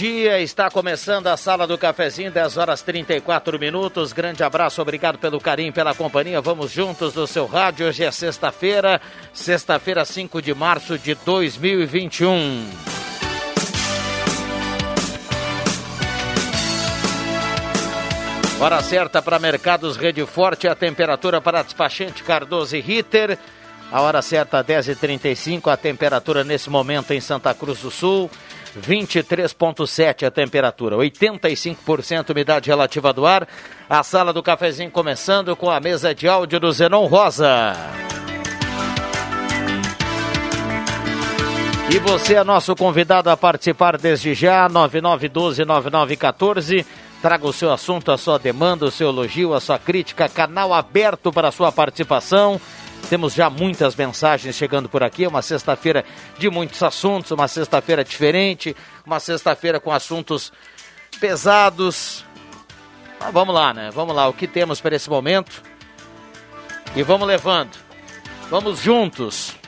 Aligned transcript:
Dia. 0.00 0.40
Está 0.40 0.70
começando 0.70 1.26
a 1.26 1.36
sala 1.36 1.66
do 1.66 1.76
cafezinho, 1.76 2.30
10 2.30 2.56
horas 2.56 2.80
34 2.80 3.58
minutos. 3.58 4.14
Grande 4.14 4.42
abraço, 4.42 4.80
obrigado 4.80 5.18
pelo 5.18 5.38
carinho, 5.38 5.74
pela 5.74 5.94
companhia. 5.94 6.40
Vamos 6.40 6.70
juntos 6.72 7.14
no 7.14 7.26
seu 7.26 7.44
rádio. 7.44 7.86
Hoje 7.86 8.02
é 8.02 8.10
sexta-feira, 8.10 8.98
sexta-feira, 9.30 10.02
5 10.02 10.40
de 10.40 10.54
março 10.54 10.96
de 10.96 11.14
2021. 11.16 12.66
Hora 18.58 18.82
certa 18.82 19.20
para 19.20 19.38
Mercados 19.38 19.98
Rede 19.98 20.24
Forte, 20.24 20.66
a 20.66 20.74
temperatura 20.74 21.42
para 21.42 21.62
despachante 21.62 22.22
Cardoso 22.22 22.74
e 22.74 22.80
Ritter. 22.80 23.38
A 23.92 24.00
hora 24.00 24.22
certa 24.22 24.64
10h35, 24.64 25.70
a 25.70 25.76
temperatura 25.76 26.42
nesse 26.42 26.70
momento 26.70 27.12
em 27.12 27.20
Santa 27.20 27.52
Cruz 27.52 27.80
do 27.80 27.90
Sul. 27.90 28.30
23,7 28.78 30.26
a 30.26 30.30
temperatura, 30.30 30.96
85% 30.96 32.30
umidade 32.30 32.68
relativa 32.68 33.10
do 33.12 33.26
ar. 33.26 33.48
A 33.88 34.02
sala 34.02 34.32
do 34.32 34.42
cafezinho 34.42 34.90
começando 34.90 35.54
com 35.56 35.70
a 35.70 35.80
mesa 35.80 36.14
de 36.14 36.28
áudio 36.28 36.60
do 36.60 36.72
Zenon 36.72 37.06
Rosa. 37.06 37.74
E 41.92 41.98
você 41.98 42.34
é 42.34 42.44
nosso 42.44 42.76
convidado 42.76 43.30
a 43.30 43.36
participar 43.36 43.98
desde 43.98 44.32
já, 44.32 44.70
9912-9914. 44.70 46.86
Traga 47.20 47.46
o 47.46 47.52
seu 47.52 47.72
assunto, 47.72 48.12
a 48.12 48.16
sua 48.16 48.38
demanda, 48.38 48.86
o 48.86 48.92
seu 48.92 49.08
elogio, 49.08 49.52
a 49.52 49.60
sua 49.60 49.76
crítica, 49.76 50.28
canal 50.28 50.72
aberto 50.72 51.32
para 51.32 51.48
a 51.48 51.52
sua 51.52 51.72
participação. 51.72 52.60
Temos 53.08 53.34
já 53.34 53.50
muitas 53.50 53.96
mensagens 53.96 54.54
chegando 54.54 54.88
por 54.88 55.02
aqui. 55.02 55.26
Uma 55.26 55.42
sexta-feira 55.42 56.04
de 56.38 56.48
muitos 56.48 56.82
assuntos, 56.82 57.30
uma 57.30 57.48
sexta-feira 57.48 58.04
diferente, 58.04 58.76
uma 59.04 59.18
sexta-feira 59.18 59.80
com 59.80 59.92
assuntos 59.92 60.52
pesados. 61.18 62.24
Mas 63.18 63.32
vamos 63.32 63.54
lá, 63.54 63.74
né? 63.74 63.90
Vamos 63.92 64.14
lá, 64.14 64.28
o 64.28 64.32
que 64.32 64.46
temos 64.46 64.80
para 64.80 64.96
esse 64.96 65.10
momento? 65.10 65.62
E 66.94 67.02
vamos 67.02 67.26
levando. 67.26 67.76
Vamos 68.48 68.80
juntos. 68.80 69.59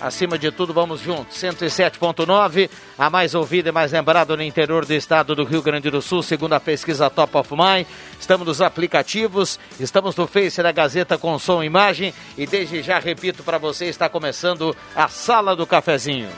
Acima 0.00 0.38
de 0.38 0.50
tudo, 0.50 0.72
vamos 0.72 1.00
juntos. 1.00 1.36
107.9, 1.36 2.70
a 2.98 3.10
mais 3.10 3.34
ouvida 3.34 3.68
e 3.68 3.72
mais 3.72 3.92
lembrada 3.92 4.34
no 4.34 4.42
interior 4.42 4.86
do 4.86 4.94
estado 4.94 5.34
do 5.34 5.44
Rio 5.44 5.60
Grande 5.60 5.90
do 5.90 6.00
Sul, 6.00 6.22
segundo 6.22 6.54
a 6.54 6.60
pesquisa 6.60 7.10
Top 7.10 7.36
of 7.36 7.52
Mind. 7.52 7.86
Estamos 8.18 8.46
nos 8.46 8.62
aplicativos, 8.62 9.60
estamos 9.78 10.16
no 10.16 10.26
Face 10.26 10.62
da 10.62 10.72
Gazeta 10.72 11.18
com 11.18 11.38
som 11.38 11.62
e 11.62 11.66
imagem. 11.66 12.14
E 12.38 12.46
desde 12.46 12.82
já 12.82 12.98
repito 12.98 13.42
para 13.42 13.58
você, 13.58 13.86
está 13.86 14.08
começando 14.08 14.74
a 14.96 15.06
Sala 15.08 15.54
do 15.54 15.66
Cafezinho. 15.66 16.30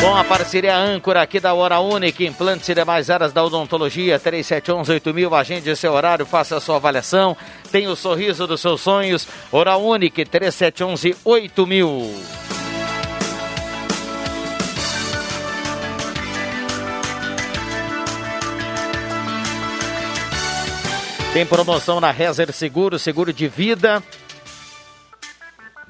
Com 0.00 0.14
a 0.14 0.22
parceria 0.22 0.76
âncora 0.76 1.20
aqui 1.20 1.40
da 1.40 1.52
Hora 1.52 1.80
Única, 1.80 2.22
implantes 2.22 2.68
e 2.68 2.74
demais 2.74 3.10
áreas 3.10 3.32
da 3.32 3.42
odontologia, 3.42 4.18
3711-8000, 4.18 5.38
agende 5.38 5.76
seu 5.76 5.92
horário, 5.92 6.24
faça 6.24 6.56
a 6.56 6.60
sua 6.60 6.76
avaliação, 6.76 7.36
tem 7.70 7.86
o 7.86 7.96
sorriso 7.96 8.46
dos 8.46 8.60
seus 8.60 8.80
sonhos, 8.80 9.28
Hora 9.52 9.76
Única, 9.76 10.24
3711-8000. 10.24 12.48
Tem 21.32 21.46
promoção 21.46 22.00
na 22.00 22.10
Rezer 22.10 22.52
Seguro, 22.52 22.98
seguro 22.98 23.32
de 23.32 23.46
vida, 23.46 24.02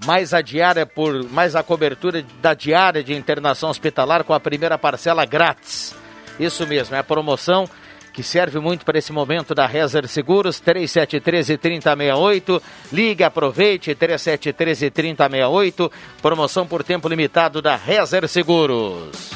mais 0.04 0.34
a 0.34 0.42
diária 0.42 0.84
por 0.84 1.24
mais 1.30 1.56
a 1.56 1.62
cobertura 1.62 2.22
da 2.42 2.52
diária 2.54 3.02
de 3.02 3.14
internação 3.14 3.70
hospitalar 3.70 4.24
com 4.24 4.34
a 4.34 4.40
primeira 4.40 4.76
parcela 4.76 5.24
grátis. 5.24 5.94
Isso 6.38 6.66
mesmo, 6.66 6.94
é 6.94 6.98
a 6.98 7.04
promoção 7.04 7.66
que 8.18 8.22
serve 8.24 8.58
muito 8.58 8.84
para 8.84 8.98
esse 8.98 9.12
momento 9.12 9.54
da 9.54 9.64
Rezer 9.64 10.08
Seguros, 10.08 10.60
3713-3068. 10.60 12.60
Ligue, 12.92 13.22
aproveite, 13.22 13.94
3713-3068. 13.94 15.88
Promoção 16.20 16.66
por 16.66 16.82
tempo 16.82 17.08
limitado 17.08 17.62
da 17.62 17.76
Rezer 17.76 18.26
Seguros. 18.26 19.30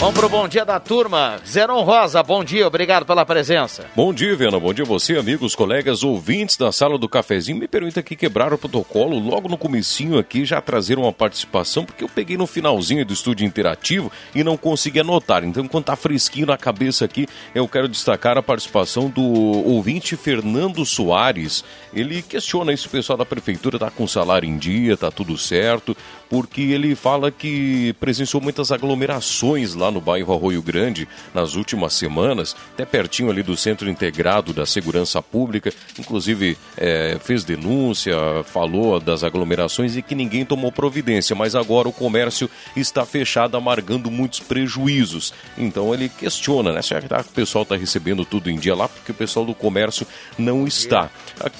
Vamos 0.00 0.20
pro 0.20 0.28
bom 0.28 0.46
dia 0.46 0.66
da 0.66 0.78
turma. 0.78 1.40
Zeron 1.46 1.82
Rosa, 1.82 2.22
bom 2.22 2.44
dia, 2.44 2.66
obrigado 2.66 3.06
pela 3.06 3.24
presença. 3.24 3.86
Bom 3.96 4.12
dia, 4.12 4.36
Viana. 4.36 4.60
Bom 4.60 4.74
dia 4.74 4.84
a 4.84 4.86
você, 4.86 5.16
amigos, 5.16 5.54
colegas, 5.54 6.02
ouvintes 6.02 6.58
da 6.58 6.70
sala 6.70 6.98
do 6.98 7.08
cafezinho. 7.08 7.56
Me 7.56 7.66
permita 7.66 8.00
aqui 8.00 8.14
quebrar 8.14 8.52
o 8.52 8.58
protocolo 8.58 9.18
logo 9.18 9.48
no 9.48 9.56
comecinho 9.56 10.18
aqui, 10.18 10.44
já 10.44 10.60
trazer 10.60 10.98
uma 10.98 11.10
participação, 11.10 11.86
porque 11.86 12.04
eu 12.04 12.08
peguei 12.08 12.36
no 12.36 12.46
finalzinho 12.46 13.06
do 13.06 13.14
estúdio 13.14 13.46
interativo 13.46 14.12
e 14.34 14.44
não 14.44 14.58
consegui 14.58 15.00
anotar. 15.00 15.42
Então, 15.42 15.64
enquanto 15.64 15.86
tá 15.86 15.96
fresquinho 15.96 16.48
na 16.48 16.58
cabeça 16.58 17.06
aqui, 17.06 17.26
eu 17.54 17.66
quero 17.66 17.88
destacar 17.88 18.36
a 18.36 18.42
participação 18.42 19.08
do 19.08 19.22
ouvinte 19.22 20.16
Fernando 20.16 20.84
Soares. 20.84 21.64
Ele 21.94 22.20
questiona 22.20 22.76
se 22.76 22.86
o 22.86 22.90
pessoal 22.90 23.16
da 23.16 23.24
prefeitura 23.24 23.78
tá 23.78 23.90
com 23.90 24.06
salário 24.06 24.46
em 24.46 24.58
dia, 24.58 24.98
tá 24.98 25.10
tudo 25.10 25.38
certo, 25.38 25.96
porque 26.28 26.62
ele 26.62 26.94
fala 26.94 27.30
que 27.30 27.94
presenciou 28.00 28.42
muitas 28.42 28.72
aglomerações 28.72 29.74
lá 29.74 29.90
no 29.90 30.00
bairro 30.00 30.34
Arroio 30.34 30.62
Grande 30.62 31.08
nas 31.32 31.54
últimas 31.54 31.94
semanas, 31.94 32.56
até 32.74 32.84
pertinho 32.84 33.30
ali 33.30 33.42
do 33.42 33.56
Centro 33.56 33.88
Integrado 33.88 34.52
da 34.52 34.66
Segurança 34.66 35.22
Pública. 35.22 35.72
Inclusive, 35.98 36.56
é, 36.76 37.18
fez 37.22 37.44
denúncia, 37.44 38.16
falou 38.44 39.00
das 39.00 39.22
aglomerações 39.24 39.96
e 39.96 40.02
que 40.02 40.14
ninguém 40.14 40.44
tomou 40.44 40.72
providência, 40.72 41.36
mas 41.36 41.54
agora 41.54 41.88
o 41.88 41.92
comércio 41.92 42.48
está 42.76 43.04
fechado, 43.04 43.56
amargando 43.56 44.10
muitos 44.10 44.40
prejuízos. 44.40 45.32
Então 45.56 45.92
ele 45.94 46.08
questiona, 46.08 46.72
né? 46.72 46.82
Será 46.82 47.22
que 47.22 47.30
o 47.30 47.34
pessoal 47.34 47.62
está 47.62 47.76
recebendo 47.76 48.24
tudo 48.24 48.50
em 48.50 48.56
dia 48.56 48.74
lá? 48.74 48.88
Porque 48.88 49.12
o 49.12 49.14
pessoal 49.14 49.44
do 49.46 49.54
comércio 49.54 50.06
não 50.38 50.66
está. 50.66 51.10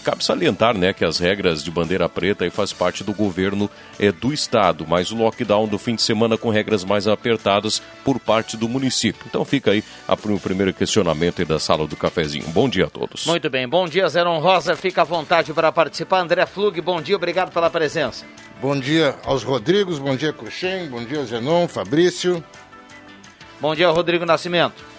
Cabe 0.03 0.25
salientar, 0.25 0.77
né, 0.77 0.93
que 0.93 1.05
as 1.05 1.19
regras 1.19 1.63
de 1.63 1.71
bandeira 1.71 2.09
preta 2.09 2.45
aí 2.45 2.51
faz 2.51 2.73
parte 2.73 3.05
do 3.05 3.13
governo 3.13 3.71
é, 3.99 4.11
do 4.13 4.33
estado, 4.33 4.54
mas 4.89 5.11
o 5.11 5.17
lockdown 5.17 5.67
do 5.67 5.79
fim 5.79 5.95
de 5.95 6.03
semana 6.03 6.39
com 6.39 6.51
regras 6.51 6.85
mais 6.85 7.09
apertadas 7.09 7.83
por 8.05 8.21
parte 8.21 8.57
do 8.57 8.69
município. 8.69 9.25
Então 9.27 9.45
fica 9.45 9.73
aí 9.73 9.83
a, 10.07 10.15
o 10.15 10.41
primeiro 10.41 10.73
questionamento 10.73 11.41
aí 11.41 11.45
da 11.45 11.59
sala 11.59 11.87
do 11.87 11.97
cafezinho. 11.97 12.47
Bom 12.49 12.69
dia 12.69 12.87
a 12.87 12.91
todos. 12.91 13.27
Muito 13.27 13.51
bem, 13.51 13.69
bom 13.69 13.87
dia, 13.87 14.09
Zeron 14.09 14.39
Rosa. 14.39 14.77
Fica 14.77 15.03
à 15.03 15.05
vontade 15.05 15.53
para 15.53 15.73
participar. 15.73 16.21
André 16.21 16.47
Flug, 16.47 16.81
bom 16.81 17.01
dia, 17.01 17.17
obrigado 17.17 17.53
pela 17.53 17.69
presença. 17.69 18.25
Bom 18.61 18.79
dia 18.79 19.17
aos 19.25 19.43
Rodrigos, 19.43 19.99
bom 19.99 20.17
dia 20.17 20.33
Cruxem, 20.33 20.89
bom 20.89 21.05
dia 21.05 21.25
Zenon, 21.25 21.67
Fabrício. 21.69 22.43
Bom 23.61 23.75
dia, 23.75 23.89
Rodrigo 23.91 24.25
Nascimento. 24.25 24.94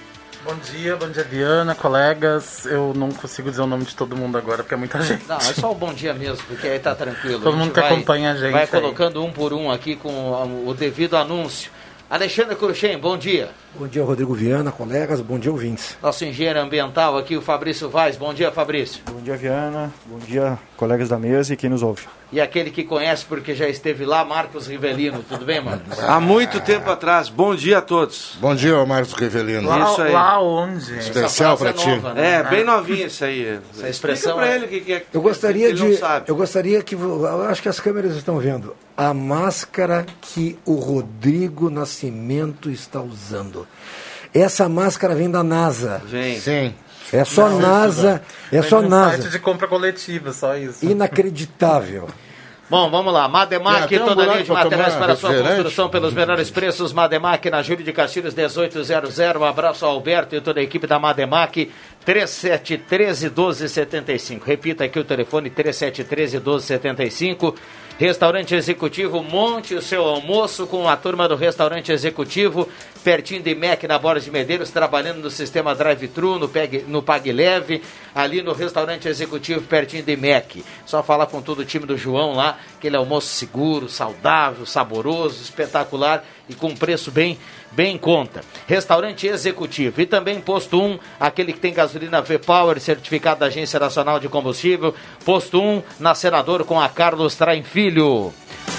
Bom 0.45 0.53
dia, 0.57 0.95
bom 0.95 1.09
dia 1.09 1.23
Viana, 1.23 1.73
colegas. 1.73 2.67
Eu 2.67 2.93
não 2.95 3.09
consigo 3.09 3.49
dizer 3.49 3.63
o 3.63 3.65
nome 3.65 3.83
de 3.83 3.95
todo 3.95 4.15
mundo 4.15 4.37
agora 4.37 4.57
porque 4.61 4.75
é 4.75 4.77
muita 4.77 5.01
gente. 5.01 5.25
Não, 5.27 5.37
é 5.37 5.39
só 5.39 5.71
o 5.71 5.73
bom 5.73 5.91
dia 5.91 6.13
mesmo, 6.13 6.45
porque 6.45 6.67
aí 6.67 6.77
tá 6.77 6.93
tranquilo. 6.93 7.39
Todo 7.41 7.57
mundo 7.57 7.73
que 7.73 7.81
vai, 7.81 7.91
acompanha 7.91 8.31
a 8.31 8.35
gente 8.35 8.51
Vai 8.51 8.61
aí. 8.61 8.67
colocando 8.67 9.23
um 9.23 9.31
por 9.31 9.53
um 9.53 9.71
aqui 9.71 9.95
com 9.95 10.67
o 10.67 10.71
devido 10.75 11.17
anúncio. 11.17 11.71
Alexandre 12.07 12.55
Cruxem, 12.55 12.95
bom 12.99 13.17
dia. 13.17 13.49
Bom 13.73 13.87
dia, 13.87 14.03
Rodrigo 14.03 14.35
Viana, 14.35 14.71
colegas, 14.71 15.19
bom 15.19 15.39
dia, 15.39 15.51
ouvintes. 15.51 15.97
Nosso 15.99 16.23
engenheiro 16.23 16.59
ambiental 16.59 17.17
aqui, 17.17 17.35
o 17.35 17.41
Fabrício 17.41 17.89
Vaz. 17.89 18.15
Bom 18.15 18.31
dia, 18.31 18.51
Fabrício. 18.51 19.01
Bom 19.11 19.21
dia, 19.21 19.35
Viana. 19.35 19.91
Bom 20.05 20.19
dia, 20.19 20.59
colegas 20.77 21.09
da 21.09 21.17
mesa 21.17 21.55
e 21.55 21.57
quem 21.57 21.71
nos 21.71 21.81
ouve. 21.81 22.03
E 22.35 22.41
aquele 22.41 22.69
que 22.69 22.83
conhece 22.83 23.23
porque 23.23 23.55
já 23.55 23.69
esteve 23.69 24.03
lá, 24.03 24.25
Marcos 24.25 24.67
Rivelino. 24.67 25.23
Tudo 25.23 25.45
bem, 25.45 25.61
Marcos? 25.63 25.97
Há 26.03 26.19
muito 26.19 26.59
tempo 26.59 26.91
atrás. 26.91 27.29
Bom 27.29 27.55
dia 27.55 27.77
a 27.77 27.81
todos. 27.81 28.37
Bom 28.41 28.53
dia, 28.53 28.85
Marcos 28.85 29.13
Rivelino. 29.13 29.69
Lá, 29.69 29.89
Isso 29.89 30.01
aí. 30.01 30.11
lá 30.11 30.41
onde? 30.41 30.99
Especial 30.99 31.57
pra 31.57 31.71
frase 31.71 31.85
ti. 31.85 31.89
é 31.91 31.95
nova, 31.95 32.13
né? 32.13 32.33
É, 32.33 32.43
bem 32.43 32.65
novinho 32.65 33.07
isso 33.07 33.23
aí. 33.23 33.57
Essa 33.73 33.87
expressão 33.87 34.33
Explica 34.33 34.35
pra 34.35 34.47
é- 34.47 34.55
ele 34.57 34.65
o 34.65 34.67
que, 34.67 34.81
que 34.81 34.93
é. 34.95 35.05
Eu 35.13 35.21
gostaria 35.21 35.69
ele 35.69 35.79
não 35.79 35.89
de. 35.89 35.95
sabe. 35.95 36.25
Eu 36.27 36.35
gostaria 36.35 36.83
que. 36.83 36.93
Eu 36.93 37.43
acho 37.43 37.61
que 37.61 37.69
as 37.69 37.79
câmeras 37.79 38.17
estão 38.17 38.37
vendo. 38.37 38.75
A 38.97 39.13
máscara 39.13 40.05
que 40.19 40.59
o 40.65 40.73
Rodrigo 40.75 41.69
Nascimento 41.69 42.69
está 42.69 42.99
usando. 42.99 43.65
Essa 44.33 44.67
máscara 44.67 45.15
vem 45.15 45.31
da 45.31 45.41
NASA. 45.41 46.01
Vem. 46.05 46.37
Sim. 46.37 46.75
É 47.13 47.23
só 47.23 47.47
NASA. 47.47 48.21
É 48.51 48.61
só 48.61 48.81
NASA. 48.81 49.21
site 49.21 49.31
de 49.31 49.39
compra 49.39 49.69
coletiva, 49.69 50.33
só 50.33 50.57
isso. 50.57 50.85
Inacreditável. 50.85 52.09
Bom, 52.67 52.89
vamos 52.89 53.13
lá. 53.13 53.27
Mademac, 53.27 53.95
um 53.95 54.05
toda 54.05 54.25
linha 54.25 54.43
de 54.43 54.51
materiais 54.51 54.95
para 54.95 55.15
sua 55.15 55.33
construção 55.35 55.87
pelos 55.87 56.13
menores 56.13 56.49
preços. 56.49 56.91
Mademac 56.91 57.47
na 57.49 57.61
Júlio 57.61 57.85
de 57.85 57.93
Castilhos 57.93 58.33
1800. 58.33 59.19
Um 59.39 59.43
abraço 59.43 59.85
ao 59.85 59.91
Alberto 59.91 60.35
e 60.35 60.41
toda 60.41 60.59
a 60.59 60.63
equipe 60.63 60.87
da 60.87 60.97
Mademac. 60.97 61.71
3713 62.03 63.29
1275. 63.29 64.45
Repita 64.45 64.83
aqui 64.83 64.97
o 64.97 65.03
telefone 65.03 65.51
3713 65.51 66.37
1275. 66.37 67.55
Restaurante 67.97 68.53
Executivo, 68.53 69.23
monte 69.23 69.73
o 69.73 69.81
seu 69.81 70.03
almoço 70.03 70.67
com 70.67 70.85
a 70.85 70.97
turma 70.97 71.29
do 71.29 71.35
Restaurante 71.37 71.93
Executivo, 71.93 72.67
pertinho 73.05 73.41
de 73.41 73.55
MEC 73.55 73.87
na 73.87 73.97
Borda 73.97 74.19
de 74.19 74.29
Medeiros, 74.29 74.69
trabalhando 74.69 75.21
no 75.21 75.31
sistema 75.31 75.73
drive-thru, 75.73 76.37
no, 76.37 76.51
no 76.89 77.01
Pag 77.01 77.31
Leve, 77.31 77.81
ali 78.13 78.41
no 78.41 78.51
Restaurante 78.51 79.07
Executivo, 79.07 79.61
pertinho 79.61 80.03
de 80.03 80.17
MEC. 80.17 80.65
Só 80.85 81.01
falar 81.01 81.27
com 81.27 81.41
todo 81.41 81.59
o 81.59 81.65
time 81.65 81.85
do 81.85 81.97
João 81.97 82.33
lá, 82.33 82.57
aquele 82.85 82.97
almoço 82.97 83.27
seguro, 83.29 83.89
saudável, 83.89 84.63
saboroso, 84.63 85.41
espetacular 85.41 86.23
e 86.47 86.53
com 86.53 86.75
preço 86.75 87.09
bem, 87.09 87.35
bem 87.71 87.95
em 87.95 87.97
conta. 87.97 88.41
Restaurante 88.67 89.25
Executivo 89.25 90.01
e 90.01 90.05
também 90.05 90.39
Posto 90.39 90.79
1, 90.79 90.99
aquele 91.19 91.51
que 91.51 91.59
tem 91.59 91.73
gasolina 91.73 92.21
V-Power, 92.21 92.79
certificado 92.79 93.39
da 93.39 93.47
Agência 93.47 93.79
Nacional 93.79 94.19
de 94.19 94.29
Combustível. 94.29 94.93
Posto 95.25 95.59
1, 95.59 95.81
na 95.99 96.13
Senador 96.13 96.63
com 96.63 96.79
a 96.79 96.87
Carlos 96.87 97.35
Traem 97.35 97.63
Filho. 97.63 98.31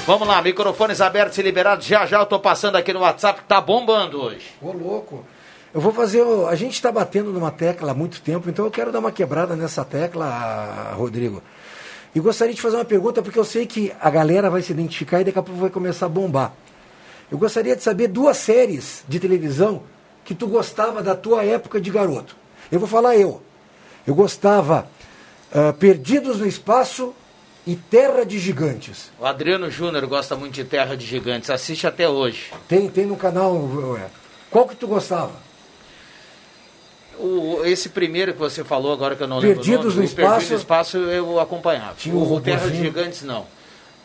Vamos 0.07 0.29
lá, 0.29 0.41
microfones 0.41 1.01
abertos 1.01 1.37
e 1.39 1.43
liberados. 1.43 1.85
Já 1.85 2.07
já 2.07 2.21
eu 2.21 2.27
tô 2.27 2.39
passando 2.39 2.77
aqui 2.77 2.93
no 2.93 3.01
WhatsApp, 3.01 3.41
que 3.41 3.49
tá 3.49 3.61
bombando 3.61 4.23
hoje. 4.23 4.47
Ô, 4.63 4.71
louco. 4.71 5.25
Eu 5.75 5.81
vou 5.81 5.93
fazer. 5.93 6.23
A 6.49 6.55
gente 6.55 6.75
está 6.75 6.93
batendo 6.93 7.33
numa 7.33 7.51
tecla 7.51 7.91
há 7.91 7.95
muito 7.95 8.23
tempo, 8.23 8.49
então 8.49 8.65
eu 8.65 8.71
quero 8.71 8.93
dar 8.93 9.01
uma 9.01 9.11
quebrada 9.11 9.57
nessa 9.57 9.85
tecla, 9.85 10.95
Rodrigo. 10.95 11.43
E 12.17 12.19
gostaria 12.19 12.55
de 12.55 12.63
fazer 12.63 12.77
uma 12.77 12.85
pergunta, 12.87 13.21
porque 13.21 13.39
eu 13.39 13.45
sei 13.45 13.67
que 13.67 13.93
a 14.01 14.09
galera 14.09 14.49
vai 14.49 14.63
se 14.63 14.73
identificar 14.73 15.21
e 15.21 15.25
daqui 15.25 15.39
a 15.39 15.43
pouco 15.43 15.61
vai 15.61 15.69
começar 15.69 16.07
a 16.07 16.09
bombar. 16.09 16.55
Eu 17.31 17.37
gostaria 17.37 17.77
de 17.77 17.83
saber 17.83 18.09
duas 18.09 18.39
séries 18.39 19.05
de 19.07 19.21
televisão 19.21 19.83
que 20.25 20.35
tu 20.35 20.47
gostava 20.47 21.03
da 21.03 21.15
tua 21.15 21.45
época 21.45 21.79
de 21.79 21.91
garoto. 21.91 22.35
Eu 22.73 22.81
vou 22.81 22.89
falar 22.89 23.19
eu. 23.19 23.43
Eu 24.07 24.15
gostava 24.15 24.89
ah, 25.53 25.75
Perdidos 25.75 26.39
no 26.39 26.47
Espaço 26.47 27.15
e 27.67 27.77
Terra 27.77 28.25
de 28.25 28.39
Gigantes. 28.39 29.11
O 29.21 29.27
Adriano 29.27 29.71
Júnior 29.71 30.07
gosta 30.07 30.35
muito 30.35 30.55
de 30.55 30.65
Terra 30.65 30.97
de 30.97 31.05
Gigantes, 31.05 31.51
assiste 31.51 31.87
até 31.87 32.09
hoje. 32.09 32.51
Tem, 32.67 32.89
tem 32.89 33.05
no 33.05 33.17
canal. 33.19 33.55
ué. 33.93 34.09
Qual 34.51 34.67
que 34.67 34.75
tu 34.75 34.87
gostava? 34.87 35.33
O, 37.19 37.63
esse 37.65 37.89
primeiro 37.89 38.33
que 38.33 38.39
você 38.39 38.63
falou, 38.65 38.93
agora 38.93 39.17
que 39.17 39.23
eu 39.23 39.27
não 39.29 39.39
lembro 39.39 39.57
Perdidos 39.57 39.95
o 39.95 39.97
nome, 39.97 40.07
no 40.07 40.13
o 40.13 40.15
Perdidos 40.17 40.43
Espaço. 40.43 40.53
no 40.53 40.59
Espaço 40.59 40.97
eu 40.99 41.41
acompanhava. 41.41 41.95
Tinha 41.99 42.15
o 42.15 42.35
o 42.35 42.41
Terra. 42.41 42.69
Gigantes 42.69 43.23
não. 43.23 43.47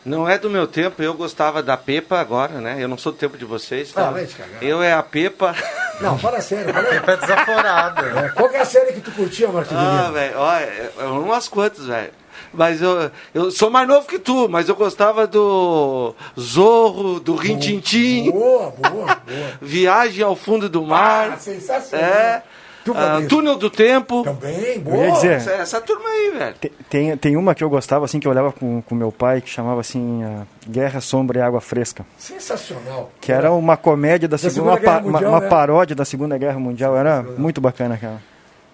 Não 0.04 0.28
é 0.28 0.36
do 0.40 0.50
meu 0.50 0.66
tempo, 0.66 1.04
eu 1.04 1.14
gostava 1.14 1.62
da 1.62 1.78
Pepa 1.78 2.20
agora, 2.20 2.60
né? 2.60 2.78
Eu 2.80 2.88
não 2.88 2.98
sou 2.98 3.12
do 3.12 3.18
tempo 3.20 3.38
de 3.38 3.46
vocês. 3.46 3.92
Ah, 3.96 4.02
Tá? 4.06 4.10
vai 4.10 4.26
te 4.26 4.34
cagar. 4.36 4.64
eu 4.64 4.82
é 4.82 4.94
a 4.94 5.04
Pepa. 5.04 5.54
Não, 6.02 6.18
fala 6.18 6.42
sério. 6.42 6.74
Fala 6.74 6.90
aí. 6.90 6.98
É 6.98 7.18
desaforado. 7.18 8.06
É, 8.08 8.30
qual 8.30 8.50
que 8.50 8.56
é 8.58 8.62
a 8.62 8.66
série 8.66 8.94
que 8.94 9.02
tu 9.02 9.12
curtia, 9.12 9.48
Marcos 9.50 9.78
Ah, 9.78 10.10
velho, 10.12 10.34
ó, 10.38 10.56
é- 10.56 10.90
é 10.98 11.04
umas 11.04 11.48
quantas, 11.48 11.86
velho. 11.86 12.10
Mas 12.52 12.82
eu, 12.82 13.12
eu 13.34 13.52
sou 13.52 13.70
mais 13.70 13.88
novo 13.88 14.08
que 14.08 14.18
tu, 14.18 14.50
mas 14.50 14.68
eu 14.68 14.76
gostava 14.76 15.28
do 15.28 16.16
Zorro, 16.38 17.20
do 17.20 17.36
Rintintim, 17.36 18.32
Boa, 18.32 18.72
boa, 18.72 18.92
boa. 18.92 19.18
Viagem 19.62 20.24
ao 20.24 20.36
Fundo 20.36 20.68
do 20.68 20.82
Mar. 20.84 21.34
Ah, 21.34 21.38
sensacional. 21.38 22.04
É. 22.10 22.44
Tu, 22.84 22.94
Fabrício? 22.94 23.30
Túnel 23.30 23.58
do 23.58 23.70
Tempo. 23.70 24.24
Também, 24.24 24.80
boa. 24.80 25.12
dizer, 25.12 25.34
Essa, 25.34 25.52
essa 25.52 25.82
turma 25.82 26.10
aí, 26.10 26.32
velho. 26.32 26.56
te- 26.60 26.72
tem, 26.90 27.16
tem 27.18 27.38
uma 27.38 27.54
que 27.54 27.64
eu 27.64 27.70
gostava, 27.70 28.06
assim, 28.06 28.20
que 28.20 28.28
eu 28.28 28.32
olhava 28.32 28.52
com, 28.52 28.82
com 28.82 28.96
meu 28.96 29.12
pai, 29.12 29.40
que 29.42 29.50
chamava, 29.50 29.82
assim, 29.82 30.24
ah, 30.24 30.44
Guerra, 30.68 31.00
Sombra 31.02 31.40
e 31.40 31.42
Água 31.42 31.62
Fresca. 31.62 32.06
Sensacional. 32.18 33.12
Que 33.22 33.32
era 33.32 33.52
uma 33.52 33.78
comédia 33.78 34.28
da, 34.28 34.38
segunda, 34.38 34.74
Segunda 34.76 34.92
uma, 34.92 35.00
uma- 35.00 35.12
Mundial, 35.12 35.32
uma 35.32 35.40
né? 35.42 35.48
paródia 35.48 35.96
da 35.96 36.06
Segunda 36.06 36.38
Guerra 36.38 36.60
Mundial. 36.60 36.98
Era 36.98 37.22
muito 37.38 37.62
bacana 37.62 37.96
aquela. 37.96 38.22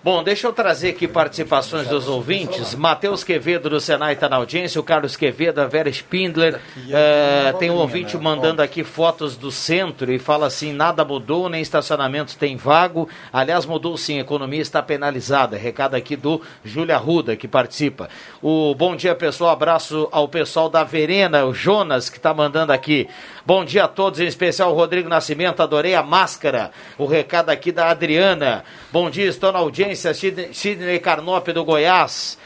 Bom, 0.04 0.24
deixa 0.24 0.46
eu 0.48 0.54
trazer 0.54 0.90
aqui 0.90 1.08
participações 1.08 1.88
dos 1.88 2.08
ouvintes. 2.08 2.76
Matheus 2.76 3.24
Quevedo 3.24 3.68
do 3.68 3.82
Senai 3.82 4.14
está 4.14 4.30
na 4.30 4.36
audiência, 4.36 4.80
o 4.80 4.84
Carlos 4.84 5.18
Quevedo, 5.18 5.60
a 5.60 5.66
Vera 5.66 5.90
Spindler. 5.90 6.62
eh, 6.90 7.54
tem 7.58 7.72
um 7.72 7.76
ouvinte 7.76 8.16
mandando 8.16 8.62
aqui 8.62 8.84
fotos 8.84 9.36
do 9.36 9.52
centro 9.52 10.14
e 10.14 10.20
fala 10.20 10.46
assim: 10.46 10.72
nada 10.72 11.04
mudou, 11.04 11.50
nem 11.50 11.62
estacionamento 11.62 12.38
tem 12.38 12.56
vago. 12.56 13.10
Aliás, 13.34 13.66
mudou 13.66 13.98
sim, 13.98 14.20
a 14.20 14.22
economia 14.22 14.62
está 14.62 14.84
penalizada. 14.84 15.58
Recado 15.58 15.96
aqui 15.96 16.16
do 16.16 16.42
Júlia 16.64 16.98
Ruda, 16.98 17.36
que 17.36 17.48
participa. 17.48 18.08
O 18.42 18.76
bom 18.76 18.96
dia, 18.96 19.16
pessoal. 19.16 19.50
Abraço 19.50 20.08
ao 20.12 20.28
pessoal 20.28 20.70
da 20.70 20.84
Verena, 20.84 21.44
o 21.44 21.54
Jonas, 21.54 22.08
que 22.08 22.18
está 22.18 22.34
mandando 22.36 22.72
aqui. 22.72 23.10
Bom 23.46 23.66
dia 23.66 23.86
a 23.86 23.88
todos, 23.88 24.20
em 24.20 24.28
especial 24.28 24.72
o 24.72 24.76
Rodrigo 24.76 25.10
Nascimento. 25.10 25.62
Adorei 25.62 25.96
a 25.96 26.04
máscara. 26.04 26.72
O 27.00 27.06
recado 27.06 27.50
aqui 27.50 27.72
da 27.72 27.90
Adriana. 27.90 28.64
Bom 28.92 29.10
dia, 29.10 29.26
estou 29.28 29.52
na 29.52 29.60
audiência. 29.60 29.87
Sidney 29.96 30.54
Sidney 30.54 31.00
Carnop 31.00 31.48
do 31.50 31.64
Goiás. 31.64 32.38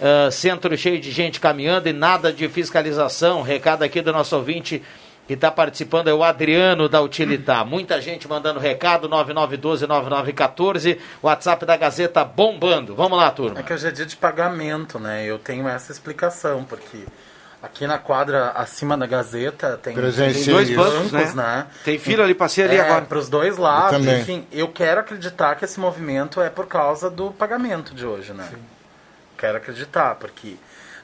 Ah, 0.00 0.30
centro 0.30 0.76
cheio 0.76 1.00
de 1.00 1.10
gente 1.10 1.40
caminhando 1.40 1.88
e 1.88 1.92
nada 1.92 2.32
de 2.32 2.48
fiscalização. 2.48 3.42
Recado 3.42 3.82
aqui 3.82 4.00
do 4.02 4.12
nosso 4.12 4.36
ouvinte 4.36 4.82
que 5.26 5.32
está 5.32 5.50
participando 5.50 6.06
é 6.08 6.14
o 6.14 6.22
Adriano 6.22 6.88
da 6.88 7.00
Utilitar. 7.00 7.66
Muita 7.66 8.00
gente 8.00 8.28
mandando 8.28 8.60
recado, 8.60 9.08
9912-9914. 9.08 10.98
WhatsApp 11.20 11.66
da 11.66 11.76
Gazeta 11.76 12.24
bombando. 12.24 12.94
Vamos 12.94 13.18
lá, 13.18 13.30
turma. 13.30 13.58
É 13.58 13.62
que 13.62 13.72
hoje 13.72 13.88
é 13.88 13.90
dia 13.90 14.06
de 14.06 14.16
pagamento, 14.16 15.00
né? 15.00 15.24
Eu 15.24 15.38
tenho 15.38 15.66
essa 15.66 15.90
explicação, 15.90 16.62
porque 16.62 16.98
aqui 17.62 17.86
na 17.86 17.98
quadra 17.98 18.50
acima 18.50 18.96
da 18.96 19.06
Gazeta 19.06 19.78
tem, 19.82 19.94
tem 19.94 20.02
dois 20.02 20.68
isso. 20.68 20.76
bancos, 20.76 21.12
né? 21.12 21.32
né? 21.34 21.66
Tem 21.84 21.98
fila 21.98 22.24
ali, 22.24 22.34
passei 22.34 22.64
ali 22.64 22.76
é, 22.76 22.80
agora. 22.80 23.04
para 23.04 23.18
os 23.18 23.28
dois 23.28 23.56
lados. 23.56 24.06
Eu. 24.06 24.18
Enfim, 24.18 24.46
eu 24.52 24.68
quero 24.68 25.00
acreditar 25.00 25.54
que 25.56 25.64
esse 25.64 25.78
movimento 25.80 26.40
é 26.40 26.50
por 26.50 26.66
causa 26.66 27.10
do 27.10 27.30
pagamento 27.30 27.94
de 27.94 28.06
hoje, 28.06 28.32
né? 28.32 28.48
Quero 29.36 29.58
acreditar, 29.58 30.14
porque 30.14 30.56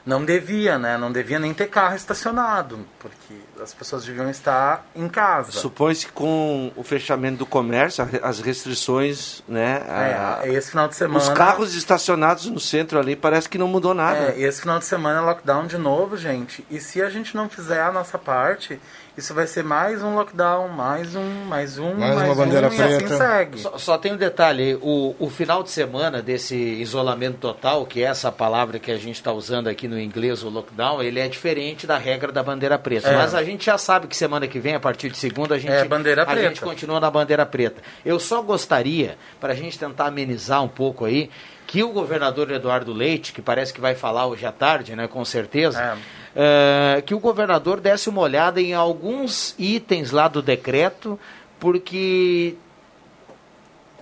não 0.05 0.25
devia, 0.25 0.77
né? 0.77 0.97
Não 0.97 1.11
devia 1.11 1.39
nem 1.39 1.53
ter 1.53 1.67
carro 1.67 1.95
estacionado, 1.95 2.79
porque 2.99 3.33
as 3.61 3.73
pessoas 3.73 4.03
deviam 4.05 4.29
estar 4.29 4.85
em 4.95 5.07
casa. 5.07 5.51
Supõe-se 5.53 6.07
que 6.07 6.11
com 6.11 6.71
o 6.75 6.83
fechamento 6.83 7.37
do 7.37 7.45
comércio, 7.45 8.07
as 8.21 8.39
restrições, 8.39 9.41
né? 9.47 9.81
a- 9.87 10.41
É, 10.43 10.53
esse 10.53 10.71
final 10.71 10.87
de 10.87 10.95
semana. 10.95 11.19
os 11.19 11.29
carros 11.29 11.73
estacionados 11.75 12.45
no 12.47 12.59
centro 12.59 12.99
ali 12.99 13.15
parece 13.15 13.47
que 13.47 13.57
não 13.57 13.67
mudou 13.67 13.93
nada. 13.93 14.31
É, 14.31 14.39
esse 14.41 14.61
final 14.61 14.79
de 14.79 14.85
semana 14.85 15.19
é 15.19 15.21
lockdown 15.21 15.67
de 15.67 15.77
novo, 15.77 16.17
gente. 16.17 16.65
E 16.69 16.79
se 16.79 17.01
a 17.01 17.09
gente 17.09 17.35
não 17.35 17.47
fizer 17.49 17.81
a 17.81 17.91
nossa 17.91 18.17
parte, 18.17 18.79
isso 19.15 19.33
vai 19.33 19.45
ser 19.45 19.63
mais 19.63 20.01
um 20.01 20.15
lockdown, 20.15 20.69
mais 20.69 21.15
um, 21.15 21.45
mais 21.45 21.77
um, 21.77 21.93
Mais 21.93 22.15
mais, 22.15 22.27
uma 22.29 22.35
bandeira 22.35 22.67
um, 22.67 22.73
e 22.73 22.81
assim 22.81 22.97
preta. 23.05 23.17
segue. 23.17 23.59
Só, 23.59 23.77
só 23.77 23.97
tem 23.97 24.11
um 24.13 24.17
detalhe, 24.17 24.75
o, 24.81 25.15
o 25.19 25.29
final 25.29 25.61
de 25.61 25.69
semana 25.69 26.21
desse 26.21 26.55
isolamento 26.55 27.37
total, 27.37 27.85
que 27.85 28.01
é 28.03 28.07
essa 28.07 28.31
palavra 28.31 28.79
que 28.79 28.91
a 28.91 28.97
gente 28.97 29.15
está 29.15 29.31
usando 29.31 29.67
aqui 29.67 29.87
no 29.87 29.99
inglês, 29.99 30.43
o 30.43 30.49
lockdown, 30.49 31.01
ele 31.03 31.19
é 31.19 31.27
diferente 31.27 31.85
da 31.85 31.97
regra 31.97 32.31
da 32.31 32.41
bandeira 32.41 32.79
preta. 32.79 33.09
É. 33.09 33.15
Mas 33.15 33.35
a 33.35 33.43
gente 33.43 33.65
já 33.65 33.77
sabe 33.77 34.07
que 34.07 34.17
semana 34.17 34.47
que 34.47 34.59
vem, 34.59 34.73
a 34.73 34.79
partir 34.79 35.09
de 35.09 35.17
segunda, 35.17 35.55
a 35.55 35.59
gente, 35.59 35.71
É, 35.71 35.85
bandeira 35.85 36.23
a 36.23 36.25
preta. 36.25 36.47
gente 36.49 36.61
continua 36.61 36.99
na 36.99 37.11
bandeira 37.11 37.45
preta. 37.45 37.81
Eu 38.03 38.19
só 38.19 38.41
gostaria, 38.41 39.17
para 39.39 39.53
a 39.53 39.55
gente 39.55 39.77
tentar 39.77 40.07
amenizar 40.07 40.63
um 40.63 40.67
pouco 40.67 41.05
aí, 41.05 41.29
que 41.67 41.83
o 41.83 41.89
governador 41.89 42.51
Eduardo 42.51 42.91
Leite, 42.91 43.31
que 43.31 43.41
parece 43.41 43.73
que 43.73 43.79
vai 43.79 43.95
falar 43.95 44.25
hoje 44.27 44.45
à 44.45 44.51
tarde, 44.51 44.95
né, 44.95 45.07
com 45.07 45.23
certeza, 45.23 45.97
eh, 46.35 47.03
que 47.05 47.13
o 47.13 47.19
governador 47.19 47.79
desse 47.79 48.09
uma 48.09 48.21
olhada 48.21 48.61
em 48.61 48.73
alguns 48.73 49.53
itens 49.59 50.11
lá 50.11 50.27
do 50.27 50.41
decreto, 50.41 51.19
porque 51.59 52.55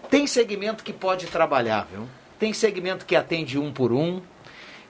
tem 0.10 0.26
segmento 0.28 0.84
que 0.84 0.94
pode 0.94 1.28
trabalhar, 1.28 1.88
viu? 1.92 2.08
Tem 2.40 2.54
segmento 2.54 3.06
que 3.06 3.16
atende 3.16 3.60
um 3.60 3.72
por 3.72 3.92
um. 3.92 4.22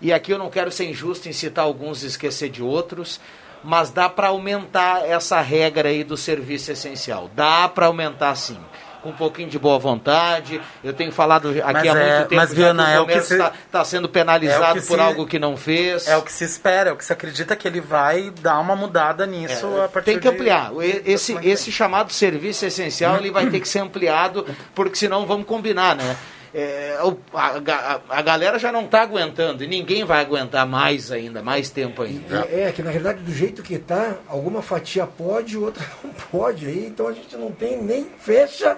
E 0.01 0.11
aqui 0.11 0.31
eu 0.31 0.37
não 0.37 0.49
quero 0.49 0.71
ser 0.71 0.89
injusto 0.89 1.29
em 1.29 1.33
citar 1.33 1.65
alguns 1.65 2.03
e 2.03 2.07
esquecer 2.07 2.49
de 2.49 2.63
outros. 2.63 3.19
mas 3.63 3.91
dá 3.91 4.09
para 4.09 4.29
aumentar 4.29 5.07
essa 5.07 5.39
regra 5.39 5.89
aí 5.89 6.03
do 6.03 6.17
serviço 6.17 6.71
essencial. 6.71 7.29
Dá 7.35 7.67
para 7.67 7.85
aumentar 7.85 8.35
sim. 8.35 8.57
Com 9.01 9.09
um 9.09 9.13
pouquinho 9.13 9.49
de 9.49 9.57
boa 9.57 9.79
vontade. 9.79 10.61
Eu 10.83 10.93
tenho 10.93 11.11
falado 11.11 11.49
aqui 11.49 11.61
Mas 11.61 11.75
há 11.87 11.99
é- 11.99 12.15
muito 12.15 12.29
tempo 12.29 12.35
mas, 12.35 12.53
Viana, 12.53 12.85
que 12.85 12.91
é 12.91 12.99
o 12.99 13.03
o 13.03 13.05
que 13.07 13.11
comércio 13.13 13.27
se- 13.37 13.41
está 13.43 13.53
tá 13.71 13.83
sendo 13.85 14.07
penalizado 14.07 14.77
é 14.79 14.81
por 14.81 14.95
se- 14.97 15.01
algo 15.01 15.25
que 15.25 15.39
não 15.39 15.57
fez. 15.57 16.07
É 16.07 16.15
o 16.17 16.21
que 16.21 16.31
se 16.31 16.43
espera, 16.43 16.89
é 16.91 16.93
o 16.93 16.95
que 16.95 17.03
se 17.05 17.11
acredita 17.11 17.55
que 17.55 17.67
ele 17.67 17.81
vai 17.81 18.29
dar 18.41 18.59
uma 18.59 18.75
mudada 18.75 19.25
nisso 19.25 19.65
a 19.81 19.87
partir 19.87 20.11
É, 20.11 20.13
Tem 20.13 20.19
que 20.19 20.29
de- 20.29 20.35
ampliar. 20.35 20.71
O- 20.71 20.83
e- 20.83 21.01
Esse, 21.05 21.33
esse 21.41 21.71
chamado 21.71 22.13
serviço 22.13 22.65
essencial 22.65 23.17
ele 23.17 23.31
vai 23.31 23.47
ter 23.49 23.59
que 23.59 23.67
ser 23.67 23.79
ampliado, 23.79 24.45
porque 24.75 24.95
senão 24.95 25.25
vamos 25.25 25.45
combinar, 25.47 25.95
né? 25.95 26.15
É, 26.53 26.97
a, 27.33 27.59
ga- 27.59 28.01
a 28.09 28.21
galera 28.21 28.59
já 28.59 28.73
não 28.73 28.83
está 28.83 29.01
aguentando 29.03 29.63
e 29.63 29.67
ninguém 29.67 30.03
vai 30.03 30.19
aguentar 30.19 30.67
mais 30.67 31.09
ainda, 31.09 31.41
mais 31.41 31.69
tempo 31.69 32.01
ainda. 32.03 32.45
E 32.51 32.59
É, 32.59 32.71
que 32.73 32.83
na 32.83 32.89
realidade, 32.91 33.21
do 33.23 33.33
jeito 33.33 33.63
que 33.63 33.79
tá, 33.79 34.15
alguma 34.27 34.61
fatia 34.61 35.07
pode, 35.07 35.57
outra 35.57 35.81
não 36.03 36.11
pode. 36.29 36.65
Aí, 36.65 36.87
então 36.87 37.07
a 37.07 37.13
gente 37.13 37.37
não 37.37 37.51
tem 37.53 37.81
nem 37.81 38.05
fecha 38.19 38.77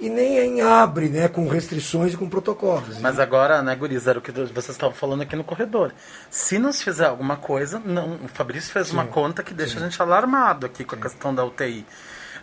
e 0.00 0.08
nem 0.08 0.60
abre, 0.60 1.08
né? 1.08 1.28
Com 1.28 1.48
restrições 1.48 2.14
e 2.14 2.16
com 2.16 2.28
protocolos. 2.28 2.98
Mas 3.00 3.18
agora, 3.18 3.62
né, 3.62 3.74
Guriz, 3.74 4.06
era 4.06 4.18
o 4.18 4.22
que 4.22 4.30
vocês 4.30 4.70
estavam 4.70 4.94
falando 4.94 5.22
aqui 5.22 5.34
no 5.34 5.44
corredor. 5.44 5.92
Se 6.30 6.58
nos 6.58 6.80
fizer 6.80 7.06
alguma 7.06 7.36
coisa, 7.36 7.82
não. 7.84 8.14
O 8.24 8.28
Fabrício 8.28 8.72
fez 8.72 8.92
uma 8.92 9.06
conta 9.06 9.42
que 9.42 9.52
deixa 9.52 9.78
a 9.78 9.82
gente 9.82 10.00
alarmado 10.00 10.66
aqui 10.66 10.84
com 10.84 10.94
a 10.94 10.98
questão 10.98 11.34
da 11.34 11.44
UTI. 11.44 11.84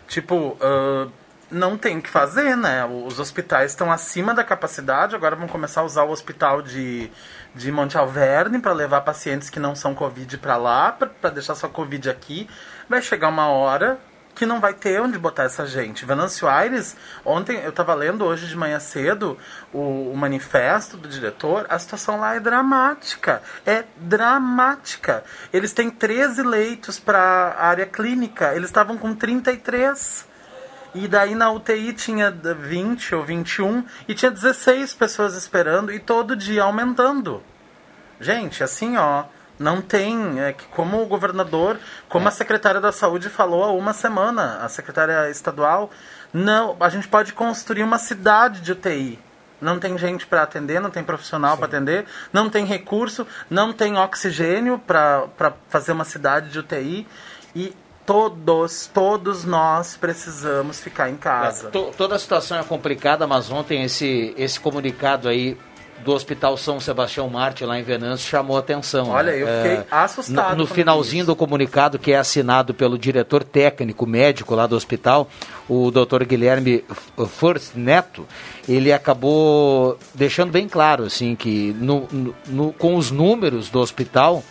Tipo, 0.06 0.56
ah, 0.60 1.08
não 1.50 1.78
tem 1.78 1.98
o 1.98 2.02
que 2.02 2.10
fazer, 2.10 2.56
né? 2.56 2.84
Os 2.84 3.20
hospitais 3.20 3.70
estão 3.70 3.90
acima 3.90 4.34
da 4.34 4.42
capacidade, 4.42 5.14
agora 5.14 5.36
vão 5.36 5.46
começar 5.46 5.80
a 5.80 5.84
usar 5.84 6.02
o 6.02 6.10
hospital 6.10 6.60
de, 6.60 7.10
de 7.54 7.70
Monte 7.70 7.96
Alverne 7.96 8.58
para 8.58 8.72
levar 8.72 9.02
pacientes 9.02 9.48
que 9.48 9.60
não 9.60 9.74
são 9.74 9.94
Covid 9.94 10.38
para 10.38 10.56
lá, 10.56 10.92
para 10.92 11.30
deixar 11.30 11.54
só 11.54 11.68
Covid 11.68 12.10
aqui. 12.10 12.48
Vai 12.88 13.00
chegar 13.00 13.28
uma 13.28 13.48
hora 13.48 13.98
que 14.36 14.44
não 14.46 14.60
vai 14.60 14.74
ter 14.74 15.00
onde 15.00 15.18
botar 15.18 15.44
essa 15.44 15.66
gente. 15.66 16.04
Venâncio 16.04 16.46
Aires, 16.46 16.94
ontem 17.24 17.56
eu 17.60 17.70
estava 17.70 17.94
lendo 17.94 18.24
hoje 18.24 18.46
de 18.46 18.54
manhã 18.54 18.78
cedo 18.78 19.38
o, 19.72 20.12
o 20.12 20.16
manifesto 20.16 20.96
do 20.98 21.08
diretor, 21.08 21.64
a 21.70 21.78
situação 21.78 22.20
lá 22.20 22.34
é 22.36 22.40
dramática. 22.40 23.42
É 23.64 23.84
dramática. 23.96 25.24
Eles 25.52 25.72
têm 25.72 25.88
13 25.90 26.42
leitos 26.42 27.00
para 27.00 27.18
a 27.18 27.66
área 27.66 27.86
clínica, 27.86 28.54
eles 28.54 28.68
estavam 28.68 28.98
com 28.98 29.14
33. 29.14 30.28
E 30.94 31.08
daí 31.08 31.34
na 31.34 31.50
UTI 31.50 31.92
tinha 31.94 32.30
20 32.30 33.14
ou 33.14 33.24
21 33.24 33.84
e 34.06 34.14
tinha 34.14 34.30
16 34.30 34.94
pessoas 34.94 35.34
esperando 35.34 35.92
e 35.92 35.98
todo 35.98 36.36
dia 36.36 36.62
aumentando. 36.62 37.42
Gente, 38.20 38.62
assim, 38.62 38.96
ó, 38.96 39.24
não 39.58 39.80
tem. 39.80 40.40
É 40.40 40.52
que 40.52 40.64
como 40.66 41.02
o 41.02 41.06
governador, 41.06 41.78
como 42.08 42.26
a 42.28 42.30
secretária 42.30 42.80
da 42.80 42.92
saúde 42.92 43.28
falou 43.28 43.64
há 43.64 43.72
uma 43.72 43.92
semana, 43.92 44.58
a 44.62 44.68
secretária 44.68 45.30
estadual, 45.30 45.90
não, 46.32 46.76
a 46.80 46.88
gente 46.88 47.08
pode 47.08 47.32
construir 47.32 47.82
uma 47.82 47.98
cidade 47.98 48.60
de 48.60 48.72
UTI. 48.72 49.18
Não 49.60 49.78
tem 49.78 49.96
gente 49.96 50.26
para 50.26 50.42
atender, 50.42 50.80
não 50.80 50.90
tem 50.90 51.02
profissional 51.02 51.56
para 51.56 51.66
atender, 51.66 52.04
não 52.30 52.50
tem 52.50 52.66
recurso, 52.66 53.26
não 53.48 53.72
tem 53.72 53.96
oxigênio 53.96 54.78
para 54.78 55.26
fazer 55.68 55.92
uma 55.92 56.04
cidade 56.04 56.50
de 56.50 56.58
UTI. 56.58 57.06
E 57.54 57.74
todos, 58.04 58.86
todos 58.92 59.44
nós 59.44 59.96
precisamos 59.96 60.78
ficar 60.78 61.08
em 61.08 61.16
casa. 61.16 61.68
É, 61.68 61.70
to- 61.70 61.90
toda 61.96 62.14
a 62.16 62.18
situação 62.18 62.58
é 62.58 62.62
complicada, 62.64 63.26
mas 63.26 63.50
ontem 63.50 63.82
esse, 63.82 64.34
esse 64.36 64.60
comunicado 64.60 65.26
aí 65.28 65.56
do 66.04 66.12
Hospital 66.12 66.56
São 66.56 66.78
Sebastião 66.78 67.28
Marte, 67.28 67.64
lá 67.64 67.78
em 67.78 67.82
Venâncio, 67.82 68.28
chamou 68.28 68.56
a 68.56 68.60
atenção. 68.60 69.08
Olha, 69.08 69.32
né? 69.32 69.42
eu 69.42 69.46
fiquei 69.46 69.72
É, 69.78 69.84
assustado 69.90 70.50
No, 70.52 70.58
no 70.58 70.66
finalzinho 70.66 71.24
do 71.26 71.34
comunicado, 71.34 71.98
que 71.98 72.12
é 72.12 72.16
assinado 72.18 72.72
pelo 72.72 72.96
diretor 72.98 73.42
técnico 73.42 74.06
médico 74.06 74.54
lá 74.54 74.66
do 74.66 74.76
hospital, 74.76 75.28
o 75.68 75.90
Dr. 75.90 76.24
Guilherme 76.24 76.84
First 77.28 77.74
Neto, 77.74 78.24
ele 78.68 78.92
acabou 78.92 79.98
deixando 80.14 80.52
bem 80.52 80.68
claro 80.68 81.04
assim 81.04 81.34
que 81.34 81.74
no- 81.80 82.06
no- 82.46 82.72
com 82.72 82.94
os 82.96 83.10
números 83.10 83.68
do 83.68 83.80
hospital, 83.80 84.42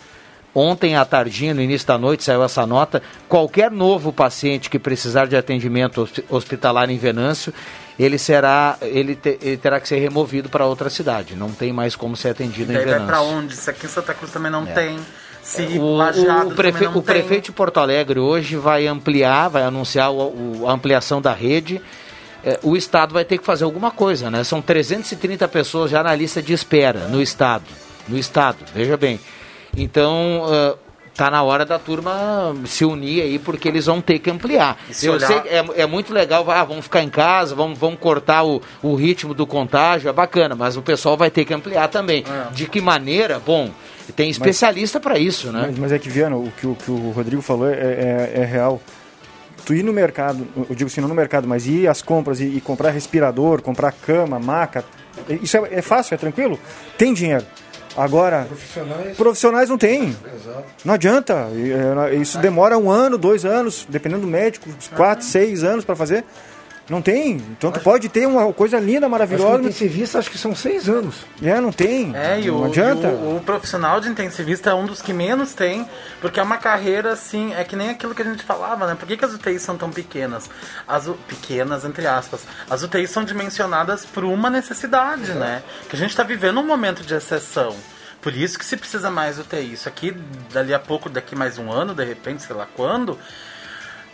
Ontem 0.58 0.96
à 0.96 1.04
tardinha, 1.04 1.54
no 1.54 1.62
início 1.62 1.86
da 1.86 1.98
noite, 1.98 2.24
saiu 2.24 2.42
essa 2.42 2.66
nota. 2.66 3.04
Qualquer 3.28 3.70
novo 3.70 4.14
paciente 4.14 4.70
que 4.70 4.80
precisar 4.80 5.26
de 5.28 5.36
atendimento 5.36 6.02
hospi- 6.04 6.24
hospitalar 6.30 6.90
em 6.90 6.98
Venâncio, 6.98 7.54
ele 7.98 8.18
será, 8.18 8.78
ele, 8.82 9.16
te- 9.16 9.38
ele 9.42 9.58
terá 9.58 9.80
que 9.80 9.88
ser 9.88 9.98
removido 10.00 10.50
para 10.50 10.66
outra 10.66 10.90
cidade. 10.90 11.36
Não 11.36 11.52
tem 11.52 11.72
mais 11.74 11.96
como 11.96 12.16
ser 12.16 12.30
atendido 12.30 12.72
em 12.72 12.76
Daí 12.76 12.86
vai 12.86 12.94
Venâncio. 12.96 13.08
pra 13.08 13.22
onde? 13.22 13.56
Se 13.56 13.70
aqui 13.70 13.86
em 13.86 13.90
Santa 13.90 14.14
Cruz 14.14 14.32
também 14.32 14.52
não 14.52 14.64
É. 14.68 14.72
tem. 14.74 15.00
Se 15.42 15.62
O, 15.78 15.96
Lajeado 15.96 16.50
o, 16.50 16.56
prefe- 16.56 16.88
o 16.88 17.02
prefeito 17.04 17.46
de 17.46 17.52
Porto 17.52 17.80
Alegre 17.80 18.20
hoje 18.20 18.56
vai 18.56 18.88
ampliar, 18.88 19.48
vai 19.48 19.62
anunciar 19.64 20.12
o- 20.12 20.62
o- 20.62 20.68
a 20.68 20.72
ampliação 20.74 21.22
da 21.22 21.34
rede. 21.34 21.80
É, 22.44 22.60
o 22.64 22.76
Estado 22.76 23.14
vai 23.14 23.24
ter 23.26 23.38
que 23.38 23.46
fazer 23.46 23.64
alguma 23.64 23.92
coisa, 23.92 24.30
né? 24.32 24.44
São 24.44 24.62
330 24.62 25.48
pessoas 25.48 25.90
já 25.92 26.04
na 26.04 26.14
lista 26.16 26.42
de 26.42 26.52
espera 26.54 27.08
no 27.08 27.22
Estado. 27.22 27.64
No 28.08 28.18
Estado, 28.18 28.58
veja 28.74 28.96
bem. 28.98 29.20
Então, 29.76 30.44
ah, 30.48 30.76
tá 31.16 31.32
na 31.32 31.42
hora 31.42 31.66
da 31.66 31.80
turma 31.80 32.54
se 32.66 32.84
unir 32.84 33.22
aí, 33.22 33.40
porque 33.40 33.68
eles 33.68 33.86
vão 33.86 34.02
ter 34.02 34.20
que 34.20 34.30
ampliar. 34.30 34.78
Se 34.92 35.08
Eu 35.08 35.14
olhar- 35.14 35.28
sei 35.28 35.40
que 35.40 35.48
é, 35.48 35.66
é 35.78 35.86
muito 35.86 36.14
legal, 36.14 36.50
ah, 36.52 36.64
vamos 36.64 36.84
ficar 36.84 37.02
em 37.02 37.10
casa, 37.10 37.56
vamos, 37.56 37.80
vamos 37.80 38.00
cortar 38.00 38.44
o, 38.44 38.62
o 38.84 38.96
ritmo 38.96 39.34
do 39.34 39.48
contágio, 39.48 40.10
é 40.10 40.14
bacana, 40.14 40.56
mas 40.56 40.76
o 40.76 40.82
pessoal 40.82 41.16
vai 41.16 41.32
ter 41.32 41.46
que 41.46 41.54
ampliar 41.54 41.88
também. 41.88 42.24
É. 42.28 42.52
De 42.54 42.68
que 42.68 42.82
maneira? 42.82 43.40
Bom, 43.40 43.72
tem 44.16 44.30
especialista 44.30 45.00
para 45.00 45.18
isso, 45.18 45.52
né? 45.52 45.68
Mas, 45.68 45.80
mas 45.80 45.92
é 45.94 45.98
que, 46.00 46.10
Viana, 46.10 46.36
o 46.36 46.52
que, 46.52 46.68
o 46.68 46.76
que 46.76 46.92
o 46.92 47.12
Rodrigo 47.12 47.42
falou 47.42 47.70
é, 47.70 47.74
é, 47.74 48.32
é 48.42 48.46
real. 48.46 48.82
Tu 49.66 49.74
ir 49.74 49.84
no 49.84 49.94
mercado, 49.94 50.46
eu 50.70 50.76
digo 50.76 50.90
assim, 50.90 51.02
não 51.02 51.08
no 51.08 51.16
mercado, 51.16 51.48
mas 51.48 51.66
ir 51.66 51.88
às 51.88 52.02
compras 52.02 52.40
e, 52.40 52.44
e 52.46 52.62
comprar 52.62 52.92
respirador, 52.92 53.62
comprar 53.62 53.92
cama, 53.94 54.38
maca, 54.38 54.84
isso 55.42 55.58
é, 55.58 55.76
é 55.76 55.82
fácil, 55.82 56.14
é 56.14 56.18
tranquilo? 56.18 56.60
Tem 56.98 57.14
dinheiro. 57.14 57.44
Agora, 57.98 58.46
Profissionais. 58.46 59.18
profissionais 59.18 59.70
não 59.70 59.78
tem. 59.78 60.10
Exato. 60.10 60.64
Não 60.84 60.94
adianta. 60.94 61.48
E, 61.54 61.72
é, 61.72 62.16
Isso 62.16 62.38
demora 62.40 62.78
um 62.78 62.90
ano, 62.90 63.18
dois 63.18 63.46
anos, 63.46 63.86
dependendo 63.90 64.22
do 64.22 64.28
médico, 64.28 64.70
quatro, 64.96 65.26
seis 65.26 65.64
anos 65.64 65.86
para 65.86 65.96
fazer. 65.96 66.24
Não 66.88 67.02
tem. 67.02 67.38
Então 67.58 67.72
tu 67.72 67.80
pode 67.80 68.08
ter 68.10 68.28
uma 68.28 68.54
coisa 68.54 68.80
linda, 68.80 69.00
Acho 69.00 69.06
que 69.06 69.10
maravilhosa. 69.12 69.64
intensivista 69.64 70.20
acho 70.20 70.30
que 70.30 70.38
são 70.38 70.56
seis 70.56 70.88
anos. 70.88 71.16
É, 71.42 71.60
não 71.60 71.72
tem. 71.72 72.16
É, 72.16 72.40
e 72.40 72.48
não 72.48 72.62
o, 72.62 72.66
adianta. 72.66 73.08
e 73.08 73.12
o, 73.12 73.38
o 73.38 73.42
profissional 73.44 74.00
de 74.00 74.08
intensivista 74.08 74.70
é 74.70 74.74
um 74.74 74.86
dos 74.86 75.02
que 75.02 75.12
menos 75.12 75.54
tem, 75.54 75.88
porque 76.22 76.40
é 76.40 76.44
uma 76.44 76.58
carreira 76.58 77.14
assim, 77.14 77.54
é 77.56 77.64
que 77.64 77.76
nem 77.76 77.90
aquilo 77.90 78.14
que 78.14 78.22
a 78.22 78.26
gente 78.26 78.44
falava, 78.44 78.86
né? 78.86 78.96
Por 78.96 79.08
que, 79.08 79.18
que 79.18 79.26
as 79.26 79.34
UTIs 79.34 79.64
são 79.64 79.78
tão 79.78 79.90
pequenas? 79.90 80.50
As 80.88 81.08
pequenas, 81.28 81.84
entre 81.86 82.06
aspas. 82.06 82.42
As 82.70 82.84
UTIs 82.84 83.10
são 83.10 83.24
dimensionadas 83.24 84.06
por 84.06 84.24
uma 84.24 84.50
necessidade, 84.52 85.32
né? 85.34 85.64
Que 85.90 85.96
a 85.96 86.00
gente 86.00 86.12
está 86.12 86.24
vivendo 86.24 86.60
um 86.60 86.66
momento 86.68 87.02
de 87.02 87.16
exceção. 87.16 87.76
Por 88.22 88.36
isso 88.36 88.58
que 88.58 88.66
se 88.66 88.76
precisa 88.76 89.12
mais 89.12 89.38
UTI. 89.38 89.74
Isso 89.74 89.88
aqui, 89.88 90.16
dali 90.52 90.74
a 90.74 90.80
pouco, 90.80 91.10
daqui 91.10 91.36
mais 91.36 91.60
um 91.60 91.72
ano, 91.72 91.94
de 91.94 92.04
repente, 92.04 92.42
sei 92.42 92.56
lá 92.56 92.68
quando, 92.76 93.20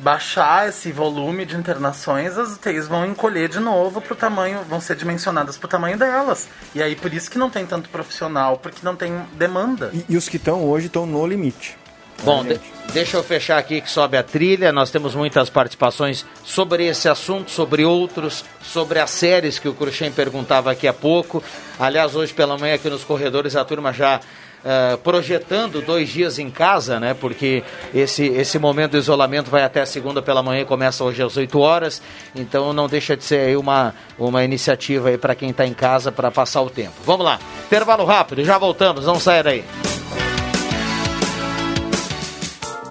baixar 0.02 0.68
esse 0.68 0.92
volume 0.92 1.46
de 1.46 1.56
internações, 1.56 2.38
as 2.38 2.54
UTIs 2.56 2.88
vão 2.88 3.06
encolher 3.06 3.48
de 3.48 3.60
novo 3.60 4.02
pro 4.02 4.16
tamanho, 4.16 4.60
vão 4.68 4.82
ser 4.82 4.96
dimensionadas 4.96 5.58
pro 5.58 5.68
tamanho 5.68 5.98
delas. 5.98 6.48
E 6.74 6.82
aí 6.82 6.96
por 6.96 7.14
isso 7.14 7.30
que 7.30 7.38
não 7.38 7.50
tem 7.50 7.66
tanto 7.66 7.88
profissional, 7.90 8.58
porque 8.58 8.80
não 8.84 8.96
tem 8.96 9.14
demanda. 9.34 9.92
E, 9.94 10.06
e 10.10 10.18
os 10.18 10.28
que 10.28 10.38
estão 10.38 10.64
hoje 10.66 10.88
estão 10.88 11.06
no 11.06 11.26
limite. 11.26 11.78
Bom, 12.24 12.44
de- 12.44 12.60
deixa 12.94 13.18
eu 13.18 13.24
fechar 13.24 13.58
aqui 13.58 13.82
que 13.82 13.90
sobe 13.90 14.16
a 14.16 14.22
trilha. 14.22 14.72
Nós 14.72 14.92
temos 14.92 15.16
muitas 15.16 15.50
participações 15.50 16.24
sobre 16.44 16.86
esse 16.86 17.10
assunto, 17.10 17.50
sobre 17.50 17.84
outros, 17.84 18.46
sobre 18.62 19.00
as 19.00 19.10
séries 19.10 19.58
que 19.58 19.68
o 19.68 19.74
Cruxem 19.74 20.12
perguntava 20.12 20.72
aqui 20.72 20.88
há 20.88 20.94
pouco. 20.94 21.44
Aliás, 21.80 22.16
hoje 22.16 22.32
pela 22.32 22.58
manhã 22.60 22.76
aqui 22.76 22.90
nos 22.92 23.04
corredores 23.04 23.56
a 23.56 23.66
turma 23.66 23.92
já 23.92 24.20
eh, 24.64 24.98
projetando 25.04 25.82
dois 25.82 26.10
dias 26.10 26.38
em 26.38 26.50
casa, 26.50 27.00
né? 27.00 27.14
Porque 27.14 27.64
esse, 27.94 28.28
esse 28.28 28.60
momento 28.60 28.92
do 28.92 28.98
isolamento 28.98 29.50
vai 29.50 29.64
até 29.64 29.84
segunda 29.86 30.22
pela 30.22 30.44
manhã 30.44 30.64
começa 30.66 31.04
hoje 31.04 31.24
às 31.24 31.36
8 31.36 31.60
horas. 31.60 32.02
Então 32.36 32.72
não 32.72 32.88
deixa 32.88 33.18
de 33.18 33.24
ser 33.24 33.40
aí 33.48 33.58
uma, 33.58 33.94
uma 34.20 34.44
iniciativa 34.44 35.10
aí 35.10 35.18
para 35.18 35.34
quem 35.34 35.50
está 35.50 35.66
em 35.66 35.74
casa 35.74 36.12
para 36.12 36.30
passar 36.30 36.62
o 36.62 36.70
tempo. 36.70 36.94
Vamos 37.06 37.26
lá, 37.26 37.40
intervalo 37.66 38.06
rápido, 38.06 38.44
já 38.44 38.58
voltamos, 38.58 39.06
vamos 39.06 39.24
sair 39.24 39.48
aí. 39.48 39.66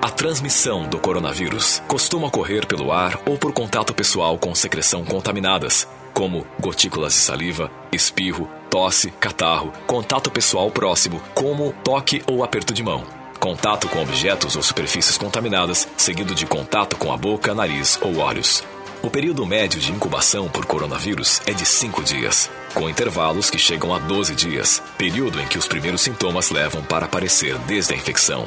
A 0.00 0.10
transmissão 0.10 0.88
do 0.88 0.98
coronavírus 0.98 1.82
costuma 1.88 2.28
ocorrer 2.28 2.66
pelo 2.66 2.92
ar 2.92 3.18
ou 3.26 3.38
por 3.38 3.52
contato 3.52 3.94
pessoal 3.94 4.38
com 4.38 4.54
secreção 4.54 5.04
contaminadas, 5.04 5.88
como 6.12 6.46
gotículas 6.60 7.14
de 7.14 7.18
saliva, 7.20 7.70
espirro, 7.90 8.48
tosse, 8.70 9.10
catarro, 9.12 9.72
contato 9.86 10.30
pessoal 10.30 10.70
próximo, 10.70 11.20
como 11.34 11.72
toque 11.82 12.22
ou 12.26 12.44
aperto 12.44 12.72
de 12.72 12.82
mão. 12.82 13.04
Contato 13.40 13.88
com 13.88 14.02
objetos 14.02 14.54
ou 14.56 14.62
superfícies 14.62 15.18
contaminadas, 15.18 15.88
seguido 15.96 16.34
de 16.34 16.46
contato 16.46 16.96
com 16.96 17.12
a 17.12 17.16
boca, 17.16 17.54
nariz 17.54 17.98
ou 18.02 18.18
olhos. 18.18 18.62
O 19.02 19.10
período 19.10 19.46
médio 19.46 19.80
de 19.80 19.92
incubação 19.92 20.48
por 20.48 20.66
coronavírus 20.66 21.40
é 21.46 21.52
de 21.52 21.64
5 21.64 22.02
dias, 22.02 22.50
com 22.74 22.88
intervalos 22.88 23.50
que 23.50 23.58
chegam 23.58 23.94
a 23.94 23.98
12 23.98 24.34
dias, 24.34 24.82
período 24.96 25.40
em 25.40 25.46
que 25.46 25.58
os 25.58 25.68
primeiros 25.68 26.00
sintomas 26.00 26.50
levam 26.50 26.82
para 26.82 27.06
aparecer 27.06 27.58
desde 27.60 27.94
a 27.94 27.96
infecção. 27.96 28.44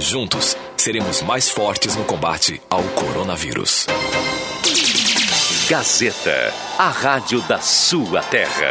Juntos, 0.00 0.56
seremos 0.78 1.20
mais 1.20 1.50
fortes 1.50 1.94
no 1.94 2.04
combate 2.04 2.60
ao 2.70 2.82
coronavírus. 2.82 3.86
Gazeta, 5.68 6.54
a 6.78 6.88
rádio 6.88 7.42
da 7.42 7.60
sua 7.60 8.22
terra. 8.22 8.70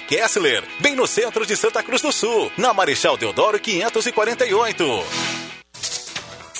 Kessler, 0.00 0.64
bem 0.80 0.96
no 0.96 1.06
centro 1.06 1.46
de 1.46 1.56
Santa 1.56 1.82
Cruz 1.82 2.02
do 2.02 2.12
Sul, 2.12 2.50
na 2.56 2.74
Marechal 2.74 3.16
Deodoro 3.16 3.58
548. 3.58 5.51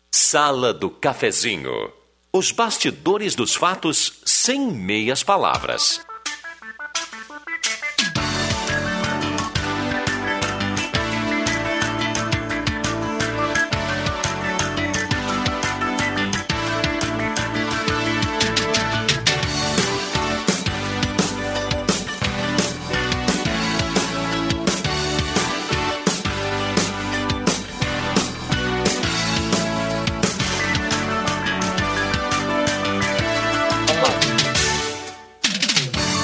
Sala 0.10 0.74
do 0.74 0.90
Cafezinho. 0.90 1.92
Os 2.32 2.54
bastidores 2.54 3.36
dos 3.36 3.54
fatos 3.54 4.22
sem 4.26 4.72
meias 4.72 5.22
palavras. 5.22 6.00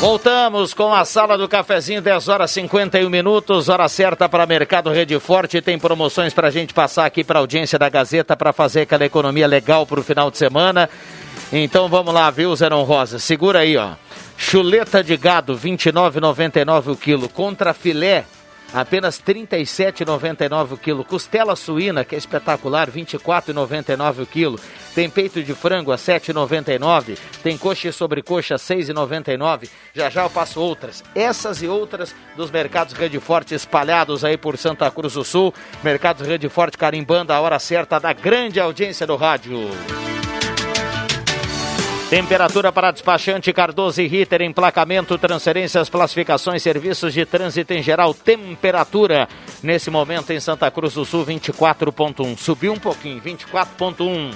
Voltamos 0.05 0.71
com 0.71 0.93
a 0.93 1.03
sala 1.03 1.35
do 1.35 1.49
cafezinho, 1.49 1.99
10 1.99 2.29
horas 2.29 2.51
51 2.51 3.09
minutos, 3.09 3.69
hora 3.69 3.89
certa 3.89 4.29
para 4.29 4.45
Mercado 4.45 4.91
Rede 4.91 5.19
Forte. 5.19 5.63
Tem 5.63 5.79
promoções 5.79 6.31
para 6.31 6.49
a 6.49 6.51
gente 6.51 6.75
passar 6.75 7.07
aqui 7.07 7.23
para 7.23 7.39
a 7.39 7.41
audiência 7.41 7.79
da 7.79 7.89
Gazeta 7.89 8.37
para 8.37 8.53
fazer 8.53 8.81
aquela 8.81 9.03
economia 9.03 9.47
legal 9.47 9.83
para 9.83 9.99
o 9.99 10.03
final 10.03 10.29
de 10.29 10.37
semana. 10.37 10.87
Então 11.51 11.89
vamos 11.89 12.13
lá, 12.13 12.29
viu, 12.29 12.55
Zeron 12.55 12.83
Rosa? 12.83 13.17
Segura 13.17 13.61
aí, 13.61 13.75
ó. 13.77 13.93
Chuleta 14.37 15.03
de 15.03 15.17
gado, 15.17 15.55
R$ 15.55 15.71
29,99 15.71 16.91
o 16.91 16.95
quilo. 16.95 17.27
Contra 17.27 17.73
filé, 17.73 18.25
apenas 18.75 19.21
R$ 19.25 19.33
37,99 19.33 20.73
o 20.73 20.77
quilo. 20.77 21.03
Costela 21.03 21.55
suína, 21.55 22.03
que 22.03 22.13
é 22.13 22.17
espetacular, 22.17 22.89
R$ 22.89 23.01
24,99 23.01 24.23
o 24.23 24.25
quilo. 24.25 24.59
Tem 24.93 25.09
peito 25.09 25.41
de 25.41 25.53
frango 25.53 25.91
a 25.91 25.95
R$ 25.95 26.01
7,99. 26.01 27.17
Tem 27.41 27.57
coxa 27.57 27.87
e 27.87 27.93
sobrecoxa 27.93 28.55
a 28.55 28.57
R$ 28.57 28.75
6,99. 28.75 29.69
Já 29.93 30.09
já 30.09 30.23
eu 30.23 30.29
passo 30.29 30.59
outras. 30.59 31.03
Essas 31.15 31.61
e 31.61 31.67
outras 31.67 32.13
dos 32.35 32.51
mercados 32.51 32.93
Rede 32.93 33.19
Forte 33.19 33.55
espalhados 33.55 34.25
aí 34.25 34.37
por 34.37 34.57
Santa 34.57 34.91
Cruz 34.91 35.13
do 35.13 35.23
Sul. 35.23 35.53
Mercados 35.81 36.27
Rede 36.27 36.49
Forte 36.49 36.77
carimbando 36.77 37.31
a 37.31 37.39
hora 37.39 37.59
certa 37.59 37.99
da 37.99 38.11
grande 38.11 38.59
audiência 38.59 39.07
do 39.07 39.15
rádio. 39.15 39.69
Temperatura 42.09 42.71
para 42.71 42.91
despachante 42.91 43.51
Cardoso 43.51 43.99
e 43.99 44.07
Ritter, 44.07 44.43
emplacamento, 44.43 45.17
transferências, 45.17 45.89
classificações, 45.89 46.61
serviços 46.61 47.13
de 47.13 47.25
trânsito 47.25 47.73
em 47.73 47.81
geral. 47.81 48.13
Temperatura 48.13 49.27
nesse 49.63 49.89
momento 49.89 50.31
em 50.31 50.39
Santa 50.39 50.69
Cruz 50.69 50.93
do 50.93 51.03
Sul 51.03 51.25
24.1. 51.25 52.37
Subiu 52.37 52.73
um 52.73 52.79
pouquinho, 52.79 53.19
24.1. 53.21 54.31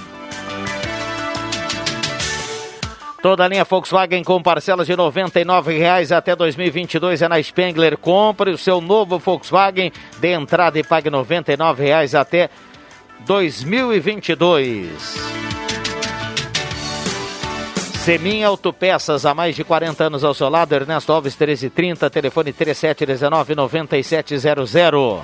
Toda 3.22 3.46
a 3.46 3.48
linha 3.48 3.66
Volkswagen 3.66 4.24
com 4.24 4.42
parcelas 4.42 4.88
de 4.88 4.94
R$ 4.94 4.98
99,00 4.98 6.16
até 6.16 6.36
2022 6.36 7.22
é 7.22 7.28
na 7.28 7.44
Spengler. 7.44 7.98
Compre 7.98 8.50
o 8.50 8.58
seu 8.58 8.82
novo 8.82 9.20
Volkswagen, 9.20 9.92
dê 10.20 10.34
entrada 10.34 10.80
e 10.80 10.84
pague 10.84 11.10
R$ 11.10 11.18
99,00 11.18 12.20
até 12.20 12.50
2022. 13.28 15.69
Semin 18.10 18.42
Autopeças, 18.44 19.24
há 19.24 19.36
mais 19.36 19.56
de 19.56 19.64
40 19.64 20.06
anos 20.06 20.24
ao 20.24 20.34
seu 20.34 20.50
lado, 20.50 20.74
Ernesto 20.74 21.14
Alves 21.14 21.36
1330, 21.36 22.10
telefone 22.10 22.52
3719-9700. 22.52 25.22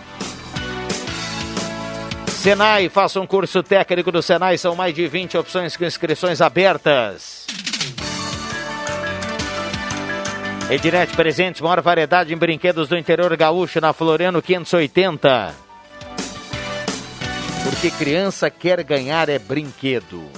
Senai, 2.28 2.88
faça 2.88 3.20
um 3.20 3.26
curso 3.26 3.64
técnico 3.64 4.12
do 4.12 4.22
Senai, 4.22 4.60
são 4.60 4.76
mais 4.76 4.94
de 4.94 5.08
20 5.08 5.36
opções 5.36 5.76
com 5.76 5.84
inscrições 5.84 6.42
abertas. 6.42 7.48
Ednet 10.70 11.16
Presentes, 11.16 11.62
maior 11.62 11.82
variedade 11.82 12.36
em 12.36 12.38
brinquedos 12.38 12.88
do 12.88 12.96
interior 12.96 13.36
gaúcho, 13.36 13.82
na 13.82 13.94
Floriano 13.94 14.44
580. 14.44 15.56
Porque 17.64 17.90
criança 17.90 18.52
quer 18.52 18.84
ganhar 18.84 19.28
é 19.28 19.40
brinquedo. 19.40 20.30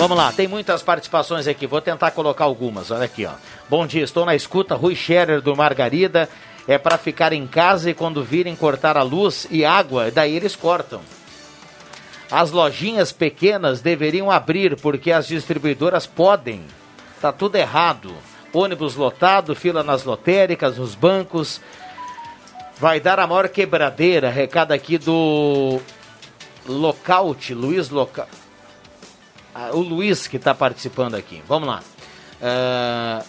Vamos 0.00 0.16
lá, 0.16 0.32
tem 0.32 0.48
muitas 0.48 0.82
participações 0.82 1.46
aqui, 1.46 1.66
vou 1.66 1.82
tentar 1.82 2.10
colocar 2.12 2.44
algumas. 2.44 2.90
Olha 2.90 3.04
aqui, 3.04 3.26
ó. 3.26 3.32
Bom 3.68 3.86
dia, 3.86 4.02
estou 4.02 4.24
na 4.24 4.34
escuta, 4.34 4.74
Rui 4.74 4.96
Scherer 4.96 5.42
do 5.42 5.54
Margarida. 5.54 6.26
É 6.66 6.78
para 6.78 6.96
ficar 6.96 7.34
em 7.34 7.46
casa 7.46 7.90
e 7.90 7.92
quando 7.92 8.24
virem 8.24 8.56
cortar 8.56 8.96
a 8.96 9.02
luz 9.02 9.46
e 9.50 9.62
água, 9.62 10.10
daí 10.10 10.34
eles 10.34 10.56
cortam. 10.56 11.02
As 12.30 12.50
lojinhas 12.50 13.12
pequenas 13.12 13.82
deveriam 13.82 14.30
abrir 14.30 14.74
porque 14.80 15.12
as 15.12 15.26
distribuidoras 15.26 16.06
podem. 16.06 16.62
Tá 17.20 17.30
tudo 17.30 17.56
errado. 17.56 18.14
ônibus 18.54 18.94
lotado, 18.94 19.54
fila 19.54 19.82
nas 19.82 20.04
lotéricas, 20.04 20.78
nos 20.78 20.94
bancos. 20.94 21.60
Vai 22.78 23.00
dar 23.00 23.20
a 23.20 23.26
maior 23.26 23.50
quebradeira. 23.50 24.30
Recado 24.30 24.72
aqui 24.72 24.96
do 24.96 25.78
Lockout, 26.66 27.52
Luiz 27.52 27.90
Loca... 27.90 28.26
Ah, 29.54 29.70
o 29.72 29.80
Luiz 29.80 30.26
que 30.26 30.36
está 30.36 30.54
participando 30.54 31.14
aqui. 31.14 31.42
Vamos 31.46 31.68
lá. 31.68 31.82
Ah, 32.42 33.24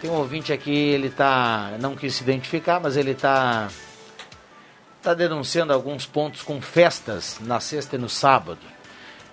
Tem 0.00 0.10
um 0.10 0.14
ouvinte 0.14 0.50
aqui, 0.50 0.74
ele 0.74 1.10
tá. 1.10 1.76
Não 1.78 1.94
quis 1.94 2.14
se 2.14 2.22
identificar, 2.22 2.80
mas 2.80 2.96
ele 2.96 3.14
tá. 3.14 3.68
Tá 5.02 5.12
denunciando 5.12 5.72
alguns 5.72 6.06
pontos 6.06 6.42
com 6.42 6.60
festas 6.60 7.38
na 7.40 7.60
sexta 7.60 7.96
e 7.96 7.98
no 7.98 8.08
sábado. 8.08 8.60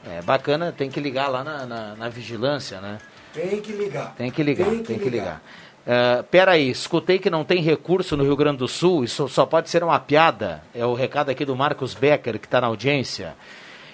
É 0.06 0.22
bacana, 0.22 0.72
tem 0.72 0.90
que 0.90 1.00
ligar 1.00 1.30
lá 1.30 1.44
na, 1.44 1.66
na, 1.66 1.96
na 1.96 2.10
vigilância, 2.10 2.82
né? 2.82 2.98
Tem 3.34 3.62
que 3.62 3.72
ligar. 3.72 4.14
Tem 4.16 4.32
que 4.32 4.44
ligar, 4.44 4.66
tem 4.66 4.78
que, 4.80 4.84
Tem 4.84 5.00
que 5.00 5.10
ligar. 5.10 5.42
Uh, 5.88 6.22
peraí, 6.24 6.70
escutei 6.70 7.18
que 7.18 7.30
não 7.30 7.46
tem 7.46 7.62
recurso 7.62 8.18
no 8.18 8.24
Rio 8.26 8.36
Grande 8.36 8.58
do 8.58 8.68
Sul, 8.68 9.06
isso 9.06 9.30
só 9.30 9.46
pode 9.46 9.70
ser 9.70 9.82
uma 9.86 9.98
piada. 9.98 10.62
É 10.76 10.86
o 10.86 10.94
recado 10.94 11.30
aqui 11.30 11.46
do 11.46 11.56
Marcos 11.56 11.94
Becker, 11.94 12.38
que 12.38 12.46
está 12.46 12.60
na 12.60 12.68
audiência. 12.68 13.36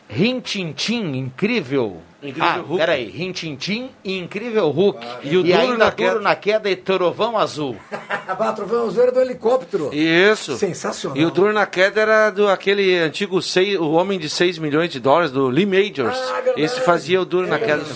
Rintintim, 0.09 1.15
incrível. 1.15 2.01
Incrível 2.21 2.49
ah, 2.49 2.57
Hulk. 2.57 2.77
peraí, 2.77 3.09
Rintintim 3.09 3.91
e 4.03 4.17
incrível 4.17 4.69
Hulk. 4.71 5.05
E 5.23 5.37
o 5.37 5.43
duro 5.43 5.55
ainda 5.55 5.77
na 5.77 5.89
duro 5.91 5.95
queda. 5.95 6.19
na 6.19 6.35
queda 6.35 6.69
e 6.69 6.75
trovão 6.75 7.37
azul. 7.37 7.77
Ah, 8.25 8.51
trovão 8.51 8.87
azul 8.87 9.03
era 9.03 9.11
do 9.11 9.21
helicóptero. 9.21 9.93
Isso. 9.93 10.57
Sensacional. 10.57 11.17
E 11.17 11.25
o 11.25 11.29
duro 11.29 11.53
na 11.53 11.65
queda 11.65 12.01
era 12.01 12.29
do 12.29 12.47
aquele 12.47 12.97
antigo 12.97 13.41
seis, 13.41 13.77
o 13.77 13.91
homem 13.91 14.17
de 14.17 14.29
6 14.29 14.57
milhões 14.57 14.89
de 14.89 14.99
dólares, 14.99 15.31
do 15.31 15.47
Lee 15.47 15.65
Majors. 15.65 16.17
Esse 16.57 16.81
fazia 16.81 17.21
o 17.21 17.25
duro 17.25 17.47
na 17.47 17.59
queda 17.59 17.83
também. 17.83 17.93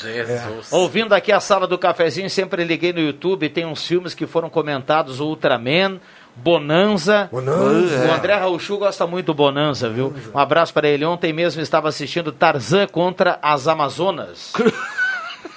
Jesus. 0.00 0.72
Ouvindo 0.72 1.14
aqui 1.14 1.32
a 1.32 1.40
sala 1.40 1.66
do 1.66 1.78
cafezinho, 1.78 2.28
sempre 2.30 2.64
liguei 2.64 2.92
no 2.92 3.00
YouTube, 3.00 3.48
tem 3.48 3.64
uns 3.64 3.86
filmes 3.86 4.14
que 4.14 4.26
foram 4.26 4.48
comentados, 4.48 5.20
o 5.20 5.26
Ultraman, 5.26 6.00
Bonanza. 6.36 7.28
Bonanza. 7.30 8.06
O 8.08 8.12
André 8.12 8.34
Rauchu 8.34 8.78
gosta 8.78 9.06
muito 9.06 9.26
do 9.26 9.34
Bonanza, 9.34 9.90
viu? 9.90 10.14
Um 10.34 10.38
abraço 10.38 10.72
para 10.72 10.88
ele. 10.88 11.04
Ontem 11.04 11.32
mesmo 11.32 11.60
estava 11.60 11.88
assistindo 11.88 12.32
Tarzan 12.32 12.86
contra 12.86 13.38
as 13.42 13.68
Amazonas. 13.68 14.52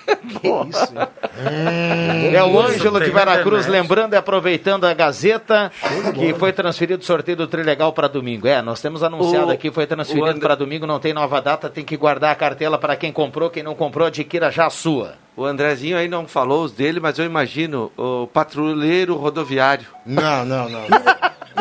que 0.42 0.48
isso, 0.70 0.94
hein? 0.94 2.36
É 2.36 2.44
o 2.44 2.60
Ângelo 2.60 3.00
de 3.00 3.10
Veracruz, 3.12 3.68
lembrando 3.68 4.14
e 4.14 4.18
aproveitando 4.18 4.86
a 4.86 4.94
Gazeta, 4.94 5.72
que 6.14 6.34
foi 6.34 6.52
transferido 6.52 7.02
o 7.02 7.06
sorteio 7.06 7.38
do 7.38 7.48
Trilegal 7.48 7.94
para 7.94 8.08
domingo. 8.08 8.48
É, 8.48 8.62
nós 8.62 8.82
temos 8.82 9.04
anunciado 9.04 9.48
O- 9.48 9.52
aqui, 9.52 9.72
foi 9.72 9.86
transferido 9.88 10.28
André- 10.28 10.40
para 10.42 10.56
domingo, 10.56 10.86
não 10.86 11.00
tem 11.00 11.14
nova 11.14 11.42
data, 11.42 11.70
tem 11.70 11.84
que 11.84 11.96
guardar 11.98 12.32
a 12.32 12.36
cartela 12.36 12.78
para 12.78 12.96
quem 12.96 13.12
comprou, 13.12 13.50
quem 13.50 13.64
não 13.64 13.76
comprou, 13.76 14.08
adquira 14.08 14.52
já 14.52 14.66
a 14.66 14.70
sua. 14.70 15.14
O 15.36 15.46
Andrezinho 15.46 15.98
aí 15.98 16.08
não 16.08 16.28
falou 16.28 16.64
os 16.64 16.72
dele, 16.72 17.00
mas 17.00 17.18
eu 17.18 17.26
imagino 17.26 17.92
o 17.98 18.28
patrulheiro 18.28 19.16
rodoviário. 19.16 19.88
Não, 20.06 20.46
não, 20.46 20.70
não. 20.70 20.86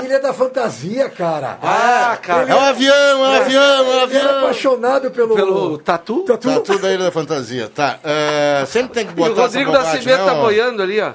Ilha 0.04 0.20
da 0.20 0.32
Fantasia, 0.32 1.08
cara. 1.08 1.58
Ah, 1.62 2.16
cara. 2.20 2.50
É 2.50 2.54
um 2.54 2.61
avião, 2.61 2.94
é 2.94 3.28
um 3.28 3.42
avião, 3.42 3.62
é 3.62 3.80
um 3.80 3.82
Ele 3.82 3.92
era 3.92 4.02
avião. 4.02 4.38
apaixonado 4.40 5.11
pelo... 5.11 5.35
Pelo 5.35 5.78
tatu? 5.78 6.22
Tatu. 6.22 6.48
Tá 6.48 6.61
tudo 6.61 6.87
aí 6.87 6.98
da 6.98 7.11
fantasia. 7.11 7.68
Tá. 7.68 7.98
é, 8.02 8.64
sempre 8.66 8.92
tem 8.92 9.06
que 9.06 9.12
E 9.12 9.16
botar 9.16 9.32
o 9.32 9.44
Rodrigo 9.44 9.70
bobagem, 9.70 9.92
Nascimento 9.94 10.20
né, 10.20 10.26
tá 10.26 10.35
boiando 10.35 10.82
ali, 10.82 11.00
ó. 11.00 11.12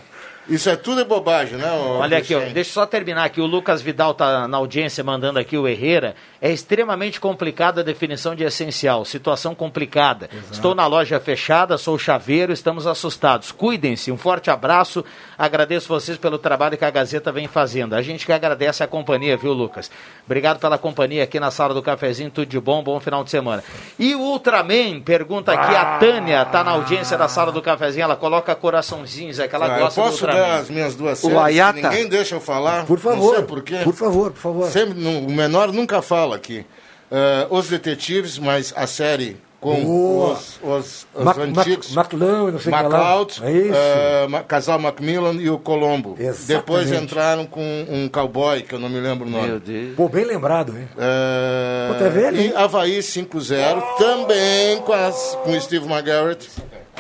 Isso 0.50 0.70
é 0.70 0.78
tudo 0.78 1.02
é 1.02 1.04
bobagem, 1.04 1.58
né? 1.58 1.70
Olha 2.00 2.18
aqui, 2.18 2.34
ó, 2.34 2.40
deixa 2.40 2.70
eu 2.70 2.74
só 2.74 2.86
terminar 2.86 3.26
aqui. 3.26 3.42
O 3.42 3.46
Lucas 3.46 3.82
Vidal 3.82 4.14
tá 4.14 4.48
na 4.48 4.58
audiência 4.58 5.04
mandando 5.04 5.40
aqui 5.40 5.58
o 5.58 5.68
Herrera. 5.68 6.16
É 6.42 6.52
extremamente 6.52 7.20
complicada 7.20 7.82
a 7.82 7.84
definição 7.84 8.36
de 8.36 8.44
essencial. 8.44 9.04
Situação 9.06 9.56
complicada. 9.56 10.30
Estou 10.52 10.76
na 10.76 10.86
loja 10.86 11.20
fechada, 11.20 11.78
sou 11.78 11.98
chaveiro, 11.98 12.54
estamos 12.54 12.86
assustados. 12.86 13.52
Cuidem-se. 13.52 14.12
Um 14.12 14.18
forte 14.18 14.50
abraço. 14.52 15.04
Agradeço 15.38 15.88
vocês 15.88 16.18
pelo 16.18 16.38
trabalho 16.38 16.78
que 16.78 16.86
a 16.86 16.90
Gazeta 16.92 17.32
vem 17.32 17.48
fazendo. 17.48 17.94
A 17.96 18.02
gente 18.02 18.26
que 18.26 18.32
agradece 18.32 18.84
a 18.84 18.88
companhia, 18.88 19.36
viu, 19.36 19.52
Lucas? 19.54 19.90
Obrigado 20.26 20.60
pela 20.60 20.78
companhia 20.78 21.24
aqui 21.24 21.40
na 21.40 21.50
sala 21.50 21.74
do 21.74 21.82
cafezinho. 21.82 22.30
Tudo 22.30 22.48
de 22.48 22.60
bom, 22.60 22.84
bom 22.84 23.00
final 23.00 23.24
de 23.24 23.32
semana. 23.32 23.64
E 23.98 24.14
o 24.14 24.20
Ultraman, 24.20 25.00
pergunta 25.02 25.52
aqui, 25.54 25.76
a 25.76 25.98
Tânia 25.98 26.46
tá 26.46 26.64
na 26.64 26.72
audiência 26.72 27.18
da 27.18 27.28
sala 27.28 27.52
do 27.52 27.62
cafezinho. 27.64 28.04
Ela 28.04 28.16
coloca 28.16 28.54
coraçõezinhos, 28.56 29.40
é 29.40 29.48
que 29.48 29.56
ela 29.56 29.66
Ah, 29.74 29.78
eu 29.80 29.84
gosta 29.86 30.02
do 30.02 30.06
posso 30.06 30.26
Ultraman. 30.26 30.40
dar 30.48 30.56
as 30.60 30.70
minhas 30.70 30.96
duas 30.96 31.24
O? 31.24 31.40
Ayata. 31.40 31.82
Ninguém 31.90 32.08
deixa 32.08 32.36
eu 32.36 32.42
falar. 32.42 32.86
Por 32.86 32.98
Não 32.98 33.12
favor. 33.12 33.36
sei 33.36 33.44
por 33.44 33.64
quê. 33.64 33.80
Por 33.84 33.94
favor, 33.96 34.32
por 34.32 34.40
favor. 34.40 34.70
Sempre, 34.70 35.04
o 35.04 35.32
menor 35.32 35.72
nunca 35.72 36.02
fala 36.02 36.27
aqui. 36.34 36.66
Ah, 37.12 37.48
os 37.50 37.68
detetives, 37.70 38.38
mas 38.38 38.74
a 38.76 38.86
série 38.86 39.38
com 39.60 39.84
Boa. 39.84 40.34
os, 40.34 40.60
os, 40.62 41.08
os 41.16 41.24
Mac, 41.24 41.38
antigos. 41.40 41.92
Mac, 41.96 42.14
McLean, 42.14 42.52
não 42.52 42.60
sei 42.60 42.72
o 42.72 42.76
que 42.78 42.84
lá. 42.84 42.90
MacLeod, 42.90 43.42
É 43.44 43.52
isso. 43.52 44.30
Ma- 44.30 44.44
casal 44.44 44.78
Macmillan 44.78 45.34
e 45.42 45.50
o 45.50 45.58
Colombo. 45.58 46.16
Exatamente. 46.20 46.46
Depois 46.48 46.92
entraram 46.92 47.46
com 47.48 47.86
um 47.90 48.08
cowboy, 48.08 48.62
que 48.62 48.76
eu 48.76 48.80
não 48.80 48.88
me 48.88 49.00
lembro 49.00 49.26
o 49.28 49.30
nome. 49.30 49.48
Meu 49.48 49.60
Deus. 49.60 49.96
Pô, 49.96 50.08
bem 50.08 50.26
lembrado, 50.26 50.78
hein? 50.78 50.88
Ah, 50.98 51.90
Pô, 51.92 52.04
tá 52.04 52.10
velho, 52.10 52.40
hein? 52.40 52.52
e 52.54 52.56
Havaí 52.56 53.00
5-0, 53.00 53.82
também 53.98 54.78
com, 54.82 54.94
as, 54.94 55.38
com 55.44 55.52
o 55.52 55.60
Steve 55.62 55.88
McGarrett, 55.92 56.48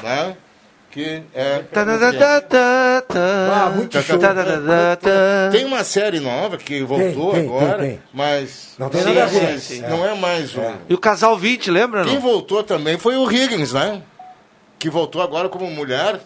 né? 0.01 0.35
Que 0.97 1.21
é. 1.35 1.63
Ah, 3.53 3.69
muito 3.69 4.01
show. 4.01 4.17
Tem 5.51 5.63
uma 5.63 5.83
série 5.83 6.19
nova 6.19 6.57
que 6.57 6.81
voltou 6.81 7.33
Tem, 7.33 7.41
tem, 7.43 7.49
agora, 7.49 7.77
tem, 7.77 7.89
tem. 7.91 7.99
mas. 8.11 8.73
Não 8.79 8.89
tem 8.89 9.03
nada 9.03 9.23
a 9.25 9.27
ver. 9.27 9.59
Não 9.87 10.03
é 10.03 10.15
mais 10.15 10.55
o. 10.55 10.61
E 10.89 10.95
o 10.95 10.97
casal 10.97 11.37
20, 11.37 11.69
lembra? 11.69 12.03
Quem 12.03 12.15
Não? 12.15 12.21
voltou 12.21 12.63
também 12.63 12.97
foi 12.97 13.15
o 13.15 13.31
Higgins, 13.31 13.73
né? 13.73 14.01
Que 14.79 14.89
voltou 14.89 15.21
agora 15.21 15.49
como 15.49 15.69
mulher. 15.69 16.19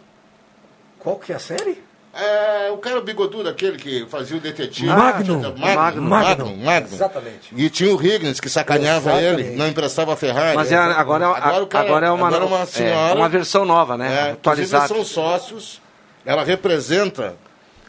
Qual 0.99 1.17
que 1.17 1.33
é 1.33 1.35
a 1.35 1.39
série? 1.39 1.83
É, 2.13 2.69
o 2.71 2.77
cara 2.77 2.99
bigodudo, 2.99 3.47
aquele 3.47 3.77
que 3.77 4.05
fazia 4.09 4.35
o 4.35 4.39
detetive. 4.39 4.87
Magnum. 4.87 5.39
Magnum, 5.41 5.57
Magnum. 5.61 6.01
Magnum, 6.09 6.55
Magnum. 6.57 6.93
Exatamente. 6.95 7.53
E 7.55 7.69
tinha 7.69 7.95
o 7.95 8.03
Higgins 8.05 8.39
que 8.41 8.49
sacaneava 8.49 9.11
Exatamente. 9.11 9.47
ele, 9.49 9.55
não 9.57 9.67
emprestava 9.67 10.13
a 10.13 10.15
Ferrari. 10.17 10.55
Mas 10.57 10.71
é, 10.71 10.75
agora, 10.75 11.25
é- 11.25 11.27
Agora 11.29 11.63
o 11.63 11.67
cara- 11.67 11.85
agora 11.85 12.07
é 12.07 12.11
uma, 12.11 12.27
agora 12.27 12.43
é 12.43 12.47
uma 12.47 12.65
senhora. 12.65 13.15
uma 13.17 13.29
versão 13.29 13.63
nova, 13.63 13.97
né? 13.97 14.27
É, 14.27 14.31
Atualizada. 14.31 14.87
são 14.89 15.05
sócios. 15.05 15.81
Ela 16.25 16.43
representa 16.43 17.35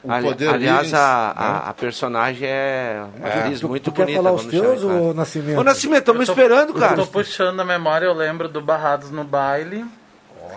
o 0.05 0.11
Ali- 0.13 0.29
poder 0.29 0.49
aliás, 0.51 0.81
Higgins, 0.89 0.95
a, 0.95 1.35
né? 1.37 1.45
a, 1.45 1.69
a 1.71 1.75
personagem 1.75 2.49
é 2.49 3.03
uma 3.19 3.27
atriz 3.29 3.61
Tu- 3.61 3.69
muito 3.69 3.83
tu 3.85 3.93
quer 3.93 4.03
bonita. 4.05 4.23
falar 4.23 4.33
os 4.37 4.45
vamos 4.45 4.61
teus 4.61 4.83
ou 4.85 5.13
Nascimento? 5.15 5.59
Ô, 5.59 5.65
Nascimento, 5.65 5.99
estamos 6.01 6.29
esperando, 6.29 6.69
Eu 6.69 6.75
cara. 6.75 6.95
tô 6.97 7.07
puxando 7.07 7.59
a 7.59 7.65
memória, 7.65 8.07
eu 8.07 8.15
lembro 8.15 8.49
do 8.49 8.61
Barrados 8.61 9.11
no 9.11 9.25
Baile, 9.25 9.85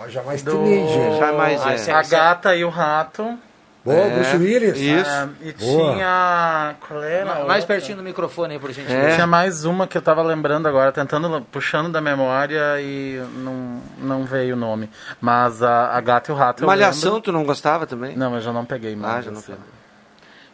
Ó, 0.04 0.08
jamais 0.08 0.42
do 0.42 0.52
teenager. 0.52 1.18
Já 1.18 1.32
mais 1.32 1.60
Ah, 1.66 1.74
é. 1.74 1.92
A 1.94 2.02
Gata 2.02 2.54
e 2.56 2.64
o 2.64 2.68
Rato. 2.68 3.36
Boa, 3.86 3.96
É. 3.98 4.10
Bruce 4.10 4.36
Willis. 4.36 4.76
Isso. 4.78 5.08
Ah, 5.08 5.28
e 5.40 5.52
Boa. 5.52 5.92
tinha. 5.94 6.74
Qual 6.86 7.02
era? 7.02 7.24
Mais 7.44 7.62
outra? 7.62 7.66
pertinho 7.66 7.98
do 7.98 8.02
microfone 8.02 8.54
aí, 8.54 8.58
por 8.60 8.72
gentileza. 8.72 9.06
É. 9.10 9.14
Tinha 9.14 9.26
mais 9.28 9.64
uma 9.64 9.86
que 9.86 9.96
eu 9.96 10.02
tava 10.02 10.22
lembrando 10.22 10.66
agora, 10.66 10.90
tentando, 10.90 11.40
puxando 11.52 11.92
da 11.92 12.00
memória 12.00 12.80
e 12.80 13.22
não, 13.36 13.80
não 13.98 14.24
veio 14.24 14.56
o 14.56 14.58
nome. 14.58 14.90
Mas 15.20 15.62
a, 15.62 15.96
a 15.96 16.00
Gata 16.00 16.32
e 16.32 16.34
o 16.34 16.36
Rato 16.36 16.64
eu 16.64 16.66
Malhação, 16.66 17.20
tu 17.20 17.30
não 17.30 17.44
gostava 17.44 17.86
também? 17.86 18.16
Não, 18.16 18.34
eu 18.34 18.40
já 18.40 18.52
não 18.52 18.64
peguei 18.64 18.96
mais. 18.96 19.18
Ah, 19.18 19.22
já 19.22 19.30
não 19.30 19.40
pegou. 19.40 19.60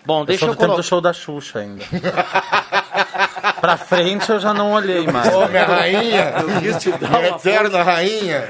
Bom, 0.05 0.21
Eu 0.21 0.27
deixa 0.27 0.41
sou 0.41 0.49
eu 0.51 0.55
do 0.55 0.59
tempo 0.59 0.77
do 0.77 0.83
show 0.83 1.01
da 1.01 1.13
Xuxa 1.15 1.61
ainda. 1.61 1.85
pra 3.61 3.77
frente 3.77 4.31
eu 4.31 4.39
já 4.41 4.53
não 4.55 4.73
olhei 4.73 5.07
mais. 5.07 5.33
Ô, 5.35 5.47
minha 5.49 5.65
rainha, 5.65 6.35
minha 6.47 7.29
eterna 7.29 7.83
rainha. 7.83 8.49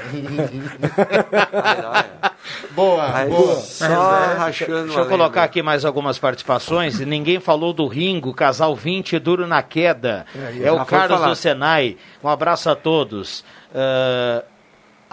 boa, 2.71 3.15
Aí, 3.15 3.29
boa. 3.29 3.55
só 3.55 3.85
é, 3.85 4.33
rachando 4.37 4.83
Deixa 4.85 4.99
eu 4.99 5.03
a 5.03 5.07
colocar 5.07 5.41
lenda. 5.41 5.45
aqui 5.45 5.61
mais 5.61 5.85
algumas 5.85 6.17
participações. 6.19 6.99
Ninguém 6.99 7.39
falou 7.39 7.73
do 7.73 7.87
Ringo, 7.87 8.33
casal 8.33 8.75
20, 8.75 9.19
duro 9.19 9.47
na 9.47 9.61
queda. 9.61 10.25
É, 10.35 10.71
o 10.71 10.75
já 10.77 10.85
foi 10.85 10.97
Carlos 10.97 11.21
do 11.21 11.35
Senai. 11.35 11.97
Um 12.23 12.27
abraço 12.29 12.69
a 12.69 12.75
todos. 12.75 13.43
Ah, 13.73 14.43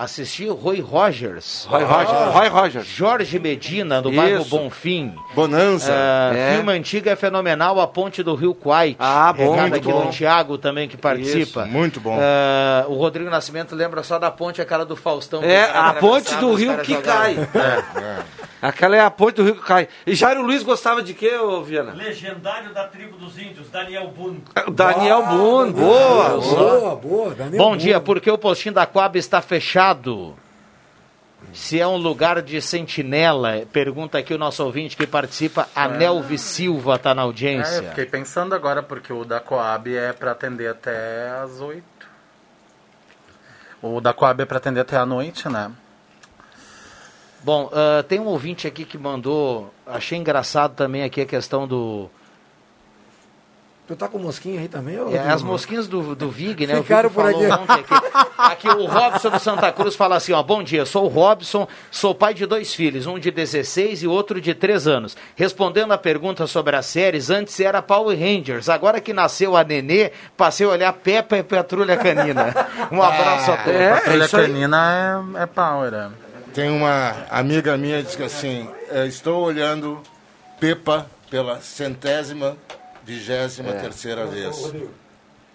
assisti 0.04 0.46
o 0.48 0.54
Roy 0.54 0.80
Rogers. 0.80 1.66
Roy 1.68 1.84
Rogers. 1.84 2.32
Roy 2.34 2.48
Rogers. 2.48 2.86
Jorge 2.86 3.38
Medina, 3.38 4.00
no 4.00 4.10
bairro. 4.10 4.44
Bonfim. 4.46 5.14
Bonanza. 5.34 5.92
Ah, 5.94 6.32
É. 6.34 6.54
Filme 6.54 6.72
antigo 6.72 7.08
é 7.08 7.16
fenomenal, 7.16 7.78
A 7.80 7.86
Ponte 7.86 8.22
do 8.22 8.34
Rio 8.34 8.54
Quai. 8.54 8.96
Ah, 8.98 9.32
bom, 9.32 9.52
Recado 9.52 9.74
aqui 9.76 9.92
bom. 9.92 10.06
do 10.06 10.10
Thiago 10.12 10.56
também 10.58 10.88
que 10.88 10.96
participa. 10.96 11.62
Isso, 11.62 11.70
muito 11.72 12.00
bom. 12.00 12.16
Ah, 12.20 12.84
o 12.88 12.94
Rodrigo 12.94 13.28
Nascimento 13.30 13.74
lembra 13.74 14.02
só 14.02 14.18
da 14.18 14.30
ponte, 14.30 14.60
aquela 14.62 14.84
do 14.86 14.96
Faustão. 14.96 15.42
É, 15.42 15.66
cara 15.66 15.88
a 15.90 15.94
ponte 15.94 16.34
do 16.36 16.54
rio 16.54 16.78
que 16.78 16.96
cai. 16.96 17.36
Aquela 18.62 18.94
é 18.96 19.00
a 19.00 19.10
ponte 19.10 19.36
do 19.36 19.44
rio 19.44 19.54
que 19.56 19.62
cai. 19.62 19.88
E 20.06 20.14
Jairo 20.14 20.42
Luiz 20.42 20.62
gostava 20.62 21.02
de 21.02 21.14
quê, 21.14 21.34
ô 21.38 21.62
Viana? 21.62 21.92
Legendário 21.94 22.74
da 22.74 22.84
tribo 22.84 23.16
dos 23.16 23.38
índios, 23.38 23.70
Daniel 23.70 24.08
Boone. 24.14 24.42
O 24.66 24.70
Daniel 24.70 25.22
Boone, 25.26 25.72
boa. 25.72 26.28
boa. 26.28 26.40
Boa, 26.40 26.96
boa. 26.96 27.34
Daniel 27.34 27.56
Bom 27.58 27.68
Boone. 27.70 27.82
dia, 27.82 28.00
por 28.00 28.20
que 28.20 28.30
o 28.30 28.36
postinho 28.36 28.74
da 28.74 28.84
Coab 28.84 29.18
está 29.18 29.40
fechado? 29.40 29.89
Se 31.54 31.80
é 31.80 31.86
um 31.86 31.96
lugar 31.96 32.42
de 32.42 32.60
sentinela, 32.60 33.62
pergunta 33.72 34.18
aqui 34.18 34.34
o 34.34 34.38
nosso 34.38 34.62
ouvinte 34.62 34.94
que 34.96 35.06
participa, 35.06 35.68
a 35.74 35.88
Nelvi 35.88 36.36
Silva 36.36 36.96
está 36.96 37.14
na 37.14 37.22
É, 37.22 37.24
audiência. 37.24 37.76
eu 37.76 37.84
fiquei 37.88 38.04
pensando 38.06 38.54
agora, 38.54 38.82
porque 38.82 39.10
o 39.12 39.24
da 39.24 39.40
Coab 39.40 39.94
é 39.94 40.12
pra 40.12 40.32
atender 40.32 40.68
até 40.68 41.30
às 41.42 41.60
8. 41.60 41.82
O 43.82 44.00
da 44.00 44.12
Coab 44.12 44.42
é 44.42 44.44
para 44.44 44.58
atender 44.58 44.80
até 44.80 44.96
a 44.98 45.06
noite, 45.06 45.48
né? 45.48 45.72
Bom, 47.42 47.70
ah, 47.72 48.02
tem 48.06 48.20
um 48.20 48.26
ouvinte 48.26 48.66
aqui 48.66 48.84
que 48.84 48.98
mandou. 48.98 49.72
Achei 49.86 50.18
engraçado 50.18 50.74
também 50.74 51.02
aqui 51.02 51.22
a 51.22 51.26
questão 51.26 51.66
do. 51.66 52.10
Tu 53.90 53.96
tá 53.96 54.06
com 54.06 54.20
mosquinha 54.20 54.60
aí 54.60 54.68
também? 54.68 54.96
É, 55.12 55.18
as 55.18 55.42
mosquinhas 55.42 55.88
do, 55.88 56.14
do 56.14 56.30
Vig, 56.30 56.64
né? 56.64 56.78
O 56.78 56.82
Ficaram 56.84 57.08
Vig 57.08 57.20
por 57.20 57.26
aqui. 57.26 57.44
ontem 57.44 57.72
aqui. 57.72 58.28
Aqui 58.38 58.68
o 58.68 58.86
Robson 58.86 59.30
do 59.30 59.40
Santa 59.40 59.72
Cruz 59.72 59.96
fala 59.96 60.14
assim, 60.14 60.32
ó, 60.32 60.40
bom 60.44 60.62
dia, 60.62 60.86
sou 60.86 61.06
o 61.06 61.08
Robson, 61.08 61.66
sou 61.90 62.14
pai 62.14 62.32
de 62.32 62.46
dois 62.46 62.72
filhos, 62.72 63.08
um 63.08 63.18
de 63.18 63.32
16 63.32 64.04
e 64.04 64.06
outro 64.06 64.40
de 64.40 64.54
3 64.54 64.86
anos. 64.86 65.16
Respondendo 65.34 65.90
a 65.90 65.98
pergunta 65.98 66.46
sobre 66.46 66.76
as 66.76 66.86
séries, 66.86 67.30
antes 67.30 67.58
era 67.58 67.82
Power 67.82 68.16
Rangers, 68.16 68.68
agora 68.68 69.00
que 69.00 69.12
nasceu 69.12 69.56
a 69.56 69.64
Nenê, 69.64 70.12
passei 70.36 70.66
a 70.66 70.70
olhar 70.70 70.92
Peppa 70.92 71.38
e 71.38 71.42
Patrulha 71.42 71.96
Canina. 71.96 72.54
Um 72.92 73.02
abraço 73.02 73.50
a 73.50 73.56
todos. 73.56 73.80
É, 73.80 73.90
Patrulha 73.90 74.28
Canina 74.28 75.24
é, 75.36 75.42
é 75.42 75.46
power, 75.46 75.92
é. 75.94 76.08
Tem 76.54 76.70
uma 76.70 77.26
amiga 77.28 77.76
minha 77.76 77.98
que 77.98 78.04
diz 78.04 78.14
que 78.14 78.22
assim, 78.22 78.68
eh, 78.88 79.06
estou 79.06 79.42
olhando 79.44 80.00
Pepa 80.60 81.06
pela 81.28 81.60
centésima, 81.60 82.56
vigésima 83.04 83.70
É. 83.70 83.80
terceira 83.80 84.26
vez. 84.26 84.72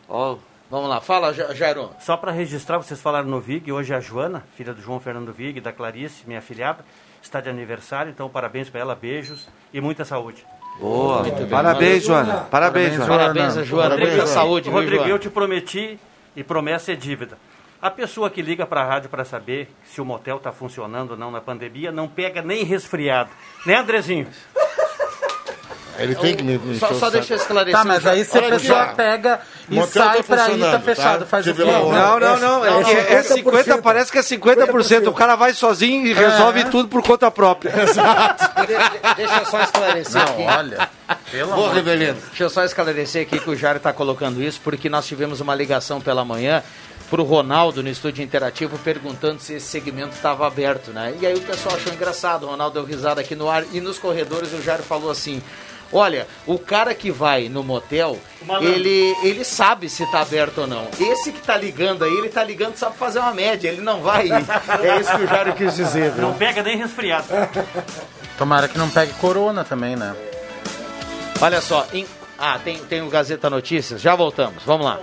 Ó, 0.08 0.38
Vamos 0.68 0.90
lá, 0.90 1.00
fala, 1.00 1.32
Ja- 1.32 1.54
Jairo. 1.54 1.92
Só 2.00 2.18
para 2.18 2.32
registrar, 2.32 2.80
vocês 2.80 3.00
falaram 3.00 3.28
no 3.28 3.40
Vig, 3.40 3.72
hoje 3.72 3.94
a 3.94 4.00
Joana, 4.00 4.44
filha 4.58 4.74
do 4.74 4.82
João 4.82 5.00
Fernando 5.00 5.32
Vig, 5.32 5.62
da 5.62 5.72
Clarice, 5.72 6.24
minha 6.26 6.42
filhada, 6.42 6.84
está 7.22 7.40
de 7.40 7.48
aniversário, 7.48 8.10
então 8.10 8.28
parabéns 8.28 8.68
para 8.68 8.82
ela, 8.82 8.96
beijos 8.96 9.48
e 9.72 9.80
muita 9.80 10.04
saúde. 10.04 10.44
Boa. 10.80 11.24
Parabéns, 11.52 12.04
Joana. 12.04 12.48
Parabéns, 12.50 12.96
Joana. 12.96 13.08
Parabéns 13.08 13.58
a 13.58 13.64
Joana, 13.64 13.90
Rodrigo, 13.92 14.12
muita 14.12 14.26
saúde, 14.28 14.64
viu, 14.70 14.74
Rodrigo, 14.74 14.96
Joana? 15.04 15.12
eu 15.14 15.20
te 15.20 15.30
prometi 15.30 16.00
e 16.36 16.44
promessa 16.44 16.92
é 16.92 16.96
dívida. 16.96 17.38
A 17.80 17.92
pessoa 17.92 18.32
que 18.32 18.42
liga 18.42 18.66
para 18.66 18.82
a 18.82 18.86
rádio 18.86 19.08
para 19.08 19.24
saber 19.24 19.70
se 19.86 20.02
o 20.02 20.06
motel 20.06 20.38
está 20.38 20.52
funcionando 20.52 21.12
ou 21.12 21.18
não 21.18 21.30
na 21.30 21.40
pandemia 21.42 21.92
não 21.92 22.08
pega 22.08 22.42
nem 22.42 22.64
resfriado. 22.64 23.30
Né, 23.68 23.76
Andrezinho? 23.76 24.28
Ele 25.98 26.16
tem 26.16 26.36
que 26.36 26.44
me, 26.44 26.58
me 26.58 26.78
Só- 26.80 26.94
só 26.94 27.10
deixa 27.10 27.34
eu 27.34 27.38
esclarecer. 27.38 27.80
Tá, 27.80 27.86
mas 27.86 28.06
aí 28.06 28.26
se 28.26 28.38
a 28.38 28.42
aqui, 28.42 28.50
pessoa 28.50 28.86
pega 28.88 29.40
e 29.70 29.76
Motel 29.76 30.04
sai 30.04 30.18
tá 30.18 30.24
pra 30.24 30.50
ir, 30.52 30.60
tá 30.60 30.80
fechado, 30.80 31.20
tá? 31.20 31.26
faz 31.26 31.48
o 31.48 31.54
quê? 31.54 31.64
Não, 31.64 32.20
não, 32.20 32.40
não. 32.40 32.66
É, 32.66 32.84
que 32.84 33.14
é 33.14 33.24
50, 33.24 33.76
50%. 33.78 33.82
parece 33.82 34.12
que 34.12 34.18
é 34.18 34.22
50%. 34.22 35.08
O 35.08 35.14
cara 35.14 35.36
vai 35.36 35.54
sozinho 35.54 36.06
e 36.06 36.14
resolve 36.14 36.66
tudo 36.66 36.90
por 36.90 37.02
conta 37.02 37.30
própria. 37.32 37.72
De- 38.66 39.16
Deixa 39.16 39.40
eu 39.40 39.46
só 39.46 39.62
esclarecer 39.62 40.22
aqui. 40.22 40.44
Não, 40.44 40.54
olha. 40.58 40.90
Pelo 41.32 41.54
amor 41.54 41.70
de 41.70 41.76
Rivelino. 41.76 42.18
Deixa 42.30 42.44
eu 42.44 42.50
só 42.50 42.64
esclarecer 42.64 43.22
aqui 43.24 43.40
que 43.40 43.50
o 43.50 43.56
Jair 43.56 43.78
está 43.78 43.94
colocando 43.94 44.42
isso, 44.42 44.60
porque 44.64 44.90
nós 44.90 45.06
tivemos 45.06 45.40
uma 45.42 45.54
ligação 45.56 46.02
pela 46.02 46.26
manhã 46.26 46.64
para 47.10 47.22
o 47.22 47.24
Ronaldo 47.24 47.84
no 47.84 47.90
estúdio 47.90 48.24
interativo 48.24 48.80
perguntando 48.80 49.40
se 49.40 49.54
esse 49.54 49.68
segmento 49.68 50.16
estava 50.16 50.48
aberto, 50.48 50.90
né? 50.92 51.14
E 51.22 51.28
aí 51.28 51.36
o 51.36 51.42
pessoal 51.42 51.76
achou 51.76 51.94
engraçado, 51.94 52.44
o 52.44 52.50
Ronaldo 52.50 52.74
deu 52.80 52.84
risada 52.84 53.22
aqui 53.22 53.36
no 53.36 53.48
ar 53.48 53.64
e 53.72 53.80
nos 53.80 54.00
corredores 54.00 54.52
o 54.54 54.62
Jair 54.62 54.82
falou 54.82 55.12
assim. 55.12 55.42
Olha, 55.94 56.28
o 56.46 56.58
cara 56.60 56.94
que 56.94 57.12
vai 57.12 57.48
no 57.48 57.64
motel, 57.64 58.18
ele, 58.62 59.16
ele 59.24 59.44
sabe 59.44 59.88
se 59.90 60.06
tá 60.12 60.22
aberto 60.22 60.62
ou 60.62 60.68
não. 60.68 60.88
Esse 61.00 61.32
que 61.32 61.42
tá 61.42 61.56
ligando 61.56 62.04
aí, 62.04 62.12
ele 62.14 62.30
tá 62.30 62.44
ligando 62.44 62.76
só 62.76 62.88
pra 62.88 62.96
fazer 62.98 63.20
uma 63.20 63.34
média, 63.34 63.70
ele 63.70 63.82
não 63.82 64.02
vai. 64.02 64.28
É 64.30 65.00
isso 65.00 65.16
que 65.16 65.24
o 65.24 65.28
Jair 65.28 65.54
quis 65.56 65.76
dizer, 65.76 66.12
viu? 66.12 66.24
Não 66.24 66.34
pega 66.34 66.62
nem 66.64 66.78
resfriado. 66.78 67.28
Tomara 68.38 68.68
que 68.68 68.78
não 68.78 68.90
pegue 68.90 69.14
corona 69.14 69.64
também, 69.64 69.96
né? 69.96 70.14
Olha 71.42 71.62
só, 71.62 71.86
em- 71.94 72.08
ah, 72.38 72.60
tem, 72.64 72.78
tem 72.80 73.02
o 73.02 73.10
Gazeta 73.10 73.50
Notícias, 73.50 74.02
já 74.02 74.16
voltamos, 74.16 74.64
vamos 74.66 74.86
lá. 74.86 75.00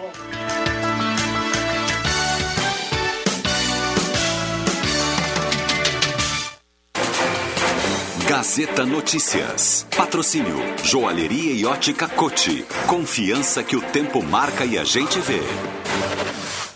Gazeta 8.43 8.85
Notícias. 8.85 9.87
Patrocínio 9.97 10.57
Joalheria 10.83 11.53
e 11.53 11.65
Ótica 11.65 12.09
Cote. 12.09 12.65
Confiança 12.89 13.63
que 13.63 13.77
o 13.77 13.81
tempo 13.81 14.21
marca 14.21 14.65
e 14.65 14.77
a 14.77 14.83
gente 14.83 15.21
vê. 15.21 15.39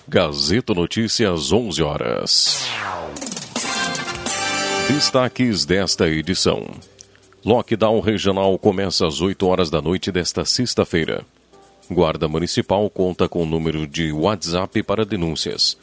Gazeta 0.07 0.73
Notícias, 0.73 1.51
11 1.51 1.83
horas. 1.83 2.65
Destaques 4.87 5.65
desta 5.65 6.09
edição. 6.09 6.71
Lockdown 7.45 7.99
regional 7.99 8.57
começa 8.61 9.05
às 9.05 9.21
8 9.21 9.45
horas 9.45 9.69
da 9.69 9.83
noite 9.83 10.13
desta 10.13 10.45
sexta-feira. 10.45 11.27
Guarda 11.91 12.29
Municipal 12.29 12.89
conta 12.89 13.29
com 13.29 13.45
número 13.45 13.89
de 13.89 14.13
WhatsApp 14.13 14.85
para 14.85 15.05
denúncias. 15.05 15.77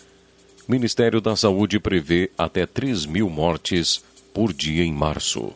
Ministério 0.66 1.20
da 1.20 1.36
Saúde 1.36 1.78
prevê 1.78 2.32
até 2.38 2.66
3 2.66 3.06
mil 3.06 3.30
mortes 3.30 4.02
por 4.34 4.54
dia 4.54 4.86
em 4.86 4.94
março. 4.94 5.54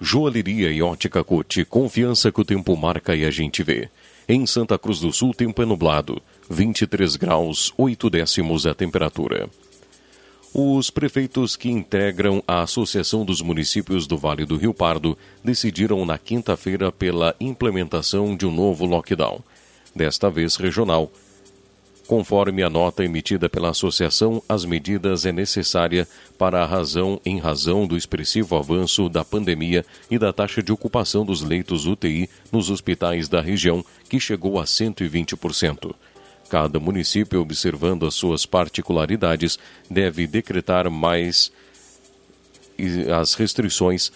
Joalheria 0.00 0.70
e 0.70 0.80
ótica 0.80 1.24
Cote, 1.24 1.64
confiança 1.64 2.30
que 2.30 2.40
o 2.40 2.44
tempo 2.44 2.76
marca 2.76 3.16
e 3.16 3.24
a 3.24 3.30
gente 3.30 3.62
vê. 3.62 3.88
Em 4.28 4.46
Santa 4.46 4.78
Cruz 4.78 5.00
do 5.00 5.12
Sul, 5.12 5.34
tempo 5.34 5.60
é 5.60 5.66
nublado, 5.66 6.22
23 6.48 7.16
graus, 7.16 7.72
8 7.76 8.08
décimos 8.08 8.66
a 8.66 8.74
temperatura. 8.74 9.48
Os 10.54 10.88
prefeitos 10.88 11.56
que 11.56 11.70
integram 11.70 12.42
a 12.46 12.62
Associação 12.62 13.24
dos 13.24 13.42
Municípios 13.42 14.06
do 14.06 14.16
Vale 14.16 14.44
do 14.44 14.56
Rio 14.56 14.72
Pardo 14.72 15.16
decidiram 15.42 16.04
na 16.04 16.16
quinta-feira 16.16 16.90
pela 16.90 17.34
implementação 17.40 18.36
de 18.36 18.46
um 18.46 18.50
novo 18.50 18.86
lockdown, 18.86 19.40
desta 19.94 20.30
vez 20.30 20.56
regional. 20.56 21.10
Conforme 22.08 22.62
a 22.62 22.70
nota 22.70 23.04
emitida 23.04 23.50
pela 23.50 23.68
associação, 23.68 24.42
as 24.48 24.64
medidas 24.64 25.26
é 25.26 25.30
necessária 25.30 26.08
para 26.38 26.62
a 26.62 26.66
razão 26.66 27.20
em 27.22 27.38
razão 27.38 27.86
do 27.86 27.98
expressivo 27.98 28.56
avanço 28.56 29.10
da 29.10 29.22
pandemia 29.22 29.84
e 30.10 30.18
da 30.18 30.32
taxa 30.32 30.62
de 30.62 30.72
ocupação 30.72 31.22
dos 31.22 31.42
leitos 31.42 31.84
UTI 31.84 32.26
nos 32.50 32.70
hospitais 32.70 33.28
da 33.28 33.42
região, 33.42 33.84
que 34.08 34.18
chegou 34.18 34.58
a 34.58 34.64
120%. 34.64 35.94
Cada 36.48 36.80
município, 36.80 37.42
observando 37.42 38.06
as 38.06 38.14
suas 38.14 38.46
particularidades, 38.46 39.58
deve 39.90 40.26
decretar 40.26 40.88
mais 40.88 41.52
as 43.20 43.34
restrições 43.34 44.10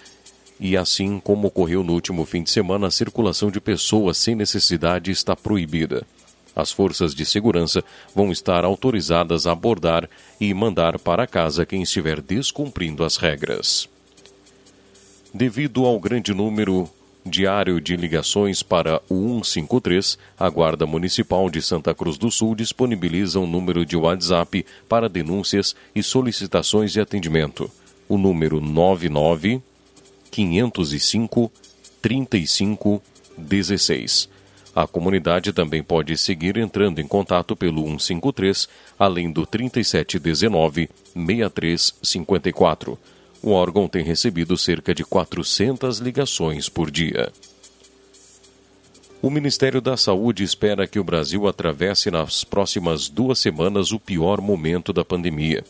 e 0.58 0.78
assim 0.78 1.20
como 1.20 1.48
ocorreu 1.48 1.82
no 1.84 1.92
último 1.92 2.24
fim 2.24 2.42
de 2.42 2.50
semana, 2.50 2.86
a 2.86 2.90
circulação 2.90 3.50
de 3.50 3.60
pessoas 3.60 4.16
sem 4.16 4.34
necessidade 4.34 5.10
está 5.10 5.36
proibida. 5.36 6.06
As 6.54 6.70
forças 6.70 7.14
de 7.14 7.24
segurança 7.24 7.82
vão 8.14 8.30
estar 8.30 8.64
autorizadas 8.64 9.46
a 9.46 9.52
abordar 9.52 10.08
e 10.40 10.52
mandar 10.52 10.98
para 10.98 11.26
casa 11.26 11.64
quem 11.64 11.82
estiver 11.82 12.20
descumprindo 12.20 13.04
as 13.04 13.16
regras. 13.16 13.88
Devido 15.32 15.86
ao 15.86 15.98
grande 15.98 16.34
número 16.34 16.90
diário 17.24 17.80
de 17.80 17.96
ligações 17.96 18.62
para 18.62 19.00
o 19.08 19.42
153, 19.42 20.18
a 20.38 20.48
Guarda 20.50 20.86
Municipal 20.86 21.48
de 21.48 21.62
Santa 21.62 21.94
Cruz 21.94 22.18
do 22.18 22.30
Sul 22.30 22.54
disponibiliza 22.54 23.38
um 23.38 23.46
número 23.46 23.86
de 23.86 23.96
WhatsApp 23.96 24.66
para 24.88 25.08
denúncias 25.08 25.74
e 25.94 26.02
solicitações 26.02 26.92
de 26.92 27.00
atendimento. 27.00 27.70
O 28.08 28.18
número 28.18 28.60
99 28.60 29.62
505 30.30 31.52
35 32.02 33.02
16. 33.38 34.31
A 34.74 34.86
comunidade 34.86 35.52
também 35.52 35.82
pode 35.82 36.16
seguir 36.16 36.56
entrando 36.56 36.98
em 36.98 37.06
contato 37.06 37.54
pelo 37.54 37.82
153, 37.82 38.68
além 38.98 39.30
do 39.30 39.44
3719 39.44 40.88
6354. 41.14 42.98
O 43.42 43.50
órgão 43.50 43.86
tem 43.86 44.02
recebido 44.02 44.56
cerca 44.56 44.94
de 44.94 45.04
400 45.04 45.98
ligações 45.98 46.68
por 46.68 46.90
dia. 46.90 47.30
O 49.20 49.30
Ministério 49.30 49.80
da 49.80 49.96
Saúde 49.96 50.42
espera 50.42 50.86
que 50.86 50.98
o 50.98 51.04
Brasil 51.04 51.46
atravesse 51.46 52.10
nas 52.10 52.42
próximas 52.42 53.08
duas 53.08 53.38
semanas 53.38 53.92
o 53.92 54.00
pior 54.00 54.40
momento 54.40 54.92
da 54.92 55.04
pandemia. 55.04 55.62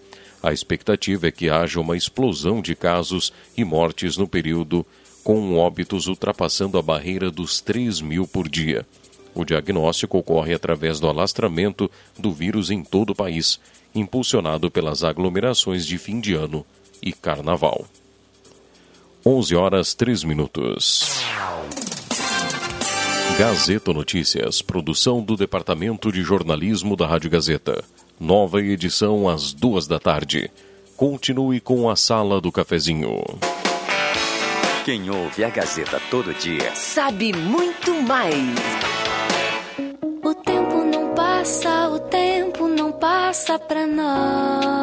A 0.43 0.53
expectativa 0.53 1.29
é 1.29 1.31
que 1.31 1.51
haja 1.51 1.79
uma 1.79 1.97
explosão 1.97 2.63
de 2.63 2.75
casos 2.75 3.33
e 3.57 3.65
mortes 3.65 4.17
no 4.17 4.27
período, 4.27 4.87
com 5.23 5.57
óbitos 5.57 6.07
ultrapassando 6.07 6.79
a 6.79 6.83
barreira 6.83 7.31
dos 7.31 7.61
3 7.61 8.01
mil 8.01 8.27
por 8.27 8.49
dia. 8.49 8.87
O 9.35 9.45
diagnóstico 9.45 10.19
ocorre 10.19 10.53
através 10.53 11.01
do 11.01 11.09
alastramento 11.09 11.91
do 12.19 12.33
vírus 12.33 12.71
em 12.71 12.83
todo 12.83 13.11
o 13.11 13.15
país, 13.15 13.59
impulsionado 13.95 14.71
pelas 14.71 15.05
aglomerações 15.05 15.87
de 15.87 15.97
fim 15.97 16.21
de 16.21 16.35
ano 16.35 16.65
e 17.03 17.13
carnaval. 17.13 17.87
11 19.25 19.55
horas 19.55 19.95
3 19.95 20.25
minutos. 20.25 21.23
Gazeta 23.39 23.93
Notícias, 23.93 24.61
produção 24.61 25.23
do 25.23 25.37
Departamento 25.37 26.13
de 26.13 26.23
Jornalismo 26.23 26.95
da 26.97 27.07
Rádio 27.07 27.31
Gazeta. 27.31 27.83
Nova 28.21 28.61
edição 28.61 29.29
às 29.29 29.53
duas 29.53 29.87
da 29.87 29.99
tarde. 29.99 30.51
Continue 30.97 31.61
com 31.61 31.89
a 31.89 31.97
Sala 31.97 32.41
do 32.41 32.53
Cafezinho. 32.53 33.25
Quem 34.85 35.09
ouve 35.11 35.45
a 35.45 35.49
Gazeta 35.49 36.01
todo 36.11 36.35
dia 36.35 36.75
Sabe 36.75 37.33
muito 37.33 37.95
mais. 38.03 38.35
O 40.25 40.35
tempo 40.35 40.85
não 40.85 41.15
passa, 41.15 41.89
o 41.89 42.01
tempo 42.01 42.67
não 42.67 42.91
passa 42.91 43.61
pra 43.61 43.87
nós. 43.87 44.83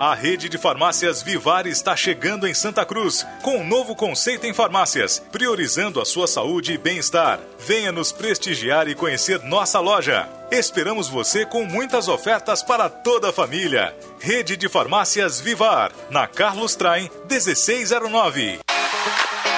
A 0.00 0.14
rede 0.14 0.48
de 0.48 0.56
farmácias 0.56 1.22
Vivar 1.22 1.66
está 1.66 1.94
chegando 1.94 2.48
em 2.48 2.54
Santa 2.54 2.86
Cruz 2.86 3.26
com 3.42 3.58
um 3.58 3.68
novo 3.68 3.94
conceito 3.94 4.46
em 4.46 4.54
farmácias, 4.54 5.22
priorizando 5.30 6.00
a 6.00 6.06
sua 6.06 6.26
saúde 6.26 6.72
e 6.72 6.78
bem-estar. 6.78 7.38
Venha 7.58 7.92
nos 7.92 8.10
prestigiar 8.10 8.88
e 8.88 8.94
conhecer 8.94 9.42
nossa 9.42 9.78
loja. 9.78 10.26
Esperamos 10.50 11.06
você 11.06 11.44
com 11.44 11.66
muitas 11.66 12.08
ofertas 12.08 12.62
para 12.62 12.88
toda 12.88 13.28
a 13.28 13.32
família. 13.32 13.94
Rede 14.18 14.56
de 14.56 14.70
Farmácias 14.70 15.38
Vivar, 15.38 15.92
na 16.08 16.26
Carlos 16.26 16.74
Traem 16.74 17.10
1609. 17.28 18.60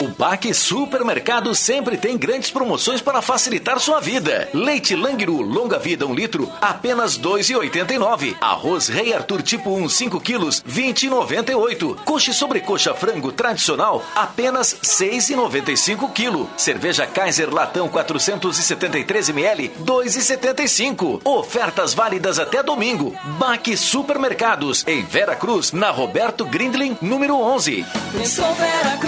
O 0.00 0.08
Baque 0.08 0.52
Supermercado 0.54 1.54
sempre 1.54 1.96
tem 1.96 2.16
grandes 2.16 2.50
promoções 2.50 3.00
para 3.00 3.22
facilitar 3.22 3.80
sua 3.80 4.00
vida. 4.00 4.48
Leite 4.52 4.94
Langiru 4.94 5.40
longa 5.40 5.78
vida 5.78 6.06
1 6.06 6.10
um 6.10 6.14
litro, 6.14 6.52
apenas 6.60 7.16
R$ 7.16 7.22
2,89. 7.22 8.36
Arroz 8.40 8.88
Rei 8.88 9.12
Arthur 9.12 9.42
tipo 9.42 9.70
1, 9.70 9.88
5 9.88 10.20
quilos, 10.20 10.62
R$ 10.66 10.92
20,98. 10.92 11.96
Coxa 12.04 12.30
e 12.30 12.34
sobrecoxa 12.34 12.94
frango 12.94 13.32
tradicional, 13.32 14.04
apenas 14.14 14.72
R$ 14.72 14.78
6,95 14.82 16.12
quilo. 16.12 16.48
Cerveja 16.56 17.06
Kaiser 17.06 17.52
Latão 17.52 17.88
473 17.88 19.28
ml, 19.30 19.62
R$ 19.62 19.72
2,75. 19.84 21.20
Ofertas 21.24 21.94
válidas 21.94 22.38
até 22.38 22.62
domingo. 22.62 23.14
Baque 23.38 23.76
Supermercados, 23.76 24.84
em 24.86 25.02
Vera 25.04 25.34
Cruz, 25.34 25.72
na 25.72 25.90
Roberto 25.90 26.44
Grindlin, 26.44 26.96
número 27.00 27.34
11. 27.34 27.84
Pensou 28.12 28.52
Vera 28.54 28.96
Cruz, 28.98 29.07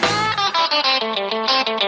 Thank 0.71 1.69
you. 1.69 1.80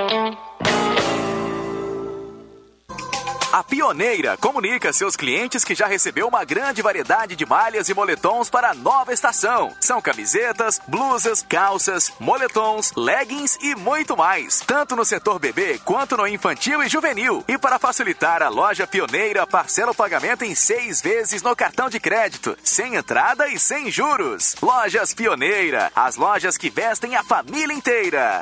A 3.53 3.63
Pioneira 3.63 4.35
comunica 4.35 4.89
a 4.89 4.93
seus 4.93 5.15
clientes 5.15 5.63
que 5.63 5.75
já 5.75 5.85
recebeu 5.85 6.27
uma 6.27 6.43
grande 6.43 6.81
variedade 6.81 7.35
de 7.35 7.45
malhas 7.45 7.87
e 7.87 7.93
moletons 7.93 8.49
para 8.49 8.71
a 8.71 8.73
nova 8.73 9.13
estação. 9.13 9.71
São 9.79 10.01
camisetas, 10.01 10.81
blusas, 10.87 11.45
calças, 11.47 12.11
moletons, 12.19 12.91
leggings 12.97 13.59
e 13.61 13.75
muito 13.75 14.17
mais. 14.17 14.61
Tanto 14.61 14.95
no 14.95 15.05
setor 15.05 15.37
bebê 15.37 15.79
quanto 15.85 16.17
no 16.17 16.27
infantil 16.27 16.81
e 16.81 16.89
juvenil. 16.89 17.45
E 17.47 17.55
para 17.55 17.77
facilitar, 17.77 18.41
a 18.41 18.49
loja 18.49 18.87
Pioneira 18.87 19.45
parcela 19.45 19.91
o 19.91 19.95
pagamento 19.95 20.43
em 20.43 20.55
seis 20.55 20.99
vezes 20.99 21.43
no 21.43 21.55
cartão 21.55 21.91
de 21.91 21.99
crédito, 21.99 22.57
sem 22.63 22.95
entrada 22.95 23.47
e 23.49 23.59
sem 23.59 23.91
juros. 23.91 24.55
Lojas 24.63 25.13
Pioneira, 25.13 25.91
as 25.95 26.15
lojas 26.15 26.57
que 26.57 26.71
vestem 26.71 27.15
a 27.15 27.23
família 27.23 27.71
inteira. 27.71 28.41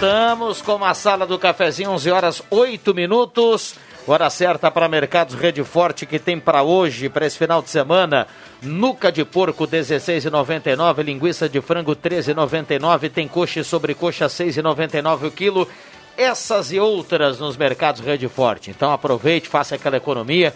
Voltamos 0.00 0.62
com 0.62 0.82
a 0.82 0.94
sala 0.94 1.26
do 1.26 1.38
cafezinho, 1.38 1.90
11 1.90 2.10
horas 2.10 2.42
8 2.50 2.94
minutos. 2.94 3.74
Hora 4.06 4.30
certa 4.30 4.70
para 4.70 4.88
Mercados 4.88 5.34
Rede 5.34 5.62
Forte 5.62 6.06
que 6.06 6.18
tem 6.18 6.40
para 6.40 6.62
hoje, 6.62 7.10
para 7.10 7.26
esse 7.26 7.36
final 7.36 7.60
de 7.60 7.68
semana. 7.68 8.26
Nuca 8.62 9.12
de 9.12 9.26
porco 9.26 9.66
16,99, 9.66 11.02
linguiça 11.02 11.50
de 11.50 11.60
frango 11.60 11.94
13,99, 11.94 13.10
tem 13.10 13.28
coxa 13.28 13.60
e 13.60 13.64
sobrecoxa 13.64 14.24
6,99 14.24 15.26
o 15.26 15.30
quilo. 15.30 15.68
Essas 16.16 16.72
e 16.72 16.80
outras 16.80 17.38
nos 17.38 17.58
mercados 17.58 18.00
Rede 18.00 18.26
Forte. 18.26 18.70
Então 18.70 18.90
aproveite, 18.90 19.50
faça 19.50 19.74
aquela 19.74 19.98
economia 19.98 20.54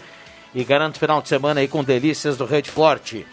e 0.55 0.63
garante 0.63 0.95
o 0.95 0.99
final 0.99 1.21
de 1.21 1.29
semana 1.29 1.59
aí 1.59 1.67
com 1.67 1.83
delícias 1.83 2.35
do 2.35 2.45
Rede 2.45 2.71
Forte. 2.71 3.23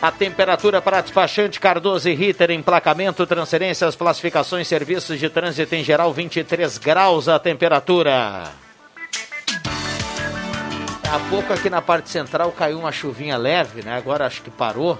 A 0.00 0.12
temperatura 0.12 0.80
para 0.80 1.00
despachante 1.00 1.58
Cardoso 1.58 2.08
e 2.08 2.14
Ritter, 2.14 2.52
emplacamento, 2.52 3.26
transferências, 3.26 3.96
classificações, 3.96 4.68
serviços 4.68 5.18
de 5.18 5.28
trânsito 5.28 5.74
em 5.74 5.82
geral, 5.82 6.12
23 6.12 6.78
graus 6.78 7.26
a 7.26 7.36
temperatura. 7.36 8.44
Há 11.10 11.18
pouco 11.28 11.52
aqui 11.52 11.68
na 11.68 11.82
parte 11.82 12.10
central 12.10 12.52
caiu 12.52 12.78
uma 12.78 12.92
chuvinha 12.92 13.36
leve, 13.36 13.82
né? 13.82 13.96
Agora 13.96 14.24
acho 14.24 14.40
que 14.40 14.50
parou. 14.50 14.98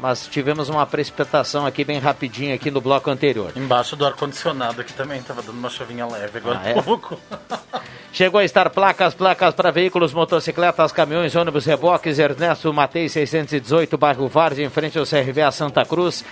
Mas 0.00 0.26
tivemos 0.26 0.68
uma 0.68 0.86
precipitação 0.86 1.66
aqui 1.66 1.84
bem 1.84 1.98
rapidinho 1.98 2.54
aqui 2.54 2.70
no 2.70 2.80
bloco 2.80 3.10
anterior. 3.10 3.52
Embaixo 3.54 3.94
do 3.96 4.06
ar-condicionado 4.06 4.80
aqui 4.80 4.92
também 4.94 5.18
estava 5.20 5.42
dando 5.42 5.58
uma 5.58 5.68
chuvinha 5.68 6.06
leve 6.06 6.38
agora 6.38 6.60
Ah, 6.64 6.68
é? 6.70 6.82
pouco. 6.82 7.18
Chegou 8.12 8.40
a 8.40 8.44
estar 8.44 8.68
placas, 8.70 9.14
placas 9.14 9.54
para 9.54 9.70
veículos, 9.70 10.12
motocicletas, 10.12 10.90
caminhões, 10.90 11.36
ônibus, 11.36 11.64
reboques, 11.64 12.18
Ernesto 12.18 12.72
Matei 12.72 13.08
618, 13.08 13.96
bairro 13.96 14.26
Várzea, 14.26 14.66
em 14.66 14.70
frente 14.70 14.98
ao 14.98 15.04
CRVA 15.04 15.50
Santa 15.52 15.84
Cruz. 15.84 16.24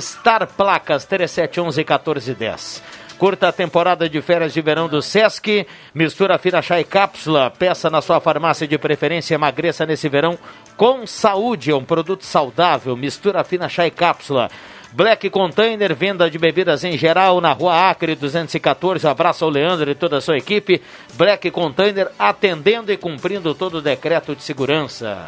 Star 0.00 0.46
Placas 0.46 1.04
3711 1.04 1.76
1410. 1.84 2.82
Curta 3.18 3.48
a 3.48 3.52
temporada 3.52 4.10
de 4.10 4.20
férias 4.20 4.52
de 4.52 4.60
verão 4.60 4.88
do 4.88 5.00
Sesc. 5.00 5.66
Mistura 5.94 6.36
fina 6.38 6.60
chá 6.60 6.78
e 6.78 6.84
cápsula. 6.84 7.50
Peça 7.50 7.88
na 7.88 8.02
sua 8.02 8.20
farmácia 8.20 8.68
de 8.68 8.76
preferência. 8.76 9.34
Emagreça 9.34 9.86
nesse 9.86 10.06
verão 10.06 10.38
com 10.76 11.06
saúde. 11.06 11.70
É 11.70 11.74
um 11.74 11.84
produto 11.84 12.24
saudável. 12.24 12.94
Mistura 12.94 13.42
fina 13.42 13.70
chá 13.70 13.86
e 13.86 13.90
cápsula. 13.90 14.50
Black 14.92 15.30
Container, 15.30 15.94
venda 15.94 16.30
de 16.30 16.38
bebidas 16.38 16.84
em 16.84 16.96
geral 16.96 17.40
na 17.40 17.52
rua 17.52 17.90
Acre 17.90 18.14
214. 18.14 19.06
Abraço 19.06 19.44
ao 19.44 19.50
Leandro 19.50 19.90
e 19.90 19.94
toda 19.94 20.18
a 20.18 20.20
sua 20.20 20.36
equipe. 20.36 20.82
Black 21.14 21.50
Container 21.50 22.10
atendendo 22.18 22.92
e 22.92 22.98
cumprindo 22.98 23.54
todo 23.54 23.78
o 23.78 23.82
decreto 23.82 24.36
de 24.36 24.42
segurança. 24.42 25.24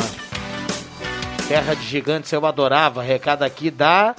Terra 1.47 1.75
de 1.75 1.83
Gigantes 1.83 2.31
eu 2.33 2.45
adorava. 2.45 3.01
Recado 3.01 3.43
aqui 3.43 3.71
da 3.71 4.13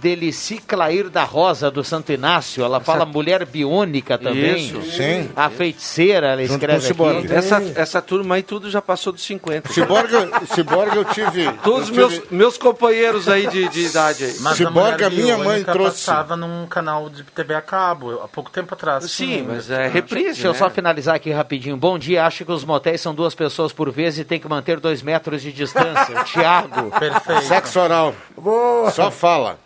Delici 0.00 0.58
Clair 0.58 1.08
da 1.08 1.24
Rosa 1.24 1.70
do 1.70 1.82
Santo 1.82 2.12
Inácio. 2.12 2.62
Ela 2.64 2.80
fala 2.80 3.04
mulher 3.04 3.44
biônica 3.44 4.16
também. 4.18 4.66
Isso. 4.66 4.82
Sim. 4.92 5.30
A 5.34 5.48
feiticeira, 5.50 6.28
ela 6.28 6.42
escreve 6.42 6.86
aqui. 6.88 7.32
Essa, 7.32 7.62
essa 7.74 8.02
turma 8.02 8.34
aí 8.36 8.42
tudo 8.42 8.70
já 8.70 8.80
passou 8.82 9.12
dos 9.12 9.22
50. 9.24 9.72
Ciborgue, 9.72 10.14
Ciborgue 10.54 10.96
eu 10.96 11.04
tive. 11.06 11.50
Todos 11.62 11.80
eu 11.80 11.84
os 11.84 11.90
meus, 11.90 12.12
tive- 12.14 12.26
meus 12.30 12.58
companheiros 12.58 13.28
aí 13.28 13.46
de, 13.48 13.68
de 13.68 13.80
idade 13.86 14.24
aí. 14.24 14.36
Mas 14.40 14.56
Ciborgue, 14.56 15.04
a 15.04 15.10
minha 15.10 15.38
mãe 15.38 15.64
trouxe. 15.64 16.04
passava 16.06 16.36
num 16.36 16.66
canal 16.66 17.08
de 17.08 17.22
TV 17.24 17.54
a 17.54 17.62
cabo, 17.62 18.20
há 18.22 18.28
pouco 18.28 18.50
tempo 18.50 18.74
atrás. 18.74 19.10
Sim, 19.10 19.26
Tinha, 19.26 19.44
mas 19.44 19.70
é 19.70 19.88
reprise, 19.88 20.26
Deixa 20.34 20.48
eu 20.48 20.52
né? 20.52 20.58
só 20.58 20.70
finalizar 20.70 21.14
aqui 21.16 21.30
rapidinho. 21.30 21.76
Bom 21.76 21.98
dia, 21.98 22.24
acho 22.26 22.44
que 22.44 22.52
os 22.52 22.64
motéis 22.64 23.00
são 23.00 23.14
duas 23.14 23.34
pessoas 23.34 23.72
por 23.72 23.90
vez 23.90 24.18
e 24.18 24.24
tem 24.24 24.38
que 24.38 24.48
manter 24.48 24.78
dois 24.78 25.02
metros 25.02 25.42
de 25.42 25.52
distância. 25.52 26.22
Tiago. 26.24 26.90
Perfeito. 26.98 27.42
Sexo 27.44 27.80
oral. 27.80 28.14
Boa. 28.36 28.90
Só 28.90 29.10
fala. 29.10 29.58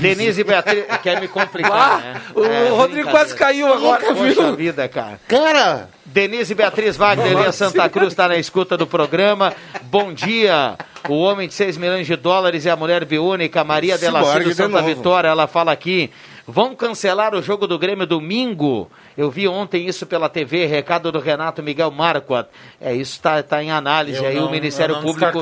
Denise 0.00 0.42
Beatriz, 0.44 0.84
quer 1.02 1.20
me 1.20 1.28
complicar, 1.28 1.72
Ah, 1.72 1.98
né? 1.98 2.20
o 2.34 2.44
É, 2.44 2.68
Rodrigo 2.70 3.10
quase 3.10 3.34
caiu 3.34 3.72
agora, 3.72 4.00
Poxa 4.06 4.14
viu? 4.42 4.56
vida, 4.56 4.88
cara. 4.88 5.20
Cara! 5.28 5.88
Denise 6.04 6.54
Beatriz 6.54 6.96
Wagner, 6.96 7.52
Santa 7.52 7.88
Cruz, 7.88 8.08
está 8.08 8.28
na 8.28 8.36
escuta 8.36 8.76
do 8.76 8.86
programa. 8.86 9.52
Bom 9.84 10.12
dia. 10.12 10.74
O 11.08 11.18
homem 11.18 11.46
de 11.48 11.54
6 11.54 11.76
milhões 11.76 12.06
de 12.06 12.16
dólares 12.16 12.64
e 12.64 12.70
a 12.70 12.76
mulher 12.76 13.04
biônica, 13.04 13.62
Maria 13.62 13.98
Delacy 13.98 14.26
Ciborgue 14.26 14.44
do 14.44 14.50
de 14.50 14.56
Santa 14.56 14.80
novo. 14.80 14.86
Vitória, 14.94 15.28
ela 15.28 15.46
fala 15.46 15.70
aqui. 15.70 16.10
Vão 16.50 16.74
cancelar 16.74 17.34
o 17.34 17.42
jogo 17.42 17.66
do 17.66 17.78
Grêmio 17.78 18.06
domingo? 18.06 18.90
Eu 19.18 19.30
vi 19.30 19.46
ontem 19.46 19.86
isso 19.86 20.06
pela 20.06 20.30
TV, 20.30 20.64
recado 20.64 21.12
do 21.12 21.18
Renato 21.18 21.62
Miguel 21.62 21.90
Marquardt. 21.90 22.48
É, 22.80 22.94
isso 22.94 23.12
está 23.16 23.42
tá 23.42 23.62
em 23.62 23.70
análise 23.70 24.18
Eu 24.18 24.26
aí, 24.30 24.38
o 24.38 24.42
não- 24.42 24.50
Ministério 24.50 24.94
eu 24.94 25.02
não 25.02 25.02
Público. 25.12 25.38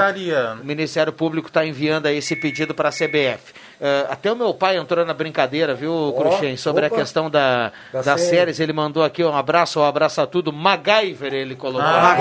O 0.61 0.65
Ministério 0.65 1.13
Público 1.13 1.47
está 1.47 1.65
enviando 1.65 2.07
aí 2.07 2.17
esse 2.19 2.35
pedido 2.35 2.75
para 2.75 2.89
a 2.89 2.93
CBF. 2.93 3.55
Eh, 3.79 4.07
até 4.09 4.33
o 4.33 4.37
meu 4.37 4.55
pai 4.55 4.79
entrou 4.79 5.05
na 5.05 5.13
brincadeira, 5.13 5.75
viu, 5.75 6.15
Cruxem, 6.17 6.57
sobre 6.57 6.87
opa. 6.87 6.97
a 6.97 6.99
questão 6.99 7.29
da, 7.29 7.71
Da 7.93 8.01
das 8.01 8.23
série. 8.23 8.37
séries. 8.37 8.61
Ele 8.61 8.73
mandou 8.73 9.05
aqui 9.05 9.23
um 9.23 9.37
abraço, 9.37 9.79
um 9.81 9.85
abraço 9.85 10.19
a 10.23 10.27
tudo. 10.27 10.51
MacGyver, 10.51 11.35
ele 11.35 11.55
colocou. 11.55 11.83
Ah, 11.87 12.17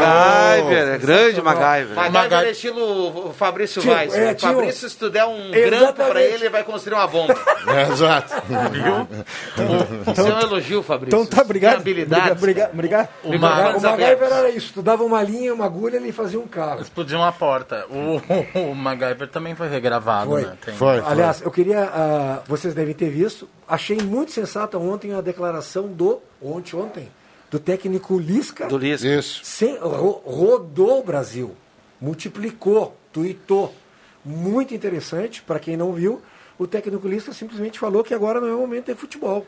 MacGyver, 0.60 0.88
é 0.90 0.98
grande 0.98 1.42
MacGyver. 1.42 1.96
MacGyver 2.12 2.48
é 2.48 2.52
estilo 2.52 3.34
Fabrício 3.38 3.82
Tio, 3.82 3.94
Weiss. 3.94 4.14
é, 4.14 4.34
o. 4.34 4.40
Fabrício, 4.40 4.90
se 4.90 4.98
tu 4.98 5.10
der 5.10 5.24
um 5.26 5.38
Exatamente. 5.54 5.70
grampo 5.70 6.04
pra 6.06 6.22
ele, 6.22 6.34
ele 6.36 6.50
vai 6.50 6.64
construir 6.66 6.96
uma 6.96 7.08
bomba. 7.08 7.34
É, 7.74 7.82
exato. 7.94 8.34
Isso 10.12 10.22
é 10.22 10.24
um 10.34 10.40
elogio, 10.40 10.84
Fabrício. 10.84 11.18
Então 11.20 11.26
tá, 11.26 11.42
obrigado. 11.42 11.78
Habilidade. 11.78 12.32
Obrigado. 12.32 12.74
obrigado. 12.74 13.10
O 13.24 13.30
o 13.36 13.40
MacGyver 13.40 14.24
era 14.32 14.50
isso. 14.50 14.74
Tu 14.74 14.82
dava 14.82 15.04
uma 15.04 15.22
linha, 15.24 15.54
uma 15.54 15.66
agulha 15.66 15.98
e 15.98 16.12
fazia 16.12 16.40
um 16.40 16.48
carro. 16.48 16.82
Explodiu 16.82 17.18
uma 17.18 17.32
porta. 17.32 17.86
O, 17.90 18.22
o 18.72 18.76
MacGyver 18.76 19.28
também 19.28 19.56
foi 19.56 19.68
regravado, 19.70 20.30
Foi. 20.32 20.42
né? 20.44 20.58
Tem- 20.64 20.74
Foi. 20.76 21.00
Aliás, 21.06 21.42
eu 21.42 21.52
queria. 21.52 21.84
ah, 21.84 22.42
vocês 22.48 22.74
devem 22.74 22.94
ter 22.94 23.10
visto. 23.10 23.48
Achei 23.68 23.98
muito 23.98 24.32
sensata 24.32 24.78
ontem 24.78 25.14
a 25.14 25.22
declaração 25.22 25.88
do. 25.88 26.22
Ontem, 26.42 26.76
ontem. 26.76 27.10
Do 27.50 27.60
técnico 27.60 28.18
Lisca. 28.20 28.68
Do 28.68 28.78
Lisca. 28.78 29.08
Isso. 29.08 29.40
Sem- 29.44 29.78
ro- 29.78 30.22
rodou 30.26 31.00
o 31.00 31.04
Brasil. 31.04 31.56
Multiplicou, 32.02 32.96
tuitou. 33.12 33.74
Muito 34.24 34.74
interessante, 34.74 35.42
para 35.44 35.60
quem 35.60 35.78
não 35.78 35.94
viu. 35.94 36.22
O 36.58 36.66
técnico 36.68 37.08
Lisca 37.08 37.34
simplesmente 37.34 37.78
falou 37.80 38.04
que 38.04 38.14
agora 38.14 38.40
não 38.40 38.48
é 38.48 38.54
o 38.56 38.60
momento 38.60 38.86
de 38.94 38.96
futebol. 38.96 39.46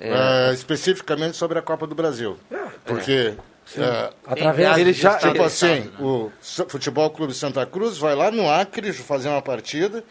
É, 0.00 0.52
especificamente 0.54 1.36
sobre 1.36 1.58
a 1.58 1.62
Copa 1.62 1.86
do 1.86 1.94
Brasil. 1.94 2.36
Porque. 2.84 3.34
é, 3.76 4.10
Através 4.26 4.78
Ele 4.78 4.92
já- 4.92 5.16
Tipo 5.18 5.36
Ele 5.36 5.44
assim, 5.44 5.66
sabe, 5.66 5.80
né? 5.80 5.90
o 6.00 6.32
Futebol 6.68 7.10
Clube 7.10 7.34
Santa 7.34 7.66
Cruz 7.66 7.98
vai 7.98 8.14
lá 8.14 8.30
no 8.30 8.48
Acre 8.48 8.92
fazer 8.92 9.28
uma 9.28 9.42
partida, 9.42 10.02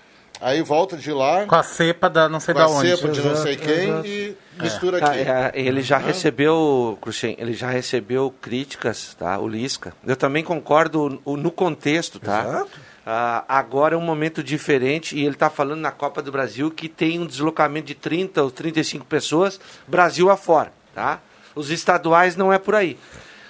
aí 0.41 0.61
volta 0.61 0.95
de 0.97 1.11
lá 1.11 1.45
Com 1.47 1.55
a 1.55 1.63
cepa 1.63 2.09
da 2.09 2.27
não 2.29 2.39
sei 2.39 2.53
com 2.53 2.59
da 2.59 2.65
a 2.65 2.69
onde. 2.69 2.95
cepa 2.97 3.07
de 3.09 3.21
não 3.21 3.35
sei 3.37 3.53
Exato, 3.53 3.67
quem 3.67 3.89
exato. 3.89 4.07
e 4.07 4.37
mistura 4.61 4.99
Tá, 4.99 5.07
aqui. 5.07 5.19
é, 5.21 5.51
ele 5.55 5.81
já 5.81 5.97
recebeu, 5.97 6.97
Cruxem, 7.01 7.35
ele 7.39 7.53
já 7.53 7.69
recebeu 7.69 8.31
críticas, 8.41 9.15
tá? 9.15 9.39
O 9.39 9.47
Lisca. 9.47 9.93
Eu 10.05 10.15
também 10.17 10.43
concordo 10.43 11.19
no 11.25 11.49
contexto, 11.49 12.19
tá? 12.19 12.41
Exato. 12.41 12.86
Ah, 13.09 13.45
agora 13.47 13.95
é 13.95 13.97
um 13.97 14.01
momento 14.01 14.43
diferente 14.43 15.15
e 15.15 15.21
ele 15.21 15.29
está 15.35 15.49
falando 15.49 15.79
na 15.79 15.91
Copa 15.91 16.21
do 16.21 16.29
Brasil 16.29 16.69
que 16.69 16.89
tem 16.89 17.19
um 17.21 17.25
deslocamento 17.25 17.87
de 17.87 17.95
30 17.95 18.43
ou 18.43 18.51
35 18.51 19.05
pessoas, 19.05 19.61
Brasil 19.87 20.29
afora, 20.29 20.73
tá? 20.93 21.21
Os 21.55 21.69
estaduais 21.71 22.35
não 22.35 22.51
é 22.51 22.59
por 22.59 22.75
aí. 22.75 22.97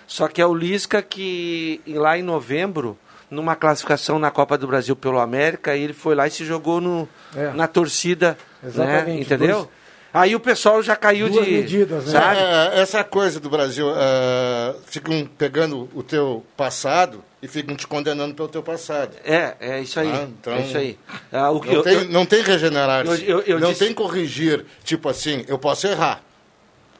Só 0.05 0.27
que 0.27 0.39
é 0.39 0.45
o 0.45 0.53
Lisca 0.53 1.01
que 1.01 1.81
lá 1.87 2.15
em 2.17 2.21
novembro, 2.21 2.95
numa 3.31 3.55
classificação 3.55 4.19
na 4.19 4.29
Copa 4.29 4.59
do 4.59 4.67
Brasil 4.67 4.95
pelo 4.95 5.19
América, 5.19 5.75
ele 5.75 5.91
foi 5.91 6.13
lá 6.13 6.27
e 6.27 6.31
se 6.31 6.45
jogou 6.45 6.79
no, 6.79 7.09
É. 7.35 7.49
na 7.53 7.67
torcida, 7.67 8.37
né? 8.61 8.69
Exatamente, 8.69 9.21
Entendeu? 9.23 9.55
dois- 9.55 9.69
Aí 10.13 10.35
o 10.35 10.39
pessoal 10.39 10.81
já 10.83 10.95
caiu 10.95 11.29
Duas 11.29 11.45
de. 11.45 11.51
medidas, 11.51 12.05
né? 12.05 12.11
sabe? 12.11 12.39
É, 12.39 12.79
essa 12.79 13.03
coisa 13.03 13.39
do 13.39 13.49
Brasil, 13.49 13.87
é, 13.95 14.75
ficam 14.85 15.27
pegando 15.37 15.89
o 15.93 16.01
teu 16.03 16.45
passado 16.55 17.23
e 17.41 17.47
ficam 17.47 17.75
te 17.75 17.85
condenando 17.87 18.33
pelo 18.33 18.47
teu 18.47 18.63
passado. 18.63 19.15
É, 19.23 19.55
é 19.59 19.81
isso 19.81 19.99
aí. 19.99 20.09
Ah, 20.11 20.23
então, 20.29 20.53
é 20.53 20.61
isso 20.61 20.77
aí. 20.77 20.97
Ah, 21.31 21.51
o 21.51 21.59
que 21.61 21.67
não, 21.67 21.75
eu- 21.75 21.83
tem, 21.83 21.93
eu- 21.93 22.05
não 22.09 22.25
tem 22.25 22.41
regenerar-se. 22.41 23.11
Eu- 23.29 23.39
eu- 23.39 23.41
eu 23.41 23.59
não 23.59 23.69
disse- 23.69 23.85
tem 23.85 23.93
corrigir. 23.93 24.65
Tipo 24.83 25.09
assim, 25.09 25.45
eu 25.47 25.59
posso 25.59 25.85
errar, 25.87 26.21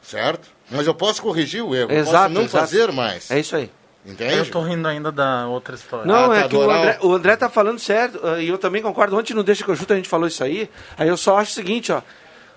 certo? 0.01 0.47
Mas 0.69 0.85
eu 0.85 0.93
posso 0.93 1.21
corrigir 1.21 1.63
o 1.63 1.73
erro. 1.75 1.91
eu 1.91 1.97
Exato, 1.99 2.23
posso 2.25 2.33
não 2.33 2.41
exato. 2.43 2.57
fazer 2.65 2.91
mais. 2.91 3.31
É 3.31 3.39
isso 3.39 3.55
aí. 3.55 3.71
Entende? 4.05 4.35
Eu 4.37 4.49
tô 4.49 4.61
rindo 4.61 4.87
ainda 4.87 5.11
da 5.11 5.47
outra 5.47 5.75
história. 5.75 6.05
Não, 6.05 6.31
Ah, 6.31 6.37
é 6.37 6.41
tá, 6.43 6.47
que 6.49 6.55
o. 6.55 6.69
André, 6.71 6.97
o 7.01 7.13
André 7.13 7.35
tá 7.35 7.49
falando 7.49 7.77
certo, 7.79 8.19
ah, 8.25 8.39
e 8.39 8.47
eu 8.47 8.57
também 8.57 8.81
concordo. 8.81 9.17
Ontem 9.17 9.33
no 9.33 9.43
Deixa 9.43 9.65
que 9.65 9.69
eu 9.71 9.75
chuto 9.75 9.91
a 9.91 9.95
gente 9.97 10.07
falou 10.07 10.27
isso 10.27 10.41
aí. 10.43 10.69
Aí 10.97 11.09
eu 11.09 11.17
só 11.17 11.37
acho 11.37 11.51
o 11.51 11.53
seguinte, 11.53 11.91
ó. 11.91 12.01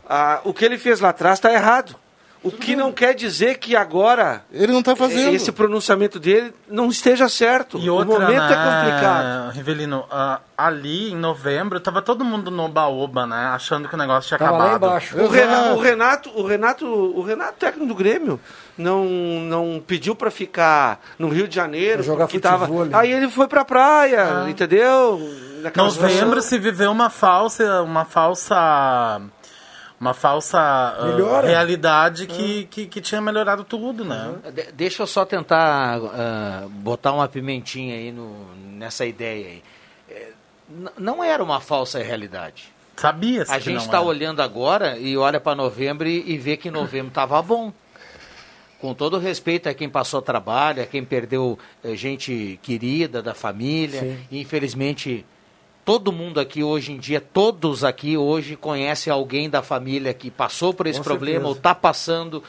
ah, 0.08 0.40
o 0.44 0.52
que 0.54 0.64
ele 0.64 0.78
fez 0.78 1.00
lá 1.00 1.08
atrás 1.08 1.40
tá 1.40 1.52
errado. 1.52 1.96
O 2.42 2.50
que 2.50 2.74
não 2.74 2.90
quer 2.90 3.14
dizer 3.14 3.58
que 3.58 3.76
agora 3.76 4.42
ele 4.50 4.72
não 4.72 4.82
tá 4.82 4.96
fazendo. 4.96 5.34
esse 5.34 5.52
pronunciamento 5.52 6.18
dele 6.18 6.54
não 6.68 6.88
esteja 6.88 7.28
certo. 7.28 7.76
E 7.78 7.90
outra, 7.90 8.16
o 8.16 8.20
momento 8.20 8.40
né, 8.40 8.52
é 8.52 8.80
complicado. 8.80 9.50
Rivelino, 9.52 10.06
ah, 10.10 10.40
ali 10.56 11.12
em 11.12 11.16
novembro, 11.16 11.78
tava 11.80 12.00
todo 12.00 12.24
mundo 12.24 12.50
no 12.50 12.66
baoba, 12.66 13.26
né? 13.26 13.50
Achando 13.52 13.88
que 13.90 13.94
o 13.94 13.98
negócio 13.98 14.28
tinha 14.28 14.38
Tava 14.38 14.56
lá 14.56 14.64
acabado. 14.70 14.88
embaixo. 14.90 15.18
O 15.20 15.28
Renato, 15.28 15.68
o 15.74 15.80
Renato, 15.80 16.30
o 16.34 16.46
Renato, 16.46 16.86
o 16.86 17.22
Renato, 17.22 17.52
técnico 17.58 17.86
do 17.86 17.94
Grêmio, 17.94 18.40
não, 18.78 19.04
não 19.04 19.82
pediu 19.86 20.14
pra 20.16 20.30
ficar 20.30 20.98
no 21.18 21.28
Rio 21.28 21.46
de 21.46 21.54
Janeiro, 21.54 21.96
Pra 21.98 22.02
jogar 22.06 22.24
porque 22.26 22.40
tava. 22.40 22.64
futevôlei. 22.64 22.94
Aí 22.94 23.12
ele 23.12 23.28
foi 23.28 23.48
pra 23.48 23.66
praia, 23.66 24.44
Ah. 24.44 24.50
entendeu? 24.50 25.18
Naquela 25.62 25.88
Novembro 25.88 26.10
situação. 26.40 26.42
se 26.42 26.58
viveu 26.58 26.90
uma 26.90 27.10
falsa, 27.10 27.82
uma 27.82 28.06
falsa, 28.06 29.20
uma 30.00 30.14
falsa 30.14 30.58
ah, 30.58 31.04
Melhora. 31.12 31.46
realidade 31.46 32.26
que, 32.26 32.64
que, 32.64 32.86
que 32.86 33.00
tinha 33.02 33.20
melhorado 33.20 33.62
tudo, 33.64 34.04
né? 34.04 34.34
De- 34.54 34.72
deixa 34.72 35.02
eu 35.02 35.06
só 35.06 35.24
tentar 35.26 35.98
ah, 35.98 36.66
botar 36.70 37.12
uma 37.12 37.28
pimentinha 37.28 37.94
aí 37.94 38.10
no, 38.10 38.54
nessa 38.54 39.04
ideia 39.04 39.46
aí. 39.46 39.62
É, 40.08 40.28
n- 40.70 40.90
não 40.98 41.22
era 41.22 41.42
uma 41.44 41.60
falsa 41.60 41.98
realidade. 42.02 42.72
Sabia 42.96 43.44
A 43.48 43.58
gente 43.58 43.80
está 43.80 44.00
olhando 44.00 44.40
agora 44.42 44.98
e 44.98 45.16
olha 45.16 45.40
para 45.40 45.54
novembro 45.54 46.06
e, 46.08 46.32
e 46.32 46.36
vê 46.38 46.56
que 46.56 46.70
novembro 46.70 47.08
estava 47.08 47.40
bom. 47.42 47.72
Com 48.78 48.94
todo 48.94 49.18
respeito 49.18 49.68
a 49.68 49.74
quem 49.74 49.88
passou 49.90 50.22
trabalho, 50.22 50.82
a 50.82 50.86
quem 50.86 51.04
perdeu 51.04 51.58
eh, 51.84 51.94
gente 51.94 52.58
querida 52.62 53.22
da 53.22 53.34
família. 53.34 54.00
Sim. 54.00 54.18
E, 54.30 54.40
infelizmente, 54.40 55.24
todo 55.90 56.12
mundo 56.12 56.38
aqui 56.38 56.62
hoje 56.62 56.92
em 56.92 56.98
dia, 56.98 57.20
todos 57.20 57.82
aqui 57.82 58.16
hoje 58.16 58.54
conhecem 58.56 59.12
alguém 59.12 59.50
da 59.50 59.62
família 59.62 60.14
que 60.14 60.30
passou 60.30 60.72
por 60.72 60.86
esse 60.86 60.98
Com 61.00 61.04
problema 61.04 61.32
certeza. 61.46 61.48
ou 61.48 61.54
está 61.56 61.74
passando. 61.74 62.42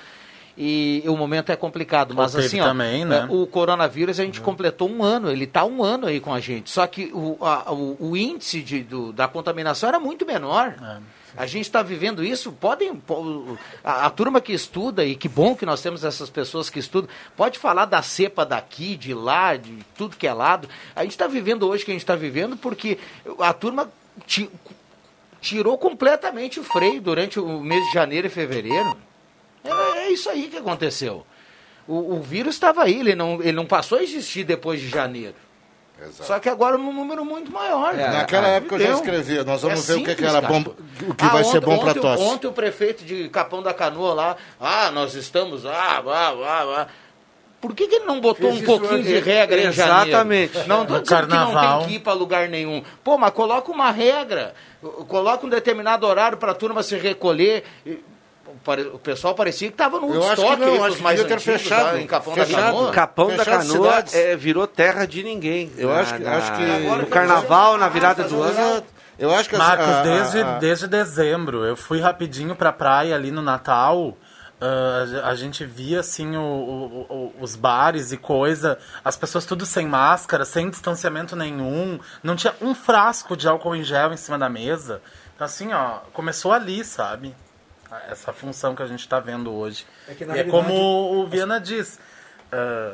E 0.57 1.01
o 1.07 1.15
momento 1.17 1.51
é 1.51 1.55
complicado. 1.55 2.13
Mas 2.13 2.35
assim, 2.35 2.59
ó, 2.59 2.65
também, 2.65 3.03
né? 3.05 3.25
o 3.29 3.47
coronavírus 3.47 4.19
a 4.19 4.23
gente 4.23 4.41
completou 4.41 4.89
um 4.89 5.01
ano, 5.03 5.31
ele 5.31 5.45
está 5.45 5.63
um 5.65 5.83
ano 5.83 6.05
aí 6.07 6.19
com 6.19 6.33
a 6.33 6.39
gente. 6.39 6.69
Só 6.69 6.85
que 6.85 7.09
o, 7.13 7.37
a- 7.41 7.71
o, 7.71 7.97
o 8.11 8.17
índice 8.17 8.61
de, 8.61 8.83
do- 8.83 9.11
da 9.13 9.27
contaminação 9.27 9.89
era 9.89 9.99
muito 9.99 10.25
menor. 10.25 10.75
A 11.37 11.45
gente 11.47 11.65
está 11.65 11.81
vivendo 11.81 12.23
isso, 12.23 12.51
podem. 12.51 12.95
po- 12.95 13.57
A, 13.83 14.05
a 14.05 14.09
turma 14.09 14.41
que 14.41 14.51
estuda, 14.51 15.05
e 15.05 15.15
que 15.15 15.29
bom 15.29 15.55
que 15.55 15.65
nós 15.65 15.81
temos 15.81 16.03
essas 16.03 16.29
pessoas 16.29 16.69
que 16.69 16.79
estudam, 16.79 17.09
pode 17.37 17.57
falar 17.57 17.85
da 17.85 18.01
cepa 18.01 18.45
daqui, 18.45 18.95
de 18.97 19.13
lá, 19.13 19.55
de 19.55 19.77
tudo 19.97 20.17
que 20.17 20.27
é 20.27 20.33
lado. 20.33 20.67
A 20.95 21.03
gente 21.03 21.11
está 21.11 21.27
vivendo 21.27 21.67
hoje 21.67 21.83
o 21.83 21.85
que 21.85 21.91
a 21.91 21.95
gente 21.95 22.03
está 22.03 22.15
vivendo 22.15 22.57
porque 22.57 22.97
a 23.39 23.53
turma 23.53 23.89
ti- 24.27 24.49
tirou 25.39 25.77
completamente 25.77 26.59
o 26.59 26.63
freio 26.63 27.01
durante 27.01 27.39
o 27.39 27.59
mês 27.61 27.85
de 27.87 27.93
janeiro 27.93 28.27
e 28.27 28.29
fevereiro. 28.29 28.95
É, 29.63 29.69
é 29.99 30.09
isso 30.11 30.29
aí 30.29 30.47
que 30.49 30.57
aconteceu. 30.57 31.25
O, 31.87 32.15
o 32.15 32.21
vírus 32.21 32.55
estava 32.55 32.83
aí, 32.83 32.99
ele 32.99 33.15
não, 33.15 33.41
ele 33.41 33.53
não 33.53 33.65
passou 33.65 33.97
a 33.97 34.03
existir 34.03 34.43
depois 34.43 34.79
de 34.79 34.87
janeiro. 34.89 35.35
Só 36.11 36.39
que 36.39 36.49
agora 36.49 36.77
num 36.77 36.91
número 36.93 37.23
muito 37.23 37.51
maior. 37.51 37.93
É, 37.97 38.09
Naquela 38.09 38.47
Ah, 38.47 38.51
época 38.51 38.75
eu 38.75 38.79
já 38.79 38.87
deu. 38.87 38.95
escrevi, 38.95 39.43
nós 39.43 39.61
vamos 39.61 39.89
É 39.89 39.93
ver 39.93 39.99
o 39.99 40.03
que, 40.03 40.03
que 40.03 40.09
simples, 40.11 40.29
era 40.33 40.41
cara. 40.41 40.53
bom, 40.59 40.71
o 41.09 41.13
que 41.15 41.25
Ah, 41.25 41.29
vai 41.29 41.43
ser 41.43 41.57
ontem- 41.57 41.65
bom 41.67 41.77
para 41.79 41.93
tosse. 41.93 42.23
Ontem 42.23 42.47
o 42.47 42.51
prefeito 42.51 43.03
de 43.05 43.29
Capão 43.29 43.61
da 43.61 43.73
Canoa 43.73 44.13
lá, 44.13 44.35
ah, 44.59 44.89
nós 44.91 45.13
estamos, 45.13 45.65
ah, 45.65 45.71
ah, 46.05 46.33
ah, 46.43 46.81
ah. 46.81 46.87
Por 47.61 47.75
que, 47.75 47.87
que 47.87 47.95
ele 47.97 48.05
não 48.05 48.19
botou 48.19 48.49
Fez 48.49 48.53
um 48.55 48.57
isso 48.57 48.65
pouquinho 48.65 49.03
de 49.03 49.19
regra 49.19 49.61
em 49.61 49.71
janeiro? 49.71 50.09
Exatamente. 50.09 50.67
Não 50.67 50.79
No 50.83 50.85
dizendo 50.99 51.03
que 51.03 51.11
não 51.11 51.27
carnaval. 51.51 51.79
tem 51.81 51.87
que 51.89 51.93
ir 51.95 51.99
para 51.99 52.13
lugar 52.13 52.49
nenhum. 52.49 52.83
Pô, 53.03 53.19
mas 53.19 53.29
coloca 53.31 53.71
uma 53.71 53.91
regra, 53.91 54.55
coloca 55.07 55.45
um 55.45 55.49
determinado 55.49 56.07
horário 56.07 56.39
para 56.39 56.53
a 56.53 56.55
turma 56.55 56.81
se 56.81 56.97
recolher. 56.97 57.63
O 58.93 58.99
pessoal 58.99 59.33
parecia 59.33 59.67
que 59.69 59.73
estava 59.73 59.99
no 59.99 60.13
Eu 60.13 60.21
acho 60.23 60.35
que 60.35 60.41
estoque 60.41 60.61
não, 60.61 60.83
acho 60.83 61.01
mais 61.01 61.23
ter 61.23 61.39
fechado. 61.39 61.83
lá 61.95 61.99
em 62.01 62.05
Capão 62.07 62.33
Fechado. 62.35 62.51
da 62.55 62.61
Canoa. 62.71 62.91
Capão 62.91 63.27
da 63.35 63.43
Fechar 63.43 63.57
Canoa 63.59 64.03
é, 64.13 64.35
virou 64.35 64.67
terra 64.67 65.05
de 65.05 65.23
ninguém. 65.23 65.71
Eu 65.77 65.89
Na- 65.89 65.99
acho 65.99 66.13
que- 66.13 66.23
na- 66.23 66.35
acho 66.37 66.51
que- 66.55 66.63
no 66.63 67.05
carnaval, 67.07 67.77
na 67.77 67.89
virada 67.89 68.23
do 68.25 68.41
ano. 68.41 68.83
Eu 69.17 69.33
acho 69.35 69.49
que 69.49 69.55
assim, 69.55 69.63
Marcos, 69.65 69.85
a- 69.87 69.99
a- 69.99 70.03
desde, 70.03 70.41
a- 70.41 70.57
desde 70.59 70.87
dezembro, 70.87 71.63
eu 71.65 71.75
fui 71.75 71.99
rapidinho 71.99 72.55
pra 72.55 72.71
praia 72.71 73.15
ali 73.15 73.31
no 73.31 73.41
Natal. 73.41 74.15
ah, 74.63 74.99
a 75.01 75.05
ge- 75.07 75.19
a 75.21 75.33
gente 75.35 75.65
via 75.65 76.01
assim 76.01 76.37
o- 76.37 76.39
o- 76.39 77.05
o- 77.09 77.33
os 77.41 77.55
bares 77.55 78.11
e 78.11 78.17
coisa, 78.17 78.77
as 79.03 79.17
pessoas 79.17 79.43
tudo 79.43 79.65
sem 79.65 79.87
máscara, 79.87 80.45
sem 80.45 80.69
distanciamento 80.69 81.35
nenhum, 81.35 81.99
não 82.21 82.35
tinha 82.35 82.53
um 82.61 82.75
frasco 82.75 83.35
de 83.35 83.47
álcool 83.47 83.75
em 83.75 83.83
gel 83.83 84.13
em 84.13 84.17
cima 84.17 84.37
da 84.37 84.47
mesa. 84.49 85.01
Então 85.35 85.45
assim, 85.45 85.73
ó, 85.73 86.01
começou 86.13 86.53
ali, 86.53 86.85
sabe? 86.85 87.35
Essa 88.09 88.31
função 88.31 88.73
que 88.75 88.81
a 88.83 88.87
gente 88.87 89.07
tá 89.07 89.19
vendo 89.19 89.51
hoje. 89.53 89.85
É 90.07 90.13
que, 90.13 90.23
é 90.23 90.43
como 90.45 90.73
o 90.73 91.27
Viana 91.27 91.59
diz. 91.59 91.99
ah, 92.51 92.93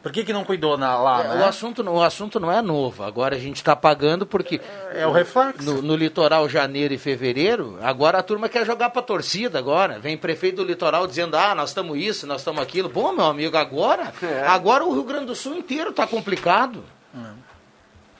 por 0.00 0.12
que, 0.12 0.24
que 0.24 0.32
não 0.32 0.44
cuidou 0.44 0.78
na, 0.78 0.96
lá, 0.96 1.24
É, 1.24 1.28
né? 1.28 1.42
o, 1.42 1.44
assunto, 1.44 1.82
não- 1.82 1.94
o 1.96 2.02
assunto 2.02 2.38
não 2.38 2.50
é 2.52 2.62
novo. 2.62 3.02
Agora 3.02 3.34
a 3.34 3.38
gente 3.38 3.56
está 3.56 3.74
pagando 3.74 4.24
porque. 4.24 4.60
É 4.92 5.04
o 5.06 5.10
reflexo. 5.12 5.62
No, 5.64 5.82
no 5.82 5.96
litoral 5.96 6.48
janeiro 6.48 6.94
e 6.94 6.98
fevereiro, 6.98 7.78
agora 7.82 8.18
a 8.18 8.22
turma 8.22 8.48
quer 8.48 8.64
jogar 8.64 8.90
pra 8.90 9.02
torcida 9.02 9.58
agora. 9.58 9.98
Vem 9.98 10.16
prefeito 10.16 10.56
do 10.56 10.64
litoral 10.64 11.06
dizendo, 11.06 11.36
ah, 11.36 11.52
nós 11.54 11.70
estamos 11.70 11.98
isso, 11.98 12.26
nós 12.28 12.40
estamos 12.42 12.62
aquilo. 12.62 12.88
Bom, 12.88 13.12
meu 13.12 13.24
amigo, 13.26 13.56
agora, 13.56 14.12
É. 14.22 14.46
agora 14.46 14.84
o 14.84 14.92
Rio 14.92 15.04
Grande 15.04 15.26
do 15.26 15.34
Sul 15.34 15.56
inteiro 15.56 15.90
está 15.90 16.06
complicado. 16.06 16.84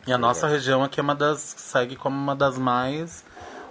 E 0.05 0.13
a 0.13 0.19
nossa 0.19 0.49
região 0.49 0.83
aqui 0.83 0.99
é 0.99 1.03
uma 1.03 1.15
das. 1.15 1.39
segue 1.41 1.95
como 1.95 2.17
uma 2.17 2.35
das 2.35 2.59
mais. 2.59 3.25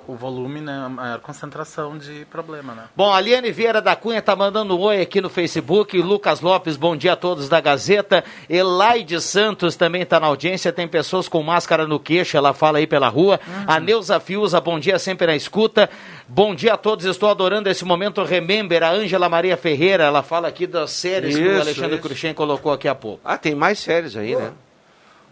O 0.07 0.15
volume, 0.15 0.59
né? 0.59 0.83
A 0.85 0.89
maior 0.89 1.19
concentração 1.19 1.97
de 1.97 2.25
problema, 2.25 2.73
né? 2.73 2.83
Bom, 2.95 3.13
a 3.13 3.19
Liane 3.21 3.51
Vieira 3.51 3.81
da 3.81 3.95
Cunha 3.95 4.21
tá 4.21 4.35
mandando 4.35 4.75
um 4.75 4.79
oi 4.81 5.01
aqui 5.01 5.21
no 5.21 5.29
Facebook. 5.29 6.01
Lucas 6.01 6.41
Lopes, 6.41 6.75
bom 6.75 6.95
dia 6.95 7.13
a 7.13 7.15
todos 7.15 7.47
da 7.47 7.61
Gazeta. 7.61 8.23
Elaide 8.49 9.21
Santos 9.21 9.75
também 9.75 10.05
tá 10.05 10.19
na 10.19 10.27
audiência. 10.27 10.71
Tem 10.73 10.87
pessoas 10.87 11.27
com 11.27 11.41
máscara 11.43 11.85
no 11.85 11.99
queixo, 11.99 12.35
ela 12.35 12.53
fala 12.53 12.79
aí 12.79 12.87
pela 12.87 13.07
rua. 13.07 13.39
A 13.67 13.79
Neuza 13.79 14.19
Fiuza, 14.19 14.59
bom 14.59 14.79
dia 14.79 14.97
sempre 14.97 15.27
na 15.27 15.35
escuta. 15.35 15.89
Bom 16.27 16.55
dia 16.55 16.73
a 16.73 16.77
todos, 16.77 17.05
estou 17.05 17.29
adorando 17.29 17.69
esse 17.69 17.85
momento. 17.85 18.23
Remember, 18.23 18.83
a 18.83 18.91
Ângela 18.91 19.29
Maria 19.29 19.55
Ferreira, 19.55 20.05
ela 20.05 20.23
fala 20.23 20.47
aqui 20.47 20.65
das 20.65 20.91
séries 20.91 21.35
que 21.35 21.41
o 21.41 21.51
Isso, 21.51 21.61
Alexandre 21.61 21.93
isso. 21.95 22.01
Cruxem 22.01 22.33
colocou 22.33 22.71
aqui 22.71 22.87
há 22.87 22.95
pouco. 22.95 23.21
Ah, 23.23 23.37
tem 23.37 23.53
mais 23.53 23.79
séries 23.79 24.15
aí, 24.15 24.35
né? 24.35 24.51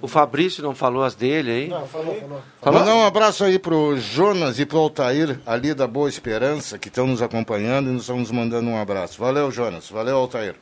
O 0.02 0.08
Fabrício 0.08 0.64
não 0.64 0.74
falou 0.74 1.04
as 1.04 1.14
dele 1.14 1.52
aí? 1.52 1.68
Não, 1.68 1.86
falou, 1.86 2.16
falou. 2.16 2.42
Falou? 2.62 2.80
Mandar 2.80 2.96
um 2.96 3.06
abraço 3.06 3.44
aí 3.44 3.60
pro 3.60 3.98
Jonas 3.98 4.60
e 4.60 4.66
pro 4.66 4.78
Altair, 4.78 5.40
ali 5.46 5.74
da 5.74 5.88
Boa 5.88 6.08
Esperança, 6.08 6.78
que 6.78 6.88
estão 6.88 7.06
nos 7.06 7.22
acompanhando 7.22 7.90
e 7.90 7.94
nos 7.94 8.04
estão 8.04 8.18
nos 8.18 8.32
mandando 8.32 8.70
um 8.70 8.78
abraço. 8.78 9.20
Valeu, 9.20 9.52
Jonas. 9.52 9.90
Valeu, 9.90 10.18
Altair. 10.18 10.56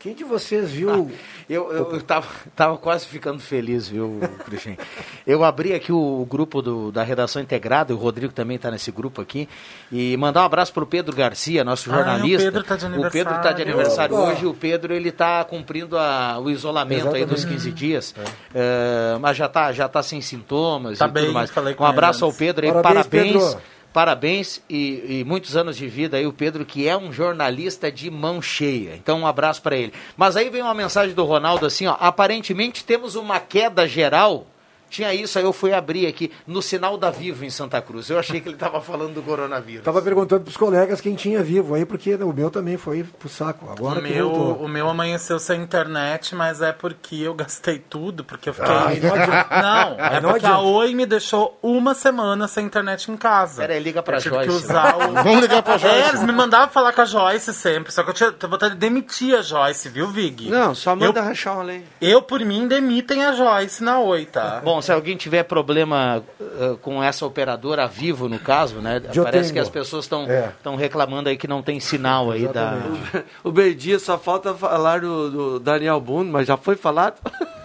Quem 0.00 0.14
de 0.14 0.24
vocês 0.24 0.70
viu? 0.70 1.10
Eu, 1.46 1.70
eu, 1.70 1.92
eu 1.92 2.00
tava, 2.02 2.26
tava 2.56 2.78
quase 2.78 3.04
ficando 3.06 3.38
feliz, 3.38 3.86
viu, 3.86 4.18
Cruxem? 4.46 4.78
Eu 5.26 5.44
abri 5.44 5.74
aqui 5.74 5.92
o, 5.92 6.22
o 6.22 6.24
grupo 6.24 6.62
do, 6.62 6.90
da 6.90 7.02
redação 7.02 7.42
integrada, 7.42 7.92
o 7.94 7.98
Rodrigo 7.98 8.32
também 8.32 8.56
está 8.56 8.70
nesse 8.70 8.90
grupo 8.90 9.20
aqui, 9.20 9.46
e 9.92 10.16
mandar 10.16 10.40
um 10.40 10.44
abraço 10.46 10.72
pro 10.72 10.86
Pedro 10.86 11.14
Garcia, 11.14 11.62
nosso 11.64 11.90
Ah, 11.92 11.96
jornalista. 11.96 12.48
o 12.48 12.52
Pedro 12.52 12.64
tá 12.64 12.76
de 12.76 12.86
O 12.86 13.10
Pedro 13.10 13.34
tá 13.42 13.52
de 13.52 13.62
aniversário. 13.62 13.68
aniversário 13.68 14.16
Opa! 14.16 14.30
hoje, 14.32 14.46
o 14.46 14.54
Pedro 14.54 14.94
ele 14.94 15.12
tá 15.12 15.44
cumprindo 15.44 15.98
a- 15.98 16.38
o 16.40 16.48
isolamento 16.50 17.14
aí 17.14 17.26
dos 17.26 17.44
15 17.44 17.70
dias, 17.70 18.14
É, 18.54 19.18
mas 19.20 19.36
já 19.36 19.50
tá, 19.50 19.70
já 19.70 19.86
tá 19.86 20.02
sem 20.02 20.22
sintomas 20.22 20.98
Tá 20.98 21.04
e 21.04 21.08
tudo 21.08 21.20
bem, 21.24 21.30
mais. 21.32 21.50
falei 21.50 21.74
com 21.74 21.84
um 21.84 21.86
ele 21.86 21.92
abraço 21.92 22.24
ao. 22.24 22.32
Pedro 22.32 22.64
aí, 22.64 22.72
Parabéns, 22.72 23.06
parabéns. 23.06 23.32
Pedro. 23.44 23.62
Parabéns 23.92 24.62
e, 24.70 25.20
e 25.20 25.24
muitos 25.24 25.56
anos 25.56 25.76
de 25.76 25.88
vida 25.88 26.16
aí, 26.16 26.26
o 26.26 26.32
Pedro, 26.32 26.64
que 26.64 26.86
é 26.86 26.96
um 26.96 27.12
jornalista 27.12 27.90
de 27.90 28.10
mão 28.10 28.40
cheia. 28.40 28.94
Então, 28.94 29.20
um 29.20 29.26
abraço 29.26 29.60
para 29.62 29.76
ele. 29.76 29.92
Mas 30.16 30.36
aí 30.36 30.48
vem 30.48 30.62
uma 30.62 30.74
mensagem 30.74 31.14
do 31.14 31.24
Ronaldo 31.24 31.66
assim, 31.66 31.86
ó. 31.86 31.96
Aparentemente 31.98 32.84
temos 32.84 33.16
uma 33.16 33.40
queda 33.40 33.88
geral 33.88 34.46
Tinha 34.90 35.14
isso, 35.14 35.38
aí 35.38 35.44
eu 35.44 35.52
fui 35.52 35.72
abrir 35.72 36.06
aqui 36.06 36.30
no 36.46 36.60
sinal 36.60 36.98
da 36.98 37.10
Vivo 37.10 37.44
em 37.44 37.50
Santa 37.50 37.80
Cruz. 37.80 38.10
Eu 38.10 38.18
achei 38.18 38.40
que 38.40 38.48
ele 38.48 38.56
estava 38.56 38.80
falando 38.80 39.14
do 39.14 39.22
coronavírus. 39.22 39.84
Tava 39.84 40.02
perguntando 40.02 40.42
pros 40.42 40.56
colegas 40.56 41.00
quem 41.00 41.14
tinha 41.14 41.42
vivo 41.42 41.74
aí, 41.74 41.84
porque 41.84 42.14
o 42.16 42.32
meu 42.32 42.50
também 42.50 42.76
foi 42.76 43.04
pro 43.04 43.28
saco. 43.28 43.70
Agora 43.70 44.00
o, 44.00 44.02
que 44.02 44.12
meu, 44.12 44.30
voltou. 44.32 44.64
o 44.64 44.68
meu 44.68 44.88
amanheceu 44.88 45.38
sem 45.38 45.62
internet, 45.62 46.34
mas 46.34 46.60
é 46.60 46.72
porque 46.72 47.16
eu 47.16 47.34
gastei 47.34 47.78
tudo, 47.78 48.24
porque 48.24 48.48
eu 48.48 48.54
fiquei. 48.54 48.70
Ai, 48.74 48.98
não 49.00 49.14
adianta. 49.14 49.62
Não, 49.62 49.96
Ai, 49.98 50.16
é 50.16 50.20
não 50.20 50.30
porque 50.32 50.46
adianta. 50.46 50.48
a 50.56 50.60
Oi 50.60 50.94
me 50.94 51.06
deixou 51.06 51.56
uma 51.62 51.94
semana 51.94 52.48
sem 52.48 52.66
internet 52.66 53.10
em 53.10 53.16
casa. 53.16 53.62
Peraí, 53.62 53.80
liga 53.80 54.02
pra 54.02 54.16
eu 54.16 54.20
tive 54.22 54.34
Joyce. 54.34 54.48
que 54.48 54.54
usar 54.56 54.96
o. 54.96 55.12
Vamos 55.22 55.40
ligar 55.42 55.62
pra 55.62 55.78
Joyce. 55.78 55.96
É, 55.96 56.08
eles 56.08 56.22
me 56.24 56.32
mandavam 56.32 56.68
falar 56.68 56.92
com 56.92 57.02
a 57.02 57.04
Joyce 57.04 57.54
sempre, 57.54 57.92
só 57.92 58.02
que 58.02 58.10
eu 58.10 58.14
tinha 58.14 58.32
tô 58.32 58.48
vontade 58.48 58.74
de 58.74 58.80
demitir 58.80 59.36
a 59.38 59.42
Joyce, 59.42 59.88
viu, 59.88 60.08
Vig? 60.08 60.50
Não, 60.50 60.74
só 60.74 60.96
manda 60.96 61.20
eu, 61.20 61.24
rachar 61.24 61.54
uma 61.54 61.62
lei. 61.62 61.84
eu, 62.00 62.20
por 62.22 62.40
mim, 62.40 62.66
demitem 62.66 63.24
a 63.24 63.32
Joyce 63.32 63.82
na 63.84 64.00
Oi, 64.00 64.26
tá? 64.26 64.60
Bom, 64.64 64.79
se 64.82 64.92
alguém 64.92 65.16
tiver 65.16 65.42
problema 65.44 66.22
uh, 66.40 66.76
com 66.78 67.02
essa 67.02 67.24
operadora 67.26 67.84
a 67.84 67.86
vivo, 67.86 68.28
no 68.28 68.38
caso, 68.38 68.76
né? 68.76 69.00
Eu 69.14 69.24
parece 69.24 69.44
tenho. 69.44 69.54
que 69.54 69.58
as 69.60 69.68
pessoas 69.68 70.04
estão 70.04 70.26
É. 70.28 70.50
reclamando 70.76 71.28
aí 71.28 71.36
que 71.36 71.46
não 71.48 71.62
tem 71.62 71.80
sinal 71.80 72.30
aí 72.30 72.46
da. 72.48 72.78
O 73.44 73.50
Berdia 73.52 73.98
só 73.98 74.18
falta 74.18 74.54
falar 74.54 75.00
do, 75.00 75.30
do 75.30 75.60
Daniel 75.60 76.00
Buno, 76.00 76.30
mas 76.32 76.46
já 76.46 76.56
foi 76.56 76.76
falado? 76.76 77.16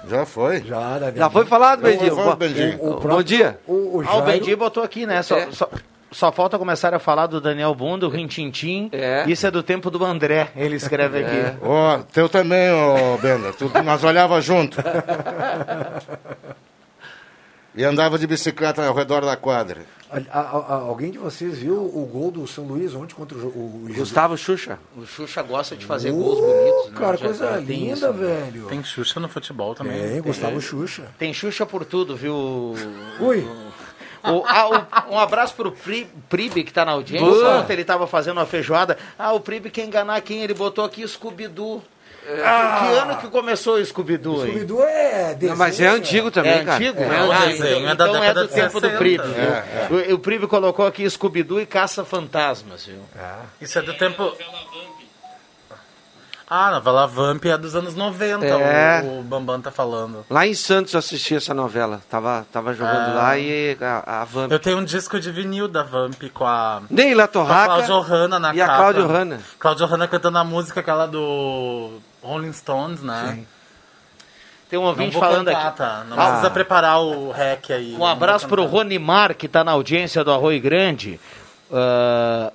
Já 0.08 0.26
foi. 0.26 0.62
Já, 0.64 0.94
Daniel. 1.00 1.16
Já 1.18 1.30
foi 1.30 1.46
falado, 1.46 1.82
Bendim. 1.82 2.10
O- 2.10 2.14
o 2.14 2.16
Bom 2.16 3.00
próprio- 3.00 3.24
dia. 3.24 3.60
O, 3.68 3.74
o 3.74 4.04
Ah, 4.08 4.18
o 4.18 4.58
botou 4.58 4.84
aqui, 4.84 5.06
né? 5.06 5.22
Só, 5.24 5.36
É. 5.38 5.48
só, 5.52 5.68
só 6.12 6.32
falta 6.32 6.58
começar 6.60 6.94
a 6.94 7.00
falar 7.00 7.26
do 7.28 7.42
Daniel 7.42 7.74
Bundo, 7.74 8.08
Rintintim. 8.08 8.88
É. 8.92 9.24
Isso 9.28 9.46
é 9.48 9.52
do 9.52 9.64
tempo 9.64 9.90
do 9.90 10.06
André, 10.06 10.50
ele 10.56 10.76
escreve 10.76 11.20
aqui. 11.26 11.58
Ó, 11.62 11.98
teu 12.14 12.30
também, 12.30 12.72
ô 12.72 13.18
Benda. 13.18 13.52
Tu, 13.54 13.70
nós 13.84 14.04
olhava 14.04 14.40
junto. 14.42 14.78
E 17.76 17.84
andava 17.84 18.18
de 18.18 18.26
bicicleta 18.26 18.86
ao 18.86 18.96
redor 18.96 19.22
da 19.26 19.36
quadra. 19.36 19.82
A- 20.10 20.18
a- 20.40 20.40
a- 20.40 20.74
alguém 20.76 21.12
de 21.12 21.18
vocês 21.18 21.58
viu 21.58 21.76
o 21.76 22.06
gol 22.06 22.32
do 22.32 22.48
São 22.48 22.64
Luís 22.64 22.94
ontem 22.96 23.14
contra 23.16 23.38
o, 23.38 23.42
o, 23.48 23.88
o 23.90 23.94
Gustavo 23.94 24.38
Xuxa. 24.38 24.80
O 24.96 25.06
Xuxa 25.06 25.42
gosta 25.42 25.76
de 25.76 25.86
fazer 25.86 26.12
Oh, 26.12 26.16
gols 26.16 26.40
bonitos. 26.40 26.92
né? 26.94 26.98
Cara, 27.00 27.18
Já- 27.18 27.26
coisa 27.26 27.58
linda, 27.58 27.94
isso, 27.94 28.08
né? 28.14 28.14
velho. 28.14 28.66
Tem 28.68 28.84
Xuxa 28.84 29.20
no 29.20 29.28
futebol 29.28 29.76
também. 29.76 30.00
Tem, 30.10 30.22
Gustavo 30.22 30.62
Xuxa. 30.62 31.08
Tem 31.18 31.34
Xuxa 31.34 31.66
por 31.66 31.84
tudo, 31.84 32.16
viu? 32.16 32.76
Ui. 33.20 33.46
O- 34.24 34.44
ah, 34.48 34.70
o- 35.10 35.14
um 35.16 35.20
abraço 35.20 35.54
pro 35.56 35.72
Pri, 35.72 36.08
Pribe, 36.30 36.64
que 36.64 36.72
tá 36.74 36.86
na 36.86 36.94
audiência. 36.94 37.28
Boa. 37.28 37.58
Ontem 37.60 37.74
ele 37.74 37.84
tava 37.84 38.08
fazendo 38.08 38.38
uma 38.38 38.46
feijoada. 38.46 38.98
Ah, 39.20 39.34
o 39.34 39.40
Pribe 39.40 39.70
quer 39.70 39.86
enganar 39.86 40.20
quem? 40.22 40.42
Ele 40.42 40.54
botou 40.54 40.84
aqui 40.86 41.06
Scooby-Doo. 41.08 41.84
Ah. 42.44 42.80
Que 42.80 42.98
ano 42.98 43.18
que 43.18 43.28
começou 43.28 43.76
o 43.76 43.86
Scooby-Doo 43.86 44.42
aí? 44.42 44.50
Scooby-Doo 44.50 44.84
é 44.84 45.34
desenho. 45.34 45.50
Não, 45.52 45.58
mas 45.58 45.80
é 45.80 45.88
antigo 45.88 46.32
também, 46.32 46.54
É 46.54 46.64
cara. 46.64 46.76
antigo? 46.78 47.00
É, 47.02 47.06
Ah, 47.18 47.24
o 47.24 47.26
então- 47.34 47.48
desenho 47.48 47.88
é 47.90 47.96
da 47.96 48.06
então 48.06 48.16
é 48.18 48.20
década 48.22 48.42
do 48.42 48.48
de 48.48 48.54
tempo 48.54 48.74
do 48.74 48.88
60. 48.88 48.98
Pribe. 48.98 49.24
É, 49.24 49.88
viu? 49.90 49.98
O, 49.98 50.16
o 50.16 50.20
Pribe 50.20 50.48
colocou 50.48 50.88
aqui 50.88 51.10
Scooby-Doo 51.10 51.60
e 51.62 51.66
Caça-Fantasmas, 51.66 52.86
viu? 52.86 53.00
Isso 53.62 53.78
é 53.78 53.82
do 53.82 53.94
tempo. 53.94 54.36
Ah, 56.48 56.68
a 56.68 56.72
novela 56.74 57.08
Vamp 57.08 57.44
é 57.46 57.58
dos 57.58 57.76
anos 57.76 57.96
90, 57.96 58.46
É. 58.46 59.02
o, 59.02 59.20
o 59.20 59.24
Bambam 59.24 59.60
tá 59.60 59.72
falando. 59.72 60.24
Lá 60.30 60.46
em 60.46 60.54
Santos 60.54 60.94
eu 60.94 61.00
assisti 61.00 61.34
essa 61.36 61.56
novela. 61.56 62.04
Tava, 62.08 62.46
tava 62.52 62.72
jogando 62.72 63.10
Ah. 63.10 63.14
lá 63.16 63.38
e 63.40 63.76
a, 63.82 64.22
a 64.22 64.26
Vamp. 64.26 64.52
Eu 64.52 64.60
tenho 64.60 64.78
um 64.78 64.84
disco 64.86 65.20
de 65.20 65.32
vinil 65.32 65.68
da 65.68 65.82
Vamp 65.82 66.22
com 66.36 66.46
a. 66.46 66.84
Neila 66.88 67.24
Com 67.24 67.40
a 67.40 67.44
Torraca 67.46 67.66
Cláudia 67.88 67.96
Hanna 68.16 68.40
na 68.40 68.54
e 68.54 68.62
a 68.62 68.68
capa. 68.68 68.78
Cláudia 68.78 69.06
Hanna. 69.08 69.40
Cláudia 69.58 69.86
Hanna 69.88 70.08
cantando 70.08 70.38
a 70.38 70.44
música 70.44 70.82
aquela 70.82 71.08
do 71.08 71.94
Rolling 72.26 72.54
Stones, 72.54 73.02
né? 73.02 73.40
Tem 74.70 74.80
um 74.80 74.84
ouvinte 74.84 75.16
falando 75.18 75.46
cantar, 75.48 75.68
aqui. 75.68 75.78
tá? 75.78 76.04
Não 76.10 76.20
Ah. 76.20 76.26
precisa 76.28 76.50
preparar 76.50 77.00
o 77.02 77.32
rec 77.32 77.70
aí. 77.72 77.94
Um 77.96 78.06
abraço 78.06 78.48
para 78.48 78.60
o 78.60 78.66
Ronimar, 78.66 79.36
que 79.36 79.46
está 79.46 79.64
na 79.64 79.72
audiência 79.72 80.24
do 80.24 80.32
Arroio 80.32 80.60
Grande. 80.60 81.20
Ah, 81.72 82.52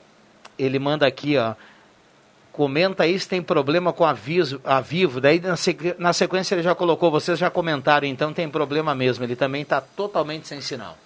ele 0.59 0.79
manda 0.79 1.07
aqui, 1.07 1.37
ó. 1.39 1.55
Comenta 2.53 3.05
aí 3.05 3.19
se 3.19 3.29
tem 3.29 3.41
problema 3.41 3.93
com 3.93 4.05
aviso, 4.05 4.61
a 4.65 4.81
Vivo. 4.81 5.21
Daí 5.21 5.41
na, 5.41 5.57
sequ- 5.57 5.95
na 5.99 6.13
sequência 6.13 6.55
ele 6.57 6.63
já 6.65 6.75
colocou, 6.75 7.11
vocês 7.11 7.39
já 7.39 7.49
comentaram, 7.49 8.07
então 8.09 8.33
tem 8.33 8.49
problema 8.49 8.93
mesmo. 8.95 9.25
Ele 9.25 9.37
também 9.37 9.63
está 9.63 9.81
totalmente 9.81 10.49
sem 10.49 10.61
sinal. 10.61 10.99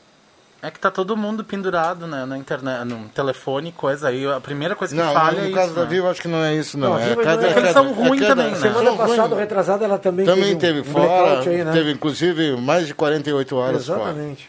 É 0.66 0.70
que 0.70 0.80
tá 0.80 0.90
todo 0.90 1.14
mundo 1.16 1.44
pendurado, 1.44 2.06
né? 2.06 2.24
Na 2.24 2.38
internet, 2.38 2.84
no 2.84 3.06
telefone, 3.10 3.70
coisa 3.70 4.08
aí. 4.08 4.26
A 4.26 4.40
primeira 4.40 4.74
coisa 4.74 4.94
que 4.96 5.02
Não, 5.02 5.12
falha 5.12 5.42
no 5.42 5.48
é 5.48 5.50
caso 5.50 5.66
isso. 5.66 5.74
da 5.74 5.82
né? 5.82 5.88
Vivo, 5.88 6.08
acho 6.08 6.22
que 6.22 6.28
não 6.28 6.38
é 6.42 6.54
isso, 6.54 6.78
não. 6.78 6.90
Não, 6.90 6.98
é 6.98 7.14
cada- 7.14 7.14
não 7.14 7.22
é- 7.22 7.52
cada- 7.52 7.60
Eles 7.60 7.72
são 7.72 7.92
ruins 7.92 8.20
cada- 8.22 8.34
também, 8.34 8.50
né? 8.52 8.58
Semana 8.58 8.84
São 8.90 8.96
passada, 8.96 9.36
retrasada, 9.36 9.84
ela 9.84 9.98
também, 9.98 10.24
Também 10.24 10.56
teve, 10.56 10.80
teve 10.82 10.88
um 10.88 10.92
fora, 10.92 11.40
aí, 11.40 11.64
né? 11.64 11.72
teve 11.72 11.90
inclusive 11.92 12.56
mais 12.56 12.86
de 12.86 12.94
48 12.94 13.56
horas 13.56 13.86
fora. 13.86 14.00
Exatamente. 14.00 14.48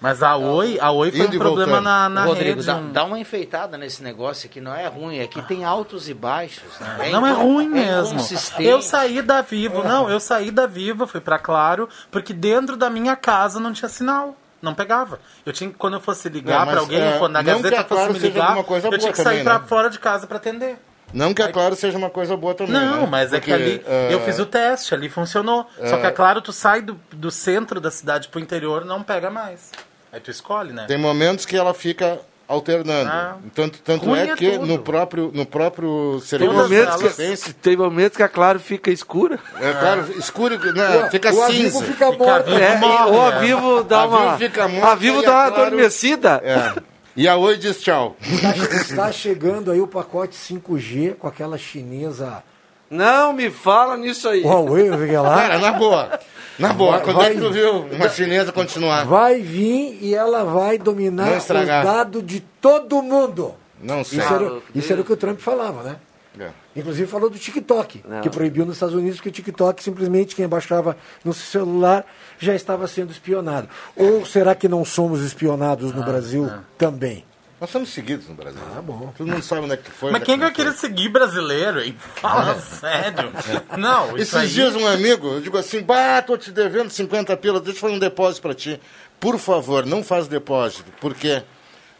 Mas 0.00 0.22
a 0.22 0.36
Oi, 0.36 0.76
a 0.80 0.90
Oi 0.90 1.10
foi 1.12 1.20
Indo 1.26 1.36
um 1.36 1.38
problema 1.38 1.80
na, 1.80 2.08
na 2.08 2.24
Rodrigo, 2.24 2.56
rede. 2.56 2.66
dá, 2.66 2.76
um- 2.76 2.92
dá 2.92 3.04
uma 3.04 3.18
enfeitada 3.18 3.78
nesse 3.78 4.02
negócio 4.02 4.46
aqui, 4.48 4.60
não 4.60 4.74
é 4.74 4.86
ruim. 4.88 5.20
Aqui 5.22 5.40
tem 5.42 5.64
altos 5.64 6.08
e 6.08 6.14
baixos. 6.14 6.64
né? 6.80 7.10
Não 7.10 7.24
é 7.26 7.32
ruim 7.32 7.66
é 7.66 7.68
mesmo. 7.68 8.20
Eu 8.58 8.82
saí 8.82 9.22
da 9.22 9.40
Vivo, 9.40 9.82
não, 9.84 10.10
eu 10.10 10.18
saí 10.20 10.50
da 10.50 10.66
Vivo, 10.66 11.06
fui 11.06 11.20
pra 11.20 11.38
Claro, 11.38 11.88
porque 12.10 12.34
dentro 12.34 12.76
da 12.76 12.90
minha 12.90 13.14
casa 13.16 13.60
não 13.60 13.72
tinha 13.72 13.88
sinal. 13.88 14.36
Não 14.64 14.74
pegava. 14.74 15.20
Eu 15.44 15.52
tinha 15.52 15.70
que, 15.70 15.76
quando 15.76 15.94
eu 15.94 16.00
fosse 16.00 16.28
ligar 16.28 16.66
pra 16.66 16.80
alguém, 16.80 17.00
é, 17.00 17.16
a 17.16 17.18
que 17.18 17.42
Gazeta 17.44 17.80
a 17.80 17.84
Claro 17.84 18.12
fosse 18.14 18.20
me 18.20 18.28
ligar, 18.28 18.56
eu 18.56 18.98
tinha 18.98 19.12
que 19.12 19.22
sair 19.22 19.44
pra 19.44 19.58
né? 19.58 19.64
fora 19.66 19.90
de 19.90 19.98
casa 19.98 20.26
pra 20.26 20.38
atender. 20.38 20.78
Não 21.12 21.32
que 21.32 21.42
a 21.42 21.52
Claro 21.52 21.76
seja 21.76 21.96
uma 21.96 22.10
coisa 22.10 22.36
boa 22.36 22.54
também. 22.54 22.72
Não, 22.72 23.02
né? 23.02 23.08
mas 23.08 23.32
é 23.32 23.38
Porque, 23.38 23.46
que 23.46 23.52
ali 23.52 23.82
é, 23.86 24.12
eu 24.12 24.20
fiz 24.20 24.38
o 24.40 24.46
teste, 24.46 24.94
ali 24.94 25.08
funcionou. 25.08 25.66
Só 25.78 25.96
é. 25.96 26.00
que 26.00 26.06
é 26.06 26.10
claro, 26.10 26.40
tu 26.40 26.52
sai 26.52 26.82
do, 26.82 26.98
do 27.12 27.30
centro 27.30 27.80
da 27.80 27.90
cidade 27.90 28.28
pro 28.28 28.40
interior, 28.40 28.84
não 28.84 29.02
pega 29.02 29.30
mais. 29.30 29.70
Aí 30.12 30.18
tu 30.18 30.30
escolhe, 30.30 30.72
né? 30.72 30.86
Tem 30.86 30.98
momentos 30.98 31.46
que 31.46 31.56
ela 31.56 31.72
fica 31.72 32.20
alternando. 32.48 33.10
Ah. 33.10 33.36
Tanto, 33.54 33.78
tanto 33.80 34.14
é 34.14 34.28
é 34.30 34.36
que 34.36 34.52
tudo. 34.52 34.66
no 34.66 34.78
próprio, 34.78 35.30
no 35.34 35.46
próprio 35.46 36.20
Tem 36.28 36.48
momentos, 36.48 36.94
assistência, 37.02 37.46
que, 37.52 37.60
tem 37.60 37.76
momentos 37.76 38.16
que 38.16 38.22
a 38.22 38.28
Claro 38.28 38.58
fica 38.60 38.90
escura. 38.90 39.38
é 39.60 39.72
claro, 39.72 40.12
escuro, 40.18 40.58
né, 40.72 41.06
O- 41.06 41.10
fica 41.10 41.32
o 41.32 41.46
cinza. 41.46 41.82
Fica 41.84 42.10
Fica 42.12 42.24
morto. 42.24 42.44
vivo, 42.46 42.58
É, 42.58 42.76
morre, 42.78 43.10
ou 43.10 43.26
a? 43.26 43.30
Vivo 43.38 43.82
dá 43.84 44.02
A 44.02 44.06
Vivo 44.06 44.16
uma. 44.22 44.38
fica 44.38 44.68
morta 44.68 44.86
a 44.92 44.94
Vivo 44.94 45.22
dá 45.22 45.28
a 45.28 45.32
uma 45.44 45.50
Claro- 45.52 45.66
adormecida. 45.66 46.40
É. 46.44 46.82
E 47.16 47.28
a 47.28 47.36
Oi 47.36 47.56
diz 47.56 47.80
tchau. 47.80 48.16
Está, 48.20 48.76
está 48.76 49.12
chegando 49.12 49.70
aí 49.70 49.80
o 49.80 49.86
pacote 49.86 50.34
5G 50.34 51.14
com 51.18 51.28
aquela 51.28 51.56
chinesa 51.56 52.42
Não 52.90 53.32
me 53.32 53.50
fala 53.50 53.96
nisso 53.96 54.28
aí. 54.28 54.42
Huawei, 54.42 54.88
eu 54.88 54.98
lá. 55.22 55.34
Cara, 55.36 55.58
na 55.58 55.72
boa. 55.72 56.18
Na 56.58 56.72
boa, 56.72 56.92
Vai- 56.92 57.00
quando 57.04 57.16
vai- 57.16 57.30
é 57.30 57.34
que 57.34 57.40
tu 57.40 57.50
viu 57.50 57.80
uma 57.86 58.08
chinesa 58.08 58.52
continuar? 58.52 59.04
Vai 59.04 59.40
vir 59.40 59.98
e 60.00 60.14
ela 60.14 60.44
vai 60.44 60.78
dominar 60.78 61.36
estragar. 61.36 61.84
dados 61.84 62.24
de 62.24 62.40
todo 62.60 63.02
mundo. 63.02 63.54
Não 63.82 64.04
sei. 64.04 64.18
Isso 64.20 64.32
era, 64.34 64.46
Ah, 64.48 64.60
isso 64.74 64.92
era 64.92 65.00
o 65.02 65.04
que 65.04 65.12
o 65.12 65.16
Trump 65.16 65.38
falava, 65.40 65.82
né? 65.82 65.96
É. 66.38 66.48
Inclusive 66.74 67.06
falou 67.08 67.30
do 67.30 67.38
TikTok, 67.38 68.02
Não. 68.08 68.20
que 68.20 68.28
proibiu 68.30 68.64
nos 68.66 68.76
Estados 68.76 68.94
Unidos 68.94 69.20
que 69.20 69.28
o 69.28 69.32
TikTok 69.32 69.82
simplesmente 69.82 70.34
quem 70.34 70.48
baixava 70.48 70.96
no 71.24 71.32
celular 71.32 72.04
já 72.38 72.54
estava 72.54 72.88
sendo 72.88 73.12
espionado. 73.12 73.68
Ou 73.96 74.24
será 74.26 74.54
que 74.54 74.68
não 74.68 74.84
somos 74.84 75.20
espionados 75.22 75.92
Ah, 75.92 75.96
no 75.96 76.02
Brasil 76.04 76.50
também? 76.76 77.24
Nós 77.64 77.70
somos 77.70 77.88
seguidos 77.88 78.28
no 78.28 78.34
Brasil. 78.34 78.60
Ah, 78.76 78.82
bom. 78.82 79.10
Todo 79.16 79.26
mundo 79.26 79.42
sabe 79.42 79.62
onde 79.62 79.72
é 79.72 79.76
que 79.78 79.90
foi. 79.90 80.12
Mas 80.12 80.22
quem 80.22 80.34
é 80.34 80.36
vai 80.36 80.52
que 80.52 80.62
não 80.62 80.70
querer 80.70 80.76
seguir 80.76 81.08
brasileiro, 81.08 81.80
hein? 81.82 81.96
Fala 82.16 82.60
sério. 82.60 83.32
Não, 83.78 84.08
isso 84.08 84.16
Esses 84.18 84.34
aí... 84.34 84.48
dias 84.48 84.76
um 84.76 84.86
amigo, 84.86 85.28
eu 85.28 85.40
digo 85.40 85.56
assim, 85.56 85.80
bah, 85.80 86.20
tô 86.20 86.36
te 86.36 86.52
devendo 86.52 86.90
50 86.90 87.34
pila, 87.38 87.58
deixa 87.60 87.78
eu 87.78 87.80
fazer 87.80 87.94
um 87.94 87.98
depósito 87.98 88.42
para 88.42 88.52
ti. 88.52 88.78
Por 89.18 89.38
favor, 89.38 89.86
não 89.86 90.04
faz 90.04 90.28
depósito, 90.28 90.92
porque 91.00 91.42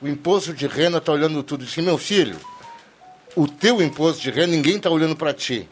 o 0.02 0.06
imposto 0.06 0.52
de 0.52 0.66
renda 0.66 1.00
tá 1.00 1.12
olhando 1.12 1.42
tudo. 1.42 1.64
Diz 1.64 1.74
meu 1.78 1.96
filho, 1.96 2.36
o 3.34 3.48
teu 3.48 3.80
imposto 3.80 4.20
de 4.20 4.30
renda, 4.30 4.48
ninguém 4.48 4.78
tá 4.78 4.90
olhando 4.90 5.16
para 5.16 5.32
ti. 5.32 5.66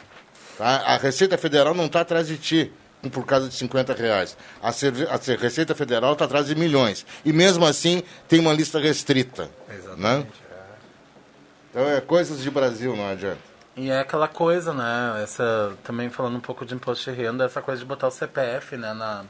Tá? 0.56 0.84
A 0.86 0.96
Receita 0.96 1.36
Federal 1.36 1.74
não 1.74 1.84
está 1.84 2.00
atrás 2.00 2.28
de 2.28 2.38
ti 2.38 2.72
por 3.10 3.24
causa 3.26 3.48
de 3.48 3.54
50 3.54 3.92
reais. 3.94 4.36
A, 4.62 4.68
a 4.68 4.72
Ce- 4.72 5.36
Receita 5.36 5.74
Federal 5.74 6.12
está 6.12 6.24
atrás 6.24 6.46
de 6.46 6.54
milhões. 6.54 7.04
E 7.24 7.32
mesmo 7.32 7.64
assim 7.66 8.02
tem 8.28 8.38
uma 8.40 8.52
lista 8.52 8.78
restrita. 8.78 9.48
Exatamente. 9.68 10.30
Então 11.70 11.88
é 11.88 12.00
coisas 12.00 12.40
de 12.42 12.50
Brasil, 12.50 12.94
não 12.96 13.08
adianta. 13.08 13.38
E 13.74 13.90
é 13.90 14.00
aquela 14.00 14.28
coisa, 14.28 14.74
né? 14.74 15.22
Essa, 15.22 15.72
também 15.82 16.10
falando 16.10 16.36
um 16.36 16.40
pouco 16.40 16.64
de 16.66 16.74
imposto 16.74 17.10
de 17.10 17.16
renda, 17.16 17.44
essa 17.46 17.62
coisa 17.62 17.80
de 17.80 17.86
botar 17.86 18.08
o 18.08 18.10
CPF 18.10 18.76
né, 18.76 18.92
na, 18.92 19.24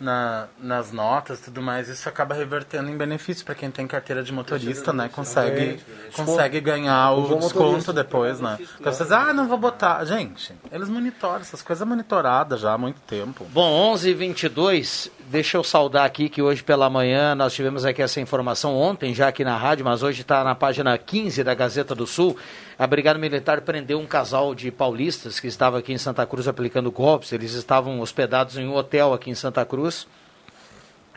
na, 0.00 0.46
nas 0.58 0.92
notas 0.92 1.40
e 1.40 1.42
tudo 1.44 1.62
mais, 1.62 1.88
isso 1.88 2.08
acaba 2.08 2.34
revertendo 2.34 2.90
em 2.90 2.96
benefício 2.96 3.44
para 3.44 3.54
quem 3.54 3.70
tem 3.70 3.86
carteira 3.86 4.22
de 4.22 4.32
motorista, 4.32 4.92
né? 4.92 5.08
Consegue, 5.08 5.80
consegue 6.14 6.60
ganhar 6.60 7.12
o 7.12 7.38
desconto 7.38 7.92
depois, 7.92 8.40
né? 8.40 8.58
Porque 8.58 8.90
vocês, 8.90 9.12
ah, 9.12 9.32
não 9.32 9.48
vou 9.48 9.58
botar. 9.58 10.04
Gente, 10.04 10.54
eles 10.70 10.88
monitoram 10.88 11.40
essas 11.40 11.62
coisas 11.62 11.86
monitoradas 11.86 12.60
já 12.60 12.72
há 12.72 12.78
muito 12.78 13.00
tempo. 13.00 13.44
Bom, 13.52 13.92
11 13.92 14.10
h 14.10 14.18
22 14.18 15.10
deixa 15.28 15.56
eu 15.56 15.64
saudar 15.64 16.04
aqui 16.04 16.28
que 16.28 16.40
hoje 16.40 16.62
pela 16.62 16.88
manhã 16.88 17.34
nós 17.34 17.52
tivemos 17.52 17.84
aqui 17.84 18.00
essa 18.00 18.20
informação 18.20 18.76
ontem 18.76 19.12
já 19.12 19.28
aqui 19.28 19.44
na 19.44 19.56
rádio, 19.56 19.84
mas 19.84 20.02
hoje 20.02 20.20
está 20.20 20.44
na 20.44 20.54
página 20.54 20.96
15 20.96 21.42
da 21.42 21.54
Gazeta 21.54 21.94
do 21.94 22.06
Sul. 22.06 22.36
A 22.78 22.86
Brigada 22.86 23.18
Militar 23.18 23.60
prendeu 23.62 23.98
um 23.98 24.06
casal 24.06 24.54
de 24.54 24.70
paulistas 24.70 25.40
que 25.40 25.48
estava 25.48 25.78
aqui 25.78 25.92
em 25.92 25.98
Santa 25.98 26.24
Cruz 26.26 26.46
aplicando 26.46 26.90
golpes. 26.90 27.32
Eles 27.32 27.54
estavam 27.54 28.00
hospedados 28.00 28.56
em 28.56 28.66
um 28.66 28.74
hotel 28.74 29.12
aqui 29.12 29.30
em 29.30 29.34
Santa 29.34 29.64
Cruz. 29.64 30.06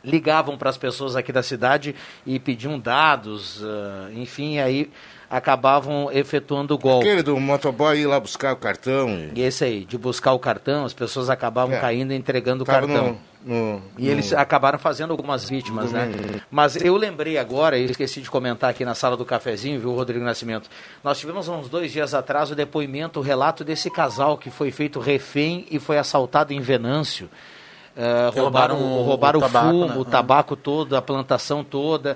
ligavam 0.04 0.58
para 0.58 0.70
as 0.70 0.78
pessoas 0.78 1.16
aqui 1.16 1.32
da 1.32 1.44
cidade 1.44 1.94
e 2.26 2.40
pediam 2.40 2.80
dados, 2.80 3.62
ah, 3.64 4.10
enfim, 4.14 4.58
aí 4.58 4.90
acabavam 5.30 6.10
efetuando 6.12 6.74
o 6.74 6.78
golpe. 6.78 7.06
Aquele 7.08 7.22
do 7.24 7.40
motoboy 7.40 8.00
ir 8.00 8.08
lá 8.08 8.20
buscar 8.20 8.54
o 8.54 8.58
cartão. 8.58 9.08
E 9.36 9.42
esse 9.42 9.64
aí, 9.64 9.86
de 9.86 9.98
buscar 9.98 10.34
o 10.34 10.40
cartão, 10.40 10.86
as 10.86 10.94
pessoas 10.94 11.30
acabavam 11.30 11.76
É. 11.76 11.80
caindo 11.80 12.12
e 12.12 12.16
entregando 12.16 12.64
o 12.64 12.66
Tava 12.66 12.88
cartão. 12.88 13.18
no- 13.46 13.76
no- 13.76 13.82
e 13.98 14.10
eles 14.10 14.32
no- 14.32 14.40
acabaram 14.40 14.80
fazendo 14.80 15.12
algumas 15.12 15.48
vítimas, 15.48 15.92
né? 15.92 16.12
Mas 16.50 16.76
eu 16.76 16.96
lembrei 16.98 17.38
agora, 17.38 17.78
e 17.78 17.86
esqueci 17.86 18.22
de 18.22 18.30
comentar 18.30 18.70
aqui 18.72 18.84
na 18.84 18.96
sala 18.96 19.16
do 19.16 19.24
cafezinho, 19.24 19.80
viu, 19.80 19.94
Rodrigo 19.94 20.26
Nascimento? 20.26 20.70
Nós 21.04 21.20
tivemos 21.20 21.48
há 21.48 21.54
uns 21.54 21.70
dois 21.70 21.92
dias 21.92 22.14
atrás 22.14 22.50
o 22.52 22.56
depoimento, 22.56 23.20
o 23.20 23.24
relato 23.24 23.64
desse 23.64 23.90
casal 23.92 24.38
que 24.38 24.50
foi 24.50 24.72
feito 24.72 25.00
refém 25.00 25.66
e 25.70 25.78
foi 25.80 25.98
assaltado 26.00 26.54
em 26.54 26.60
Venâncio. 26.60 27.30
Que 28.34 28.40
roubaram, 28.40 28.76
roubaram 28.78 29.00
o- 29.02 29.04
roubaram 29.04 29.40
o, 29.40 29.44
o 29.44 29.46
tabaco, 29.46 29.68
fumo, 29.70 29.88
né? 29.88 29.96
o 29.98 30.06
tabaco 30.06 30.56
todo, 30.56 30.96
a 30.96 31.02
plantação 31.02 31.64
toda. 31.64 32.16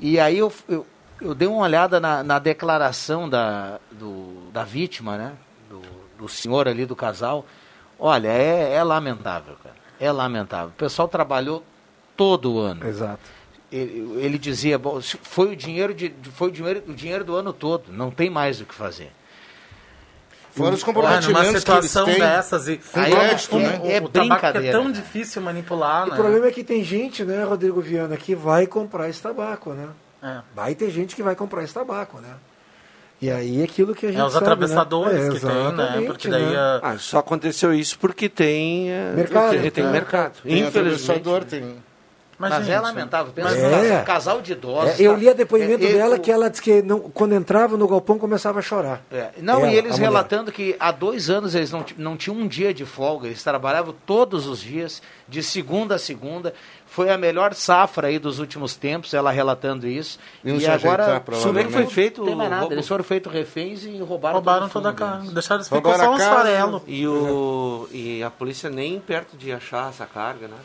E 0.00 0.18
aí 0.18 0.38
eu, 0.38 0.52
eu, 0.68 0.84
eu 1.20 1.34
dei 1.34 1.46
uma 1.48 1.62
olhada 1.62 2.00
na, 2.00 2.22
na 2.22 2.38
declaração 2.38 3.28
da, 3.28 3.78
do, 3.92 4.50
da 4.52 4.64
vítima, 4.64 5.16
né? 5.16 5.32
Do, 5.68 5.80
do 6.18 6.28
senhor 6.28 6.66
ali 6.68 6.86
do 6.86 6.96
casal. 6.96 7.44
Olha, 7.98 8.28
é, 8.28 8.74
é 8.74 8.82
lamentável, 8.82 9.56
cara. 9.62 9.76
É 9.98 10.10
lamentável. 10.10 10.68
O 10.68 10.72
pessoal 10.78 11.06
trabalhou 11.08 11.62
todo 12.16 12.52
o 12.54 12.58
ano. 12.58 12.86
Exato. 12.86 13.20
Ele, 13.70 14.14
ele 14.20 14.38
dizia, 14.38 14.78
"Bom, 14.78 15.00
se 15.00 15.16
foi 15.22 15.52
o 15.52 15.56
dinheiro 15.56 15.94
de, 15.94 16.12
foi 16.34 16.48
o 16.48 16.50
dinheiro, 16.50 16.82
o 16.88 16.94
dinheiro 16.94 17.24
do 17.24 17.36
ano 17.36 17.52
todo, 17.52 17.92
não 17.92 18.10
tem 18.10 18.28
mais 18.30 18.60
o 18.60 18.64
que 18.64 18.74
fazer. 18.74 19.12
Fora 20.52 20.74
os 20.74 20.82
Ah, 20.82 20.86
comprometimentos 20.86 21.28
numa 21.28 21.42
que 21.44 21.48
eles 21.50 21.60
situação 21.60 22.04
têm 22.06 22.18
dessas 22.18 22.66
e 22.66 22.80
aí 22.94 23.10
crédito, 23.12 23.54
o, 23.56 23.60
né? 23.60 23.80
o, 23.80 23.86
É 23.88 24.00
o 24.00 24.08
tabaco 24.08 24.10
que 24.10 24.18
é 24.18 24.20
brincadeira, 24.22 24.72
tão 24.78 24.88
né? 24.88 24.92
difícil 24.94 25.40
manipular, 25.42 26.08
O 26.08 26.10
né? 26.10 26.16
problema 26.16 26.46
é 26.48 26.50
que 26.50 26.64
tem 26.64 26.82
gente, 26.82 27.24
né, 27.24 27.44
Rodrigo 27.44 27.80
Viana, 27.80 28.16
que 28.16 28.34
vai 28.34 28.66
comprar 28.66 29.08
esse 29.08 29.22
tabaco, 29.22 29.72
né? 29.72 29.88
É. 30.22 30.38
Vai 30.54 30.74
ter 30.74 30.90
gente 30.90 31.16
que 31.16 31.22
vai 31.22 31.34
comprar 31.34 31.62
esse 31.64 31.74
tabaco, 31.74 32.20
né? 32.20 32.34
E 33.22 33.30
aí 33.30 33.60
é 33.60 33.64
aquilo 33.64 33.94
que 33.94 34.06
a 34.06 34.10
gente 34.10 34.20
É 34.20 34.24
os 34.24 34.32
sabe, 34.32 34.44
atravessadores 34.46 35.18
né? 35.18 35.26
É, 35.26 35.30
que 35.30 35.40
tem, 35.40 35.72
né? 36.00 36.02
Porque 36.06 36.28
daí 36.28 36.42
né? 36.46 36.56
a- 36.56 36.80
Ah, 36.82 36.98
só 36.98 37.18
aconteceu 37.18 37.72
isso 37.74 37.98
porque 37.98 38.28
tem 38.30 38.90
eh, 38.90 39.12
Mercado, 39.14 39.50
Tem, 39.60 39.70
tem 39.70 39.84
né? 39.84 39.90
mercado. 39.92 40.40
Tem 40.42 40.58
Infelizmente. 40.60 41.10
atravessador, 41.20 41.44
tem... 41.44 41.76
Mas, 42.38 42.52
Mas, 42.52 42.62
é 42.70 42.72
gente, 42.72 42.82
lamentável. 42.82 43.30
Pensa 43.34 43.50
mas- 43.50 43.58
num 43.62 43.70
casal- 43.70 43.84
É. 43.84 44.02
casal 44.02 44.40
de 44.40 44.52
idosos. 44.52 44.98
É, 44.98 45.02
eu 45.02 45.14
li 45.14 45.28
a 45.28 45.34
depoimento 45.34 45.84
É, 45.84 45.92
dela 45.92 46.16
eu- 46.16 46.20
que 46.20 46.32
ela 46.32 46.48
disse 46.48 46.62
que 46.62 46.80
não, 46.80 46.98
quando 46.98 47.34
entrava 47.34 47.76
no 47.76 47.86
galpão 47.86 48.18
começava 48.18 48.60
a 48.60 48.62
chorar. 48.62 49.02
É, 49.12 49.28
Não, 49.42 49.58
Ela, 49.60 49.70
e 49.72 49.76
eles 49.76 49.98
relatando 49.98 50.50
que 50.50 50.74
há 50.80 50.90
dois 50.90 51.28
anos 51.28 51.54
eles 51.54 51.70
não, 51.70 51.84
não 51.98 52.16
tinham 52.16 52.34
um 52.38 52.48
dia 52.48 52.72
de 52.72 52.86
folga, 52.86 53.26
eles 53.26 53.42
trabalhavam 53.44 53.94
todos 54.06 54.46
os 54.46 54.58
dias, 54.58 55.02
de 55.28 55.42
segunda 55.42 55.96
a 55.96 55.98
segunda. 55.98 56.54
Foi 56.90 57.08
a 57.08 57.16
melhor 57.16 57.54
safra 57.54 58.08
aí 58.08 58.18
dos 58.18 58.40
últimos 58.40 58.74
tempos, 58.74 59.14
ela 59.14 59.30
relatando 59.30 59.86
isso. 59.86 60.18
Iam 60.44 60.56
e 60.58 60.66
agora, 60.66 61.22
é 61.24 61.64
que 61.64 61.70
foi 61.70 61.86
feito? 61.86 62.20
Não 62.20 62.26
Tem 62.26 62.34
mais 62.34 62.48
o 62.48 62.50
nada. 62.50 62.60
roubo? 62.62 62.74
Eles 62.74 62.88
foram 62.88 63.04
feitos 63.04 63.32
reféns 63.32 63.84
e 63.84 63.96
roubaram, 63.98 64.34
roubaram 64.34 64.68
toda 64.68 64.90
a 64.90 64.92
carne. 64.92 65.30
Deixaram, 65.30 65.62
ficou 65.62 65.94
só 65.94 66.06
a 66.06 66.10
uns 66.10 66.22
farelos. 66.24 66.82
E, 66.88 67.06
o, 67.06 67.88
e 67.92 68.22
a 68.24 68.28
polícia 68.30 68.68
nem 68.68 68.98
perto 68.98 69.36
de 69.36 69.52
achar 69.52 69.88
essa 69.88 70.04
carga, 70.04 70.48
né? 70.48 70.56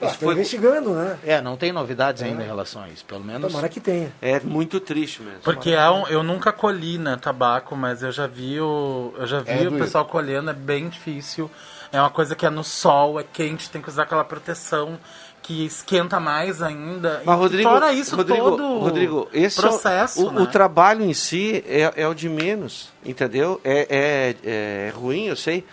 Ah, 0.00 0.06
Isso 0.06 0.14
Estão 0.14 0.26
foi- 0.28 0.34
investigando, 0.36 0.94
né? 0.94 1.18
É, 1.22 1.40
não 1.42 1.56
tem 1.56 1.70
novidades 1.70 2.22
ainda 2.22 2.42
em 2.42 2.46
relação 2.46 2.82
a 2.82 2.88
isso, 2.88 3.04
pelo 3.04 3.22
menos. 3.22 3.48
Tomara 3.52 3.68
que 3.68 3.80
tenha. 3.80 4.10
É 4.22 4.40
muito 4.40 4.80
triste 4.80 5.20
mesmo. 5.22 5.40
Porque 5.42 5.70
é 5.72 5.90
um, 5.90 6.06
eu 6.06 6.22
nunca 6.22 6.50
colhi, 6.50 6.96
né, 6.96 7.18
tabaco, 7.20 7.76
mas 7.76 8.02
eu 8.02 8.10
já 8.12 8.26
vi 8.26 8.58
o, 8.58 9.12
eu 9.18 9.26
já 9.26 9.40
vi 9.40 9.64
É 9.64 9.68
o 9.68 9.72
pessoal 9.72 10.06
colhendo, 10.06 10.48
é 10.48 10.54
bem 10.54 10.88
difícil. 10.88 11.50
É 11.92 12.00
uma 12.00 12.10
coisa 12.10 12.34
que 12.34 12.44
é 12.44 12.50
no 12.50 12.62
sol, 12.64 13.18
é 13.18 13.24
quente, 13.24 13.70
tem 13.70 13.80
que 13.80 13.88
usar 13.88 14.02
aquela 14.02 14.24
proteção 14.24 14.98
que 15.42 15.64
esquenta 15.64 16.20
mais 16.20 16.60
ainda. 16.60 17.22
Mas, 17.24 17.34
e 17.36 17.38
Rodrigo, 17.38 17.70
fora 17.70 17.92
isso 17.92 18.14
Rodrigo, 18.16 18.50
todo 18.50 18.78
Rodrigo, 18.80 19.28
esse 19.32 19.58
é 19.58 19.60
o- 19.66 19.68
processo, 19.70 20.26
o, 20.28 20.30
né? 20.32 20.40
o 20.42 20.46
trabalho 20.46 21.02
em 21.04 21.14
si 21.14 21.64
é, 21.66 21.90
é 21.96 22.06
o 22.06 22.12
de 22.12 22.28
menos, 22.28 22.90
entendeu? 23.04 23.58
É, 23.64 24.34
é, 24.44 24.88
é 24.88 24.92
ruim, 24.94 25.26
eu 25.28 25.36
sei. 25.36 25.64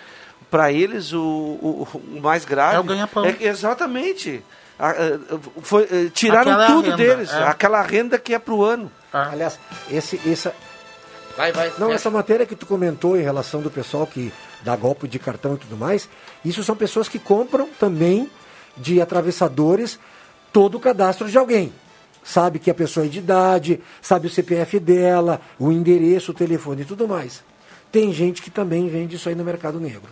Para 0.49 0.71
eles, 0.71 1.11
o, 1.11 1.19
o, 1.21 1.87
o 1.93 2.21
mais 2.21 2.45
grave... 2.45 2.77
É 2.77 2.79
o 2.79 2.83
ganha-pão. 2.83 3.25
é- 3.25 3.35
exatamente. 3.41 4.41
A- 4.79 4.91
a- 4.91 4.93
foi, 5.61 5.83
eh, 5.91 6.09
tiraram 6.13 6.51
Aquela 6.51 6.63
é 6.63 6.67
tudo 6.67 6.81
renda, 6.91 6.97
deles. 6.97 7.33
é. 7.33 7.43
Aquela 7.43 7.81
renda 7.81 8.17
que 8.17 8.33
é 8.33 8.39
pro 8.39 8.63
ano. 8.63 8.89
Aliás, 9.11 9.59
esse, 9.89 10.19
essa, 10.29 10.53
Vai, 11.37 11.51
vai. 11.51 11.73
Não, 11.77 11.91
é. 11.91 11.95
essa 11.95 12.09
matéria 12.09 12.45
que 12.45 12.55
tu 12.55 12.65
comentou 12.65 13.17
em 13.17 13.21
relação 13.21 13.61
do 13.61 13.69
pessoal 13.69 14.07
que 14.07 14.31
dá 14.63 14.75
golpe 14.75 15.07
de 15.07 15.19
cartão 15.19 15.55
e 15.55 15.57
tudo 15.57 15.75
mais, 15.75 16.07
isso 16.43 16.63
são 16.63 16.75
pessoas 16.75 17.07
que 17.09 17.19
compram 17.19 17.67
também 17.79 18.29
de 18.77 19.01
atravessadores 19.01 19.99
todo 20.53 20.75
o 20.75 20.79
cadastro 20.79 21.29
de 21.29 21.37
alguém. 21.37 21.73
Sabe 22.23 22.57
que 22.57 22.71
a 22.71 22.73
pessoa 22.73 23.05
é 23.05 23.09
de 23.09 23.19
idade, 23.19 23.79
sabe 24.01 24.27
o 24.27 24.29
CPF 24.29 24.79
dela, 24.79 25.39
o 25.59 25.71
endereço, 25.71 26.31
o 26.31 26.33
telefone 26.33 26.81
e 26.81 26.85
tudo 26.85 27.07
mais. 27.07 27.43
Tem 27.91 28.11
gente 28.11 28.41
que 28.41 28.49
também 28.49 28.87
vende 28.89 29.15
isso 29.15 29.29
aí 29.29 29.35
no 29.35 29.43
mercado 29.43 29.79
negro. 29.79 30.09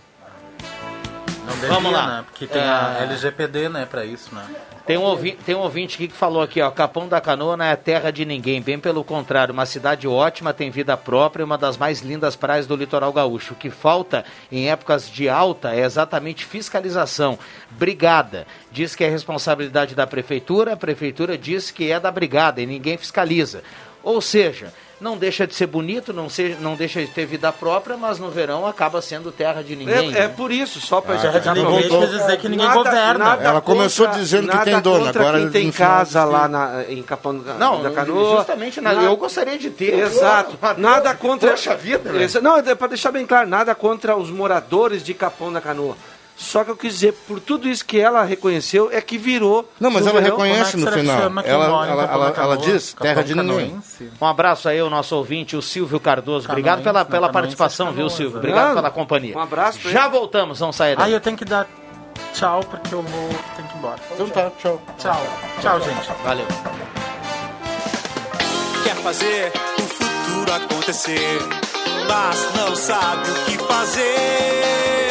Não 1.46 1.54
devia, 1.56 1.70
Vamos 1.70 1.92
lá. 1.92 2.08
né? 2.18 2.26
Porque 2.30 2.46
tem 2.48 2.62
a 2.62 2.98
É. 3.00 3.04
LGPD, 3.04 3.70
né, 3.70 3.86
pra 3.86 4.06
isso, 4.06 4.34
né? 4.36 4.46
Tem 4.86 4.98
um, 4.98 5.04
ouvi- 5.04 5.38
tem 5.46 5.56
um 5.56 5.60
ouvinte 5.60 5.96
aqui 5.96 6.10
que 6.10 6.14
falou 6.14 6.42
aqui, 6.42 6.62
ó, 6.62 6.70
Capão 6.70 7.08
da 7.08 7.22
Canoa 7.22 7.56
não 7.56 7.64
é 7.64 7.74
terra 7.74 8.12
de 8.12 8.26
ninguém, 8.26 8.62
bem 8.62 8.78
pelo 8.78 9.02
contrário, 9.02 9.54
uma 9.54 9.66
cidade 9.66 10.06
ótima, 10.10 10.54
tem 10.54 10.70
vida 10.70 10.98
própria, 10.98 11.46
uma 11.46 11.58
das 11.58 11.78
mais 11.78 12.02
lindas 12.02 12.36
praias 12.36 12.68
do 12.68 12.76
litoral 12.76 13.14
gaúcho. 13.14 13.54
O 13.54 13.56
que 13.56 13.70
falta 13.70 14.26
em 14.52 14.70
épocas 14.70 15.10
de 15.10 15.30
alta 15.30 15.74
é 15.74 15.86
exatamente 15.86 16.44
fiscalização. 16.44 17.40
Brigada 17.72 18.46
diz 18.74 18.94
que 18.94 19.06
é 19.06 19.10
responsabilidade 19.10 19.96
da 19.96 20.06
prefeitura, 20.06 20.74
a 20.74 20.78
prefeitura 20.78 21.38
diz 21.38 21.72
que 21.72 21.90
é 21.90 21.98
da 21.98 22.12
brigada 22.12 22.62
e 22.62 22.66
ninguém 22.66 22.98
fiscaliza. 22.98 23.64
Ou 24.04 24.20
seja, 24.20 24.74
não 25.00 25.18
deixa 25.18 25.46
de 25.46 25.54
ser 25.54 25.68
bonito, 25.68 26.14
não, 26.14 26.30
se, 26.30 26.56
não 26.60 26.76
deixa 26.76 27.02
de 27.02 27.08
ter 27.08 27.26
vida 27.26 27.52
própria, 27.52 27.98
mas 27.98 28.20
no 28.20 28.30
verão 28.30 28.66
acaba 28.66 29.02
sendo 29.02 29.32
terra 29.32 29.62
de 29.62 29.76
ninguém. 29.76 30.10
É, 30.10 30.12
né? 30.12 30.20
é 30.26 30.28
por 30.28 30.52
isso, 30.52 30.80
só 30.80 31.02
para 31.02 31.18
Terra 31.18 31.40
de 31.40 31.50
ninguém 31.52 31.90
quer 31.90 32.08
dizer 32.08 32.38
que 32.38 32.50
ninguém 32.50 32.72
governa. 32.72 33.38
Ela 33.42 33.62
começou 33.62 34.08
dizendo 34.08 34.48
que 34.48 34.56
nada 34.56 34.64
tem 34.66 34.80
dono, 34.80 35.06
contra 35.06 35.22
agora 35.22 35.40
quem 35.40 35.50
tem 35.50 35.72
casa 35.72 36.24
lá 36.24 36.48
na, 36.48 36.84
em 36.88 37.04
Capão 37.04 37.38
da, 37.38 37.54
Não, 37.56 37.82
da 37.82 37.92
Canoa. 37.92 38.38
justamente 38.38 38.80
nada. 38.82 39.02
Eu 39.02 39.18
gostaria 39.18 39.58
de 39.58 39.70
ter. 39.70 39.94
Exato. 40.00 40.58
Nada 40.78 41.14
contra. 41.16 41.52
Poxa 41.52 41.76
vida. 41.76 42.10
Exa- 42.22 42.42
Não, 42.42 42.58
é 42.58 42.76
para 42.76 42.88
deixar 42.88 43.12
bem 43.12 43.26
claro, 43.26 43.48
nada 43.48 43.76
contra 43.76 44.16
os 44.16 44.30
moradores 44.30 45.04
de 45.04 45.14
Capão 45.14 45.52
da 45.52 45.62
Canoa. 45.62 45.96
Só 46.36 46.64
que 46.64 46.72
eu 46.72 46.76
quis 46.76 46.94
dizer, 46.94 47.14
por 47.28 47.40
tudo 47.40 47.70
isso 47.70 47.86
que 47.86 48.00
ela 48.00 48.24
reconheceu, 48.24 48.90
é 48.92 49.00
que 49.02 49.18
virou. 49.18 49.70
Não, 49.80 49.90
mas 49.92 50.06
ela 50.06 50.20
verão- 50.20 50.38
reconhece 50.38 50.76
é 50.76 50.80
no 50.80 50.92
final. 50.92 51.22
Ela, 51.22 51.42
ela, 51.46 51.88
ela, 51.88 52.04
ela 52.14 52.32
Canoa? 52.32 52.58
diz 52.58 52.94
terra 52.94 53.22
de 53.24 53.36
ninguém. 53.36 53.80
Um 54.20 54.26
abraço 54.26 54.68
aí 54.68 54.80
ao 54.80 54.90
nosso 54.90 55.16
ouvinte, 55.16 55.56
o 55.56 55.62
Silvio 55.62 56.00
Cardoso. 56.00 56.48
Obrigado 56.50 56.84
pela, 56.84 57.06
pela 57.06 57.28
Canoense 57.28 57.34
participação, 57.34 57.90
é 57.90 57.92
viu, 57.92 58.10
Silvio? 58.10 58.38
Obrigado 58.40 58.74
pela 58.74 58.90
companhia. 58.90 59.38
um 59.38 59.40
abraço 59.42 59.80
Já 59.90 60.02
ele. 60.06 60.10
voltamos, 60.10 60.60
vamos 60.60 60.76
sair 60.76 60.92
Aí 60.92 60.96
daí. 60.98 61.14
eu 61.14 61.22
tenho 61.22 61.38
que 61.38 61.46
dar 61.46 61.68
tchau 62.34 62.62
porque 62.70 62.94
eu 62.96 63.02
vou 63.04 63.30
tenho 63.56 63.68
que 63.68 63.76
ir 63.76 63.78
embora. 63.78 64.00
Então 64.12 64.28
tá, 64.30 64.52
tchau. 64.60 64.82
Tchau. 64.98 65.22
Tchau, 65.62 65.82
gente. 65.82 66.10
Valeu. 66.24 66.48
Quer 68.84 68.96
fazer 68.98 69.52
o 69.78 69.82
futuro 69.82 70.54
acontecer, 70.54 71.40
mas 72.10 72.54
não 72.56 72.76
sabe 72.76 73.30
o 73.30 73.46
que 73.46 73.58
fazer. 73.66 75.03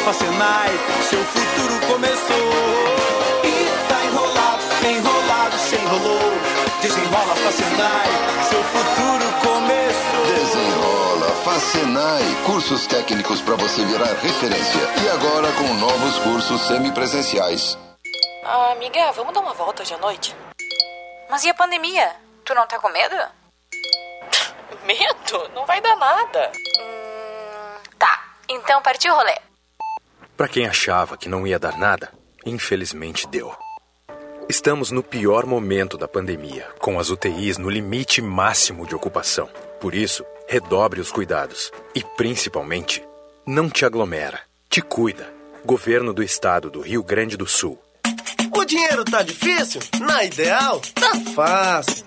Desenrola 0.00 0.10
a 0.10 0.14
Senai, 0.14 0.70
seu 1.02 1.24
futuro 1.24 1.86
começou. 1.86 2.50
E 3.44 3.86
tá 3.86 4.04
enrolado, 4.06 4.62
enrolado, 4.86 5.58
se 5.58 5.76
enrolou. 5.76 6.32
Desenrola 6.80 7.32
a 7.32 7.52
Senai, 7.52 8.08
seu 8.48 8.64
futuro 8.64 9.26
começou. 9.44 10.26
Desenrola, 10.26 11.30
Facenai, 11.44 12.22
cursos 12.46 12.86
técnicos 12.86 13.42
para 13.42 13.56
você 13.56 13.84
virar 13.84 14.14
referência. 14.14 14.80
E 15.04 15.08
agora 15.10 15.52
com 15.52 15.74
novos 15.74 16.18
cursos 16.20 16.66
semipresenciais. 16.66 17.76
Ah, 18.42 18.72
amiga, 18.72 19.12
vamos 19.12 19.34
dar 19.34 19.40
uma 19.40 19.52
volta 19.52 19.82
hoje 19.82 19.92
à 19.92 19.98
noite? 19.98 20.34
Mas 21.28 21.44
e 21.44 21.50
a 21.50 21.54
pandemia? 21.54 22.16
Tu 22.44 22.54
não 22.54 22.66
tá 22.66 22.78
com 22.78 22.88
medo? 22.88 23.16
medo? 24.84 25.50
Não 25.54 25.66
vai 25.66 25.80
dar 25.82 25.96
nada. 25.96 26.52
Hum, 26.80 27.82
tá, 27.98 28.24
então 28.48 28.80
partiu 28.80 29.12
o 29.12 29.16
rolê. 29.16 29.49
Para 30.40 30.48
quem 30.48 30.64
achava 30.64 31.18
que 31.18 31.28
não 31.28 31.46
ia 31.46 31.58
dar 31.58 31.76
nada, 31.76 32.10
infelizmente 32.46 33.28
deu. 33.28 33.52
Estamos 34.48 34.90
no 34.90 35.02
pior 35.02 35.44
momento 35.44 35.98
da 35.98 36.08
pandemia, 36.08 36.66
com 36.78 36.98
as 36.98 37.10
UTIs 37.10 37.58
no 37.58 37.68
limite 37.68 38.22
máximo 38.22 38.86
de 38.86 38.94
ocupação. 38.94 39.50
Por 39.78 39.94
isso, 39.94 40.24
redobre 40.48 40.98
os 40.98 41.12
cuidados 41.12 41.70
e, 41.94 42.02
principalmente, 42.16 43.06
não 43.46 43.68
te 43.68 43.84
aglomera. 43.84 44.40
Te 44.70 44.80
cuida. 44.80 45.30
Governo 45.62 46.10
do 46.10 46.22
Estado 46.22 46.70
do 46.70 46.80
Rio 46.80 47.02
Grande 47.02 47.36
do 47.36 47.46
Sul. 47.46 47.78
O 48.56 48.64
dinheiro 48.64 49.04
tá 49.04 49.22
difícil? 49.22 49.82
Na 50.00 50.24
ideal, 50.24 50.80
tá 50.94 51.20
fácil. 51.34 52.06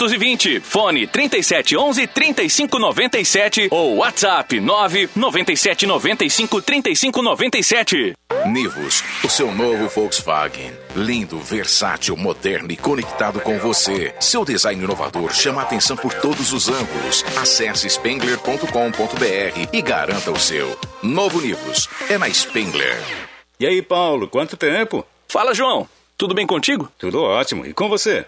999-100-320. 0.01 0.61
Fone 0.61 1.07
3711-3597 1.07 3.67
ou 3.69 3.97
WhatsApp 3.97 4.59
9 4.59 5.09
9795 5.15 6.61
3597 6.61 8.13
Nivus, 8.45 9.03
o 9.23 9.29
seu 9.29 9.51
novo 9.51 9.87
Volkswagen. 9.87 10.71
Lindo, 10.95 11.37
versátil, 11.39 12.17
moderno 12.17 12.71
e 12.71 12.77
conectado 12.77 13.39
com 13.39 13.59
você. 13.59 14.15
Seu 14.19 14.43
design 14.43 14.83
inovador 14.83 15.31
chama 15.33 15.61
a 15.61 15.63
atenção 15.63 15.95
por 15.95 16.13
todos 16.13 16.51
os 16.51 16.67
ângulos. 16.67 17.23
Acesse 17.39 17.87
spengler.com.br 17.87 19.69
e 19.71 19.81
garanta 19.81 20.31
o 20.31 20.39
seu. 20.39 20.75
Novo 21.03 21.39
Nivus 21.39 21.87
é 22.09 22.17
na 22.17 22.27
Spengler. 22.29 22.99
E 23.59 23.67
aí, 23.67 23.81
Paulo, 23.81 24.27
quanto 24.27 24.57
tempo? 24.57 25.05
Fala, 25.27 25.53
João. 25.53 25.87
Tudo 26.21 26.35
bem 26.35 26.45
contigo? 26.45 26.87
Tudo 26.99 27.23
ótimo. 27.23 27.65
E 27.65 27.73
com 27.73 27.89
você? 27.89 28.27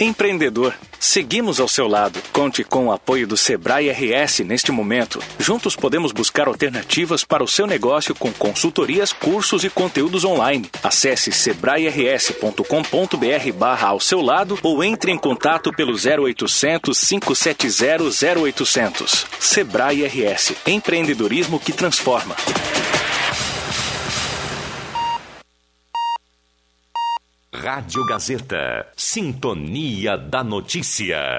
Empreendedor, 0.00 0.74
seguimos 0.98 1.60
ao 1.60 1.68
seu 1.68 1.86
lado. 1.86 2.20
Conte 2.32 2.64
com 2.64 2.86
o 2.86 2.92
apoio 2.92 3.26
do 3.26 3.36
Sebrae 3.36 3.90
RS 3.90 4.40
neste 4.40 4.72
momento. 4.72 5.20
Juntos 5.38 5.76
podemos 5.76 6.12
buscar 6.12 6.48
alternativas 6.48 7.24
para 7.24 7.44
o 7.44 7.48
seu 7.48 7.66
negócio 7.66 8.14
com 8.14 8.32
consultorias, 8.32 9.12
cursos 9.12 9.64
e 9.64 9.70
conteúdos 9.70 10.24
online. 10.24 10.70
Acesse 10.82 11.30
sebrae-rs.com.br 11.30 13.52
barra 13.54 13.88
ao 13.88 14.00
seu 14.00 14.20
lado 14.20 14.58
ou 14.62 14.82
entre 14.82 15.12
em 15.12 15.18
contato 15.18 15.72
pelo 15.72 15.92
0800 15.92 16.98
570 16.98 18.40
0800. 18.40 19.26
Sebrae 19.38 20.06
RS. 20.06 20.54
Empreendedorismo 20.66 21.60
que 21.60 21.72
transforma. 21.72 22.34
Rádio 27.54 28.04
Gazeta. 28.06 28.86
Sintonia 28.96 30.16
da 30.16 30.42
Notícia. 30.42 31.38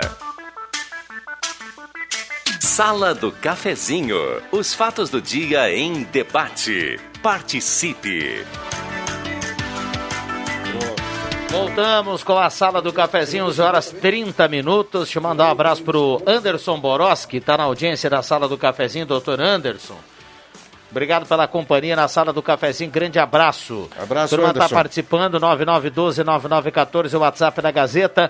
Sala 2.59 3.15
do 3.15 3.31
Cafezinho. 3.31 4.17
Os 4.51 4.75
fatos 4.75 5.09
do 5.09 5.19
dia 5.19 5.75
em 5.75 6.03
debate. 6.03 6.99
Participe. 7.23 8.45
Voltamos 11.49 12.23
com 12.23 12.37
a 12.37 12.49
sala 12.49 12.81
do 12.81 12.93
cafezinho, 12.93 13.45
11 13.45 13.61
horas 13.61 13.91
30 13.91 14.47
minutos. 14.47 15.13
Eu 15.13 15.21
mandar 15.21 15.47
um 15.47 15.51
abraço 15.51 15.83
pro 15.83 16.21
Anderson 16.25 16.79
Boroski, 16.79 17.39
tá 17.39 17.57
na 17.57 17.63
audiência 17.65 18.09
da 18.09 18.23
sala 18.23 18.47
do 18.47 18.57
cafezinho, 18.57 19.05
doutor 19.05 19.39
Anderson. 19.39 19.97
Obrigado 20.93 21.25
pela 21.25 21.47
companhia 21.47 21.95
na 21.95 22.07
sala 22.07 22.31
do 22.31 22.39
cafezinho. 22.43 22.91
Grande 22.91 23.17
abraço. 23.17 23.89
Abraço, 23.99 24.35
Turma 24.35 24.49
está 24.49 24.59
Anderson. 24.65 24.75
participando. 24.75 25.39
9912-9914, 25.39 27.15
o 27.15 27.19
WhatsApp 27.19 27.61
da 27.63 27.71
Gazeta. 27.71 28.29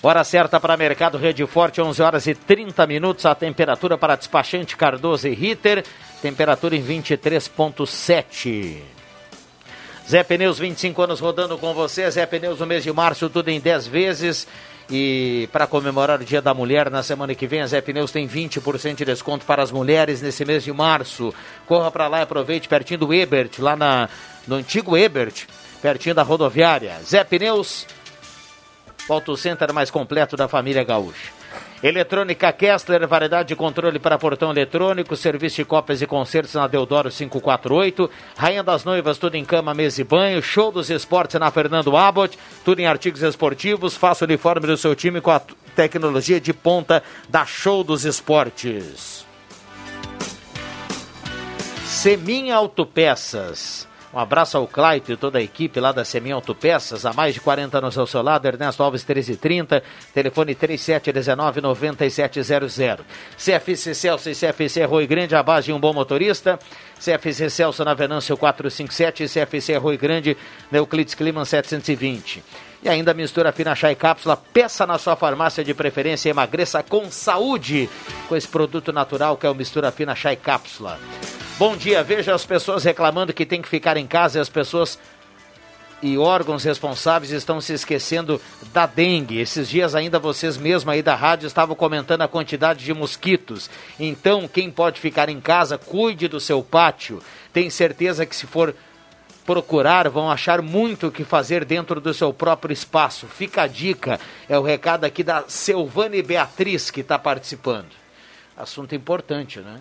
Hora 0.00 0.22
certa 0.22 0.60
para 0.60 0.76
Mercado 0.76 1.18
Rede 1.18 1.44
Forte, 1.48 1.82
11 1.82 2.00
horas 2.00 2.28
e 2.28 2.34
30 2.36 2.86
minutos. 2.86 3.26
A 3.26 3.34
temperatura 3.34 3.98
para 3.98 4.14
despachante 4.14 4.76
Cardoso 4.76 5.26
e 5.26 5.34
Ritter. 5.34 5.84
Temperatura 6.22 6.76
em 6.76 6.86
23,7. 6.86 8.76
Zé 10.08 10.22
Pneus, 10.22 10.60
25 10.60 11.02
anos 11.02 11.18
rodando 11.18 11.58
com 11.58 11.74
você. 11.74 12.08
Zé 12.08 12.24
Pneus 12.24 12.60
no 12.60 12.66
mês 12.66 12.84
de 12.84 12.92
março, 12.92 13.28
tudo 13.28 13.48
em 13.48 13.58
10 13.58 13.88
vezes. 13.88 14.46
E 14.90 15.48
para 15.50 15.66
comemorar 15.66 16.20
o 16.20 16.24
Dia 16.24 16.42
da 16.42 16.52
Mulher, 16.52 16.90
na 16.90 17.02
semana 17.02 17.34
que 17.34 17.46
vem, 17.46 17.62
a 17.62 17.66
Zé 17.66 17.80
Pneus 17.80 18.12
tem 18.12 18.28
20% 18.28 18.96
de 18.96 19.04
desconto 19.04 19.46
para 19.46 19.62
as 19.62 19.70
mulheres 19.70 20.20
nesse 20.20 20.44
mês 20.44 20.62
de 20.62 20.72
março. 20.72 21.32
Corra 21.66 21.90
para 21.90 22.06
lá 22.06 22.20
e 22.20 22.22
aproveite 22.22 22.68
pertinho 22.68 23.00
do 23.00 23.14
Ebert, 23.14 23.58
lá 23.58 23.74
na, 23.76 24.08
no 24.46 24.56
antigo 24.56 24.96
Ebert, 24.96 25.46
pertinho 25.80 26.14
da 26.14 26.22
rodoviária. 26.22 26.98
Zé 27.02 27.24
Pneus, 27.24 27.86
o 29.08 29.12
auto 29.12 29.36
center 29.36 29.72
mais 29.72 29.90
completo 29.90 30.36
da 30.36 30.48
família 30.48 30.84
Gaúcha. 30.84 31.43
Eletrônica 31.84 32.50
Kessler, 32.50 33.06
variedade 33.06 33.48
de 33.48 33.54
controle 33.54 33.98
para 33.98 34.16
portão 34.16 34.50
eletrônico, 34.50 35.14
serviço 35.14 35.56
de 35.56 35.66
cópias 35.66 36.00
e 36.00 36.06
concertos 36.06 36.54
na 36.54 36.66
Deodoro 36.66 37.10
548, 37.10 38.10
Rainha 38.34 38.62
das 38.62 38.84
Noivas, 38.84 39.18
tudo 39.18 39.34
em 39.34 39.44
cama, 39.44 39.74
mesa 39.74 40.00
e 40.00 40.04
banho, 40.04 40.42
show 40.42 40.72
dos 40.72 40.88
esportes 40.88 41.38
na 41.38 41.50
Fernando 41.50 41.94
Abbott, 41.94 42.38
tudo 42.64 42.80
em 42.80 42.86
artigos 42.86 43.22
esportivos, 43.22 43.98
faça 43.98 44.24
o 44.24 44.26
uniforme 44.26 44.66
do 44.66 44.78
seu 44.78 44.94
time 44.94 45.20
com 45.20 45.30
a 45.30 45.42
tecnologia 45.76 46.40
de 46.40 46.54
ponta 46.54 47.02
da 47.28 47.44
Show 47.44 47.84
dos 47.84 48.06
Esportes. 48.06 49.26
Semin 51.84 52.50
Autopeças. 52.50 53.86
Um 54.14 54.18
abraço 54.20 54.56
ao 54.56 54.68
Claito 54.68 55.10
e 55.10 55.16
toda 55.16 55.40
a 55.40 55.42
equipe 55.42 55.80
lá 55.80 55.90
da 55.90 56.04
Semin 56.04 56.30
Autopeças. 56.30 57.04
Há 57.04 57.12
mais 57.12 57.34
de 57.34 57.40
40 57.40 57.78
anos 57.78 57.98
ao 57.98 58.06
seu 58.06 58.22
lado, 58.22 58.46
Ernesto 58.46 58.80
Alves 58.80 59.04
1330, 59.04 59.82
telefone 60.14 60.54
3719-9700. 60.54 63.00
CFC 63.36 63.92
Celso 63.92 64.30
e 64.30 64.36
CFC 64.36 64.84
Rui 64.84 65.08
Grande, 65.08 65.34
a 65.34 65.42
base 65.42 65.66
de 65.66 65.72
um 65.72 65.80
bom 65.80 65.92
motorista. 65.92 66.60
CFC 67.04 67.50
Celso 67.50 67.84
na 67.84 67.92
Venâncio 67.92 68.36
457 68.36 69.24
e 69.24 69.28
CFC 69.28 69.76
Rui 69.78 69.96
Grande, 69.96 70.36
na 70.70 70.78
Climan 71.16 71.44
720. 71.44 72.40
E 72.84 72.88
ainda 72.88 73.12
mistura 73.14 73.50
fina 73.50 73.74
chá 73.74 73.90
e 73.90 73.96
cápsula, 73.96 74.36
peça 74.36 74.86
na 74.86 74.96
sua 74.96 75.16
farmácia 75.16 75.64
de 75.64 75.74
preferência 75.74 76.28
e 76.28 76.30
emagreça 76.30 76.84
com 76.84 77.10
saúde 77.10 77.90
com 78.28 78.36
esse 78.36 78.46
produto 78.46 78.92
natural 78.92 79.36
que 79.36 79.44
é 79.44 79.50
o 79.50 79.56
mistura 79.56 79.90
fina 79.90 80.14
chá 80.14 80.32
e 80.32 80.36
cápsula. 80.36 81.00
Bom 81.56 81.76
dia, 81.76 82.02
veja 82.02 82.34
as 82.34 82.44
pessoas 82.44 82.82
reclamando 82.82 83.32
que 83.32 83.46
tem 83.46 83.62
que 83.62 83.68
ficar 83.68 83.96
em 83.96 84.08
casa 84.08 84.38
e 84.38 84.40
as 84.40 84.48
pessoas 84.48 84.98
e 86.02 86.18
órgãos 86.18 86.64
responsáveis 86.64 87.30
estão 87.30 87.60
se 87.60 87.72
esquecendo 87.72 88.40
da 88.72 88.86
dengue. 88.86 89.38
Esses 89.38 89.68
dias 89.68 89.94
ainda 89.94 90.18
vocês 90.18 90.56
mesmos 90.56 90.92
aí 90.92 91.00
da 91.00 91.14
rádio 91.14 91.46
estavam 91.46 91.76
comentando 91.76 92.22
a 92.22 92.28
quantidade 92.28 92.84
de 92.84 92.92
mosquitos. 92.92 93.70
Então, 94.00 94.48
quem 94.48 94.68
pode 94.68 95.00
ficar 95.00 95.28
em 95.28 95.40
casa, 95.40 95.78
cuide 95.78 96.26
do 96.26 96.40
seu 96.40 96.60
pátio. 96.60 97.22
Tem 97.52 97.70
certeza 97.70 98.26
que 98.26 98.34
se 98.34 98.48
for 98.48 98.74
procurar, 99.46 100.08
vão 100.08 100.28
achar 100.28 100.60
muito 100.60 101.06
o 101.06 101.12
que 101.12 101.22
fazer 101.22 101.64
dentro 101.64 102.00
do 102.00 102.12
seu 102.12 102.32
próprio 102.32 102.72
espaço. 102.72 103.28
Fica 103.28 103.62
a 103.62 103.68
dica, 103.68 104.18
é 104.48 104.58
o 104.58 104.62
recado 104.62 105.04
aqui 105.04 105.22
da 105.22 105.44
Silvane 105.46 106.20
Beatriz 106.20 106.90
que 106.90 107.00
está 107.00 107.16
participando. 107.16 107.92
Assunto 108.56 108.92
importante, 108.96 109.60
né? 109.60 109.80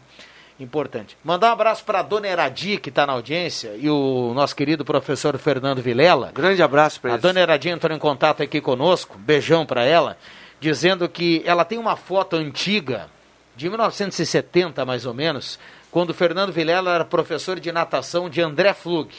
Importante. 0.64 1.18
Mandar 1.24 1.50
um 1.50 1.54
abraço 1.54 1.84
para 1.84 2.00
a 2.00 2.02
dona 2.02 2.28
Eradi, 2.28 2.78
que 2.78 2.90
está 2.90 3.06
na 3.06 3.14
audiência, 3.14 3.74
e 3.78 3.90
o 3.90 4.32
nosso 4.34 4.56
querido 4.56 4.86
professor 4.86 5.38
Fernando 5.38 5.82
Vilela. 5.82 6.32
Grande 6.34 6.64
abraço 6.64 7.02
para 7.02 7.12
A 7.12 7.14
eles. 7.14 7.22
dona 7.22 7.42
Eradinha 7.42 7.74
entrou 7.74 7.96
em 7.96 8.00
contato 8.00 8.42
aqui 8.42 8.62
conosco, 8.62 9.18
beijão 9.18 9.66
para 9.66 9.84
ela, 9.84 10.18
dizendo 10.60 11.08
que 11.10 11.44
ela 11.46 11.66
tem 11.66 11.78
uma 11.78 11.96
foto 11.96 12.36
antiga, 12.38 13.08
de 13.56 13.70
1970 13.70 14.86
mais 14.86 15.06
ou 15.06 15.14
menos, 15.14 15.60
quando 15.92 16.10
o 16.12 16.14
Fernando 16.14 16.52
Vilela 16.52 16.96
era 16.96 17.06
professor 17.06 17.60
de 17.60 17.72
natação 17.72 18.30
de 18.30 18.42
André 18.42 18.74
Flug. 18.74 19.14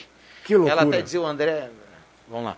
Que 0.45 0.57
loucura. 0.57 0.73
Ela 0.73 0.83
até 0.89 1.03
dizia 1.03 1.21
o 1.21 1.27
André. 1.27 1.71
Vamos 2.29 2.47
lá. 2.47 2.57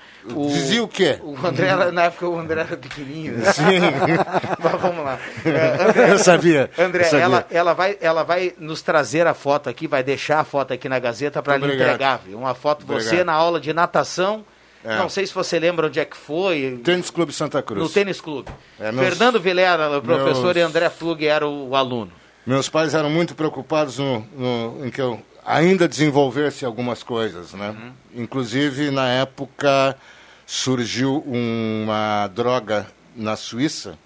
Dizia 0.49 0.83
o 0.83 0.87
quê? 0.89 1.19
O 1.23 1.37
André, 1.45 1.67
era- 1.67 1.91
na 1.91 2.05
época, 2.05 2.29
o 2.29 2.39
André 2.39 2.61
era 2.61 2.77
pequenininho. 2.77 3.39
né? 3.39 3.51
Sim. 3.53 3.81
Mas 4.63 4.81
vamos 4.81 5.05
lá. 5.05 5.19
É, 5.45 6.13
Eu 6.13 6.19
sabia, 6.19 6.71
André, 6.79 7.03
eu 7.05 7.09
sabia. 7.11 7.25
Ela, 7.25 7.47
ela, 7.51 7.73
vai, 7.75 7.99
ela 8.01 8.23
vai 8.23 8.53
nos 8.59 8.81
trazer 8.81 9.27
a 9.27 9.35
foto 9.35 9.69
aqui, 9.69 9.87
vai 9.89 10.03
deixar 10.05 10.41
a 10.41 10.45
foto 10.45 10.73
aqui 10.73 10.89
na 10.89 10.99
Gazeta 10.99 11.43
para 11.43 11.57
lhe 11.57 11.67
entregar. 11.75 12.21
viu? 12.25 12.39
Uma 12.39 12.55
foto 12.55 12.87
você 12.87 13.07
Obrigado. 13.07 13.27
na 13.27 13.33
aula 13.33 13.61
de 13.61 13.73
natação. 13.73 14.45
É. 14.85 14.99
Não 14.99 15.09
sei 15.09 15.27
se 15.27 15.35
você 15.35 15.59
lembra 15.59 15.89
onde 15.89 15.99
é 15.99 16.05
que 16.05 16.17
foi. 16.17 16.81
Tênis 16.85 17.11
Clube 17.11 17.33
Santa 17.33 17.61
Cruz. 17.61 17.83
No 17.83 17.89
Tênis 17.89 18.21
Clube. 18.21 18.49
É, 18.79 18.93
meus- 18.93 19.09
Fernando 19.09 19.41
Vilera, 19.41 19.99
o 19.99 20.01
professor, 20.01 20.45
meus- 20.55 20.57
e 20.59 20.61
André 20.61 20.89
Flug 20.91 21.27
era 21.27 21.45
o, 21.45 21.71
o 21.71 21.75
aluno. 21.77 22.13
Meus 22.47 22.69
pais 22.69 22.95
eram 22.95 23.11
muito 23.11 23.35
preocupados 23.35 23.99
no, 23.99 24.21
no- 24.37 24.87
em 24.87 24.91
que 24.91 25.01
eu 25.01 25.21
ainda 25.47 25.87
desenvolvesse 25.87 26.65
algumas 26.65 27.05
coisas, 27.05 27.53
né? 27.53 27.93
Inclusive, 28.13 28.91
na 28.91 29.09
época, 29.09 29.97
surgiu 30.45 31.19
uma 31.27 32.27
droga 32.27 32.87
na 33.15 33.37
Suíça 33.37 33.97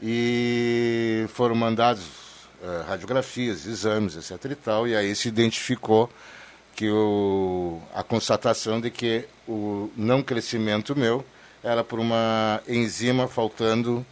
e 0.00 1.26
foram 1.34 1.56
mandados 1.56 2.04
eh, 2.62 2.84
radiografias, 2.86 3.66
exames, 3.66 4.16
etc 4.16 4.52
e 4.52 4.54
tal, 4.54 4.86
e 4.86 4.94
aí 4.94 5.14
se 5.14 5.28
identificou 5.28 6.08
que 6.76 6.88
o, 6.88 7.80
a 7.94 8.02
constatação 8.02 8.80
de 8.80 8.90
que 8.90 9.26
o 9.46 9.90
não 9.96 10.22
crescimento 10.22 10.96
meu 10.96 11.24
era 11.62 11.84
por 11.84 11.98
uma 11.98 12.62
enzima 12.66 13.28
faltando 13.28 14.06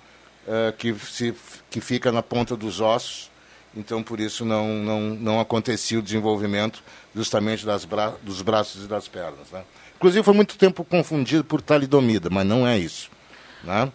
eh, 0.47 0.75
que, 0.77 0.95
se, 0.95 1.35
que 1.71 1.81
fica 1.81 2.13
na 2.13 2.23
ponta 2.23 2.57
dos 2.57 2.81
ossos, 2.81 3.31
então 3.77 4.03
por 4.03 4.21
isso 4.21 4.45
não, 4.45 4.69
não, 4.69 5.01
não 5.01 5.41
acontecia 5.41 5.99
o 5.99 6.03
desenvolvimento 6.03 6.83
justamente 7.15 7.65
das 7.67 7.85
bra 7.85 8.15
dos 8.23 8.43
braços 8.43 8.85
e 8.85 8.89
das 8.89 9.09
pernas. 9.09 9.51
Né? 9.53 9.63
Inclusive 9.97 10.23
foi 10.25 10.35
muito 10.35 10.57
tempo 10.57 10.85
confundido 10.85 11.45
por 11.45 11.61
talidomida, 11.61 12.29
mas 12.31 12.47
não 12.47 12.67
é 12.67 12.79
isso. 12.79 13.11
Né? 13.65 13.91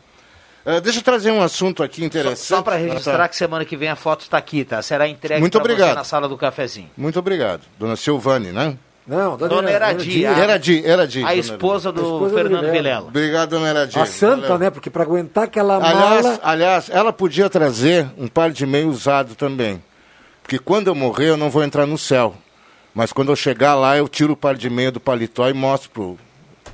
Eh, 0.65 0.80
deixa 0.82 0.99
eu 0.99 1.03
trazer 1.03 1.32
um 1.32 1.41
assunto 1.41 1.84
aqui 1.84 2.03
interessante. 2.03 2.39
Só 2.47 2.61
para 2.61 2.76
registrar 2.78 3.15
Ah, 3.15 3.17
tá. 3.19 3.30
que 3.30 3.36
semana 3.36 3.65
que 3.65 3.76
vem 3.76 3.89
a 3.89 3.95
foto 3.95 4.21
está 4.21 4.38
aqui, 4.38 4.63
tá? 4.63 4.82
Será 4.82 5.07
entregue 5.07 5.41
Muito 5.41 5.57
obrigado. 5.57 5.95
na 5.95 6.03
sala 6.03 6.28
do 6.28 6.38
cafezinho. 6.38 6.89
Muito 6.95 7.19
obrigado. 7.19 7.61
Dona 7.78 7.95
Silvane, 7.95 8.51
né? 8.51 8.78
Não, 9.06 9.36
Dona 9.36 9.70
Eradi. 9.70 10.26
a- 10.26 10.39
Eradi, 10.39 10.82
Eradi. 10.86 11.20
A 11.24 11.28
dona 11.28 11.34
esposa 11.36 11.91
do 11.91 12.30
Fernando 12.30 12.72
Vilela. 12.72 13.08
Obrigado, 13.10 13.49
dona 13.49 13.70
Eradi. 13.70 13.99
A 13.99 14.06
santa, 14.06 14.43
Valeu. 14.43 14.60
né? 14.60 14.70
Porque 14.70 14.89
para 14.89 15.04
aguentar 15.04 15.43
aquela 15.43 15.76
Aliás, 15.76 16.24
mala. 16.26 16.39
aliás, 16.41 16.89
ela 16.89 17.12
podia 17.12 17.49
trazer 17.49 18.08
um 18.18 18.28
par 18.28 18.51
de 18.51 18.66
meio 18.66 18.88
usado 18.89 19.36
também. 19.36 19.84
Porque 20.41 20.58
quando 20.58 20.88
eu 20.88 20.95
morrer, 20.95 21.30
eu 21.30 21.38
não 21.38 21.49
vou 21.49 21.64
entrar 21.64 21.86
no 21.86 21.97
céu. 21.97 22.36
Mas 22.95 23.12
quando 23.12 23.30
eu 23.32 23.36
chegar 23.36 23.76
lá, 23.76 23.97
eu 23.97 24.08
tiro 24.08 24.34
o 24.34 24.38
par 24.38 24.56
de 24.56 24.70
meia 24.70 24.91
do 24.91 24.99
paletó 24.99 25.49
e 25.49 25.54
mostro 25.54 25.89
pro 25.89 26.18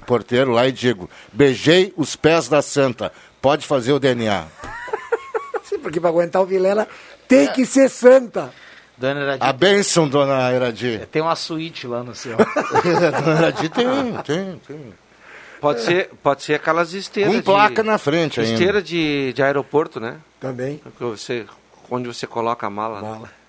porteiro 0.05 0.51
lá 0.51 0.67
e 0.67 0.71
digo: 0.71 1.09
beijei 1.33 1.93
os 1.97 2.15
pés 2.15 2.47
da 2.47 2.61
santa. 2.61 3.11
Pode 3.41 3.65
fazer 3.65 3.93
o 3.93 3.99
DNA. 3.99 4.43
Sim, 5.63 5.79
porque 5.79 5.99
para 5.99 6.09
aguentar 6.09 6.41
o 6.41 6.45
Vilela 6.45 6.87
tem 7.27 7.47
que 7.47 7.65
ser 7.65 7.89
santa. 7.89 8.51
Dona 8.99 9.21
Eradi. 9.21 9.43
A 9.43 9.53
bênção, 9.53 10.07
dona 10.07 10.51
Eradi. 10.51 11.07
Tem 11.11 11.21
uma 11.21 11.35
suíte 11.35 11.87
lá 11.87 12.03
no 12.03 12.13
céu. 12.13 12.35
dona 13.23 13.37
Eradi 13.39 13.69
tem, 13.69 13.87
tem, 14.25 14.61
tem. 14.67 14.93
Pode 15.61 15.81
ser, 15.81 16.09
pode 16.23 16.43
ser 16.43 16.55
aquelas 16.55 16.93
esteiras. 16.93 17.33
Com 17.35 17.41
placa 17.41 17.83
na 17.83 17.97
frente 17.97 18.39
ainda. 18.39 18.51
Esteira 18.53 18.81
de, 18.81 19.33
de 19.33 19.41
aeroporto, 19.43 19.99
né? 19.99 20.17
Também. 20.39 20.81
Você, 20.99 21.45
onde 21.89 22.07
você 22.07 22.27
coloca 22.27 22.67
a 22.67 22.69
mala. 22.69 23.29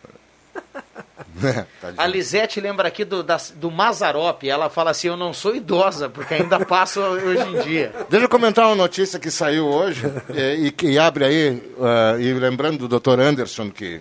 A 1.96 2.06
Lisete 2.06 2.60
lembra 2.60 2.88
aqui 2.88 3.04
do, 3.04 3.22
da- 3.22 3.40
do 3.54 3.70
Mazarop. 3.70 4.42
Ela 4.44 4.68
fala 4.68 4.90
assim: 4.90 5.08
Eu 5.08 5.16
não 5.16 5.32
sou 5.32 5.54
idosa, 5.54 6.08
porque 6.08 6.34
ainda 6.34 6.64
passo 6.64 7.00
hoje 7.00 7.42
em 7.48 7.60
dia. 7.62 7.92
Deixa 8.08 8.26
eu 8.26 8.28
comentar 8.28 8.66
uma 8.66 8.74
notícia 8.74 9.18
que 9.18 9.30
saiu 9.30 9.66
hoje 9.66 10.02
eh, 10.34 10.56
e 10.60 10.70
que 10.70 10.98
abre 10.98 11.24
aí, 11.24 11.72
ah, 11.80 12.16
e 12.18 12.32
lembrando 12.34 12.86
do 12.88 13.00
Dr. 13.00 13.20
Anderson, 13.20 13.70
que 13.70 14.00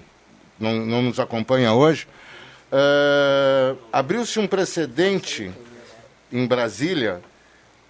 não, 0.59 0.85
não 0.85 1.01
nos 1.01 1.19
acompanha 1.19 1.73
hoje, 1.73 2.07
eh, 2.71 3.75
abriu-se 3.91 4.39
um 4.39 4.47
precedente 4.47 5.51
em 6.31 6.45
Brasília 6.45 7.21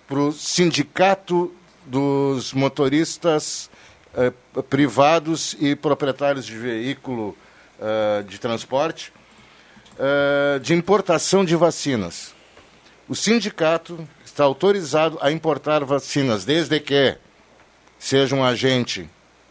para 0.08 0.20
o 0.20 0.32
sindicato 0.32 1.54
dos 1.86 2.54
motoristas 2.54 3.70
eh, 4.16 4.32
privados 4.70 5.56
e 5.60 5.76
proprietários 5.76 6.46
de 6.46 6.56
veículo 6.58 7.36
eh, 7.80 8.24
de 8.28 8.40
transporte 8.40 9.12
de 10.62 10.74
importação 10.74 11.44
de 11.44 11.58
vacinas. 11.58 12.34
O 13.10 13.14
sindicato 13.14 14.08
está 14.24 14.46
autorizado 14.46 15.18
a 15.20 15.30
importar 15.30 15.84
vacinas, 15.84 16.46
desde 16.46 16.80
que 16.80 17.18
seja 18.00 18.34
um 18.34 18.42
agente, 18.42 19.10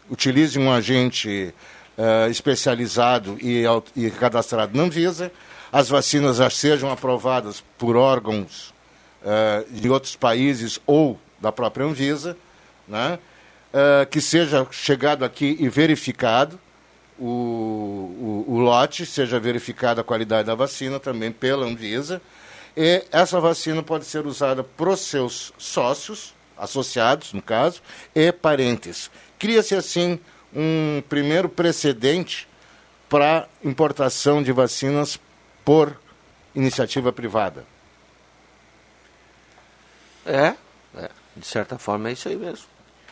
utilize 0.09 0.57
um 0.57 0.71
agente 0.71 1.53
eh, 1.99 2.29
especializado 2.29 3.37
e, 3.41 3.65
e 3.93 4.09
cadastrado 4.09 4.75
na 4.77 4.83
Anvisa, 4.83 5.29
as 5.69 5.89
vacinas 5.89 6.37
já 6.37 6.49
sejam 6.49 6.89
aprovadas 6.89 7.61
por 7.77 7.97
órgãos 7.97 8.73
eh, 9.21 9.65
de 9.69 9.89
outros 9.89 10.15
países 10.15 10.79
ou 10.87 11.19
da 11.41 11.51
própria 11.51 11.85
Anvisa, 11.85 12.37
né? 12.87 13.19
Eh, 13.73 14.07
que 14.09 14.21
seja 14.21 14.65
chegado 14.71 15.25
aqui 15.25 15.57
e 15.59 15.67
verificado 15.67 16.57
o, 17.19 17.25
o, 17.25 18.45
o 18.47 18.59
lote, 18.59 19.05
seja 19.05 19.37
verificada 19.37 19.99
a 19.99 20.03
qualidade 20.03 20.47
da 20.47 20.55
vacina 20.55 21.01
também 21.01 21.33
pela 21.33 21.65
Anvisa. 21.65 22.21
E 22.77 23.03
essa 23.11 23.41
vacina 23.41 23.83
pode 23.83 24.05
ser 24.05 24.25
usada 24.25 24.63
para 24.63 24.89
os 24.89 25.01
seus 25.01 25.51
sócios, 25.57 26.33
associados, 26.57 27.33
no 27.33 27.41
caso, 27.41 27.81
e 28.15 28.31
parentes. 28.31 29.11
Cria-se, 29.37 29.75
assim, 29.75 30.17
um 30.55 31.01
primeiro 31.07 31.47
precedente 31.49 32.47
para 33.07 33.47
importação 33.63 34.41
de 34.41 34.51
vacinas 34.51 35.19
por 35.65 35.99
iniciativa 36.55 37.11
privada. 37.11 37.65
É, 40.25 40.53
é, 40.95 41.09
de 41.35 41.45
certa 41.45 41.77
forma 41.77 42.09
é 42.09 42.13
isso 42.13 42.27
aí 42.29 42.35
mesmo. 42.35 42.65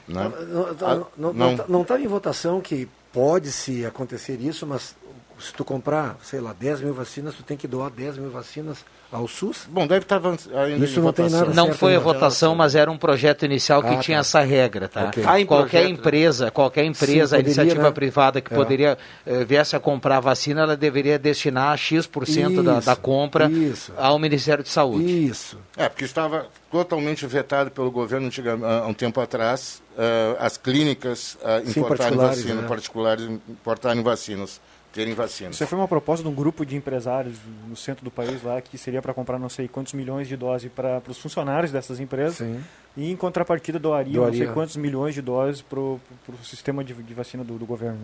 Né? 0.07 0.31
Não 0.47 0.71
está 0.71 0.91
Ah, 0.91 0.95
não, 0.95 1.33
não. 1.33 1.33
não, 1.33 1.65
não 1.67 1.83
tava 1.83 2.01
em 2.01 2.07
votação 2.07 2.61
que 2.61 2.87
pode-se 3.11 3.85
acontecer 3.85 4.39
isso, 4.39 4.65
mas 4.65 4.95
se 5.39 5.53
tu 5.53 5.63
comprar, 5.63 6.17
sei 6.23 6.39
lá, 6.39 6.53
10 6.57 6.81
mil 6.81 6.93
vacinas, 6.93 7.35
tu 7.35 7.43
tem 7.43 7.55
que 7.57 7.67
doar 7.67 7.89
10 7.89 8.17
mil 8.17 8.29
vacinas 8.29 8.83
ao 9.11 9.27
SUS? 9.27 9.67
Bom, 9.69 9.87
deve 9.87 10.03
estar 10.03 10.19
ainda 10.25 10.83
Isso 10.83 10.99
não 11.01 11.13
tem 11.13 11.29
nada 11.29 11.53
Não 11.53 11.73
foi 11.73 11.95
a 11.95 11.99
votação, 11.99 12.55
mas 12.55 12.75
era 12.75 12.89
um 12.91 12.97
projeto 12.97 13.45
inicial 13.45 13.81
que 13.81 13.89
Ah, 13.89 13.99
tinha 13.99 14.17
tá. 14.17 14.21
essa 14.21 14.41
regra, 14.41 14.87
tá? 14.87 15.05
Ok. 15.05 15.23
Ah, 15.25 15.39
em 15.39 15.45
qualquer 15.45 15.69
projeto, 15.69 15.89
né? 15.89 15.89
empresa, 15.99 16.51
qualquer 16.51 16.83
empresa, 16.85 17.37
Sim, 17.37 17.43
poderia, 17.43 17.45
iniciativa 17.45 17.83
né? 17.83 17.91
privada 17.91 18.41
que 18.41 18.51
É. 18.53 18.55
poderia 18.55 18.97
eh, 19.25 19.45
viesse 19.45 19.75
a 19.75 19.79
comprar 19.79 20.19
vacina, 20.19 20.61
ela 20.61 20.75
deveria 20.75 21.17
destinar 21.17 21.77
X% 21.77 22.63
da, 22.63 22.79
da 22.79 22.91
Isso, 22.93 23.01
compra 23.01 23.49
isso. 23.49 23.93
ao 23.97 24.17
Ministério 24.19 24.63
de 24.63 24.69
Saúde. 24.69 25.27
Isso. 25.27 25.57
É, 25.77 25.87
porque 25.87 26.03
estava 26.05 26.47
totalmente 26.71 27.25
vetado 27.25 27.71
pelo 27.71 27.89
governo 27.91 28.29
há 28.63 28.87
um 28.87 28.93
tempo 28.93 29.21
atrás 29.21 29.81
ah, 29.97 30.35
as 30.39 30.57
clínicas 30.57 31.37
Sim, 31.65 31.79
importarem 31.79 32.17
particulares, 32.17 32.37
vacinas, 32.41 32.61
né? 32.63 32.67
particulares 32.67 33.23
importarem 33.47 34.03
vacinas, 34.03 34.61
terem 34.97 35.13
vacinas. 35.13 35.53
Isso 35.53 35.67
foi 35.67 35.77
uma 35.77 35.87
proposta 35.87 36.23
de 36.23 36.29
um 36.29 36.33
grupo 36.33 36.65
de 36.65 36.75
empresários 36.75 37.37
no 37.67 37.75
centro 37.75 38.03
do 38.03 38.09
país 38.09 38.41
lá 38.41 38.59
que 38.59 38.79
seria 38.79 38.99
para 38.99 39.13
comprar 39.13 39.37
não 39.37 39.47
sei 39.47 39.67
quantos 39.67 39.93
milhões 39.93 40.27
de 40.27 40.35
doses 40.35 40.71
para 40.71 41.03
os 41.07 41.19
funcionários 41.19 41.71
dessas 41.71 41.99
empresas 41.99 42.37
Sim. 42.37 42.63
e 42.95 43.11
em 43.11 43.15
contrapartida 43.15 43.77
doariam 43.77 44.23
não 44.23 44.31
sei 44.31 44.39
Doaria. 44.39 44.53
quantos 44.55 44.75
milhões 44.75 45.13
de 45.13 45.21
doses 45.21 45.61
para 45.61 45.79
o 45.79 45.99
sistema 46.43 46.83
de, 46.83 46.95
de 46.95 47.13
vacina 47.13 47.43
do, 47.43 47.59
do 47.59 47.65
governo. 47.65 47.99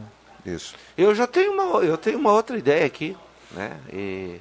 Isso. 0.46 0.76
Eu 0.96 1.16
já 1.16 1.26
tenho 1.26 1.54
uma, 1.54 1.80
eu 1.80 1.98
tenho 1.98 2.20
uma 2.20 2.32
outra 2.32 2.60
ideia 2.60 2.86
aqui, 2.86 3.18
né? 3.54 3.76
E 3.92 4.40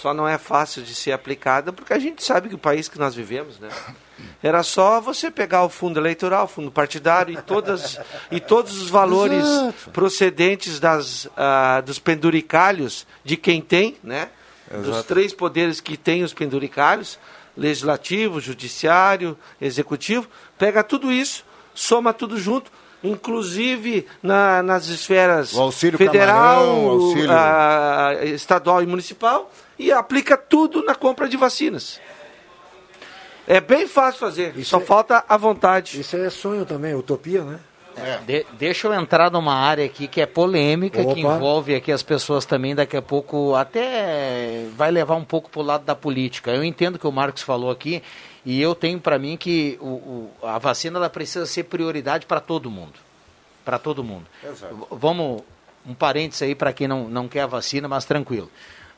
só 0.00 0.14
não 0.14 0.26
é 0.28 0.38
fácil 0.38 0.82
de 0.82 0.94
ser 0.94 1.12
aplicada 1.12 1.72
porque 1.72 1.92
a 1.92 1.98
gente 1.98 2.22
sabe 2.24 2.48
que 2.48 2.54
o 2.54 2.58
país 2.58 2.88
que 2.88 2.98
nós 2.98 3.14
vivemos, 3.14 3.58
né? 3.58 3.68
Era 4.42 4.62
só 4.62 5.00
você 5.00 5.30
pegar 5.30 5.64
o 5.64 5.68
fundo 5.68 5.98
eleitoral, 5.98 6.44
o 6.44 6.48
fundo 6.48 6.70
partidário 6.70 7.34
e 7.34 7.42
todas 7.42 7.98
e 8.30 8.40
todos 8.40 8.80
os 8.80 8.88
valores 8.90 9.44
Exato. 9.44 9.90
procedentes 9.90 10.78
das 10.80 11.28
ah, 11.36 11.80
dos 11.84 11.98
penduricalhos 11.98 13.06
de 13.24 13.36
quem 13.36 13.60
tem, 13.60 13.96
né? 14.02 14.28
Dos 14.70 14.88
Exato. 14.88 15.04
três 15.04 15.32
poderes 15.32 15.80
que 15.80 15.96
tem 15.96 16.22
os 16.22 16.34
penduricalhos, 16.34 17.18
legislativo, 17.56 18.40
judiciário, 18.40 19.36
executivo, 19.60 20.28
pega 20.58 20.82
tudo 20.84 21.10
isso, 21.12 21.44
soma 21.74 22.12
tudo 22.12 22.38
junto 22.38 22.70
inclusive 23.02 24.06
na- 24.22 24.60
nas 24.62 24.86
esferas 24.88 25.52
federal, 25.96 26.64
camarão, 26.64 26.88
auxílio- 26.88 27.30
ah, 27.30 28.12
estadual 28.24 28.82
e 28.82 28.86
municipal, 28.86 29.50
e 29.78 29.92
aplica 29.92 30.36
tudo 30.36 30.84
na 30.84 30.94
compra 30.94 31.28
de 31.28 31.36
vacinas. 31.36 32.00
É 33.46 33.60
bem 33.60 33.86
fácil 33.88 34.20
fazer, 34.20 34.54
só 34.64 34.78
falta 34.80 35.24
a 35.28 35.36
vontade. 35.36 36.00
Isso 36.00 36.16
é 36.16 36.28
sonho 36.28 36.66
também, 36.66 36.94
utopia, 36.94 37.42
né? 37.42 37.58
De- 38.26 38.46
deixa 38.52 38.86
eu 38.86 38.94
entrar 38.94 39.28
numa 39.30 39.54
área 39.54 39.84
aqui 39.84 40.06
que 40.06 40.20
é 40.20 40.26
polêmica, 40.26 41.02
que 41.02 41.10
Opa. 41.10 41.18
envolve 41.18 41.74
aqui 41.74 41.90
as 41.90 42.02
pessoas 42.02 42.44
também, 42.44 42.72
daqui 42.74 42.96
a 42.96 43.02
pouco 43.02 43.56
até 43.56 44.66
vai 44.76 44.90
levar 44.92 45.16
um 45.16 45.24
pouco 45.24 45.50
para 45.50 45.60
o 45.60 45.64
lado 45.64 45.84
da 45.84 45.96
política. 45.96 46.52
Eu 46.52 46.62
entendo 46.62 46.94
o 46.94 46.98
que 46.98 47.06
o 47.08 47.10
Marcos 47.12 47.42
falou 47.42 47.70
aqui 47.72 48.00
e 48.44 48.60
eu 48.62 48.72
tenho 48.74 49.00
para 49.00 49.18
mim 49.18 49.36
que 49.36 49.76
o, 49.80 49.86
o- 49.86 50.30
a 50.44 50.58
vacina 50.58 50.96
ela 50.98 51.10
precisa 51.10 51.44
ser 51.46 51.64
prioridade 51.64 52.24
para 52.26 52.38
todo 52.38 52.70
mundo. 52.70 52.94
Para 53.64 53.78
todo 53.80 54.04
mundo. 54.04 54.26
Exato. 54.44 54.86
Vamos, 54.92 55.42
um 55.84 55.92
parênteses 55.94 56.42
aí 56.42 56.54
para 56.54 56.72
quem 56.72 56.86
não, 56.86 57.08
não 57.08 57.26
quer 57.26 57.40
a 57.40 57.46
vacina, 57.46 57.88
mas 57.88 58.04
tranquilo. 58.04 58.48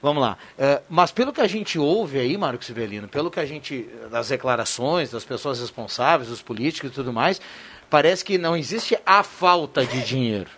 Vamos 0.03 0.23
lá. 0.23 0.39
É, 0.59 0.81
mas 0.89 1.11
pelo 1.11 1.33
que 1.33 1.41
a 1.41 1.47
gente 1.47 1.79
ouve 1.79 2.19
aí, 2.19 2.37
Marcos 2.39 2.67
Sivelino, 2.67 3.07
pelo 3.09 3.31
que 3.31 3.39
a 3.41 3.45
gente, 3.47 3.89
das 4.11 4.29
declarações 4.29 5.11
das 5.11 5.25
pessoas 5.25 5.61
responsáveis, 5.61 6.29
dos 6.31 6.41
políticos 6.41 6.91
e 6.91 6.95
tudo 6.95 7.13
mais, 7.13 7.41
parece 7.91 8.25
que 8.25 8.39
não 8.39 8.57
existe 8.57 8.99
a 9.05 9.23
falta 9.23 9.85
de 9.85 10.03
dinheiro. 10.03 10.49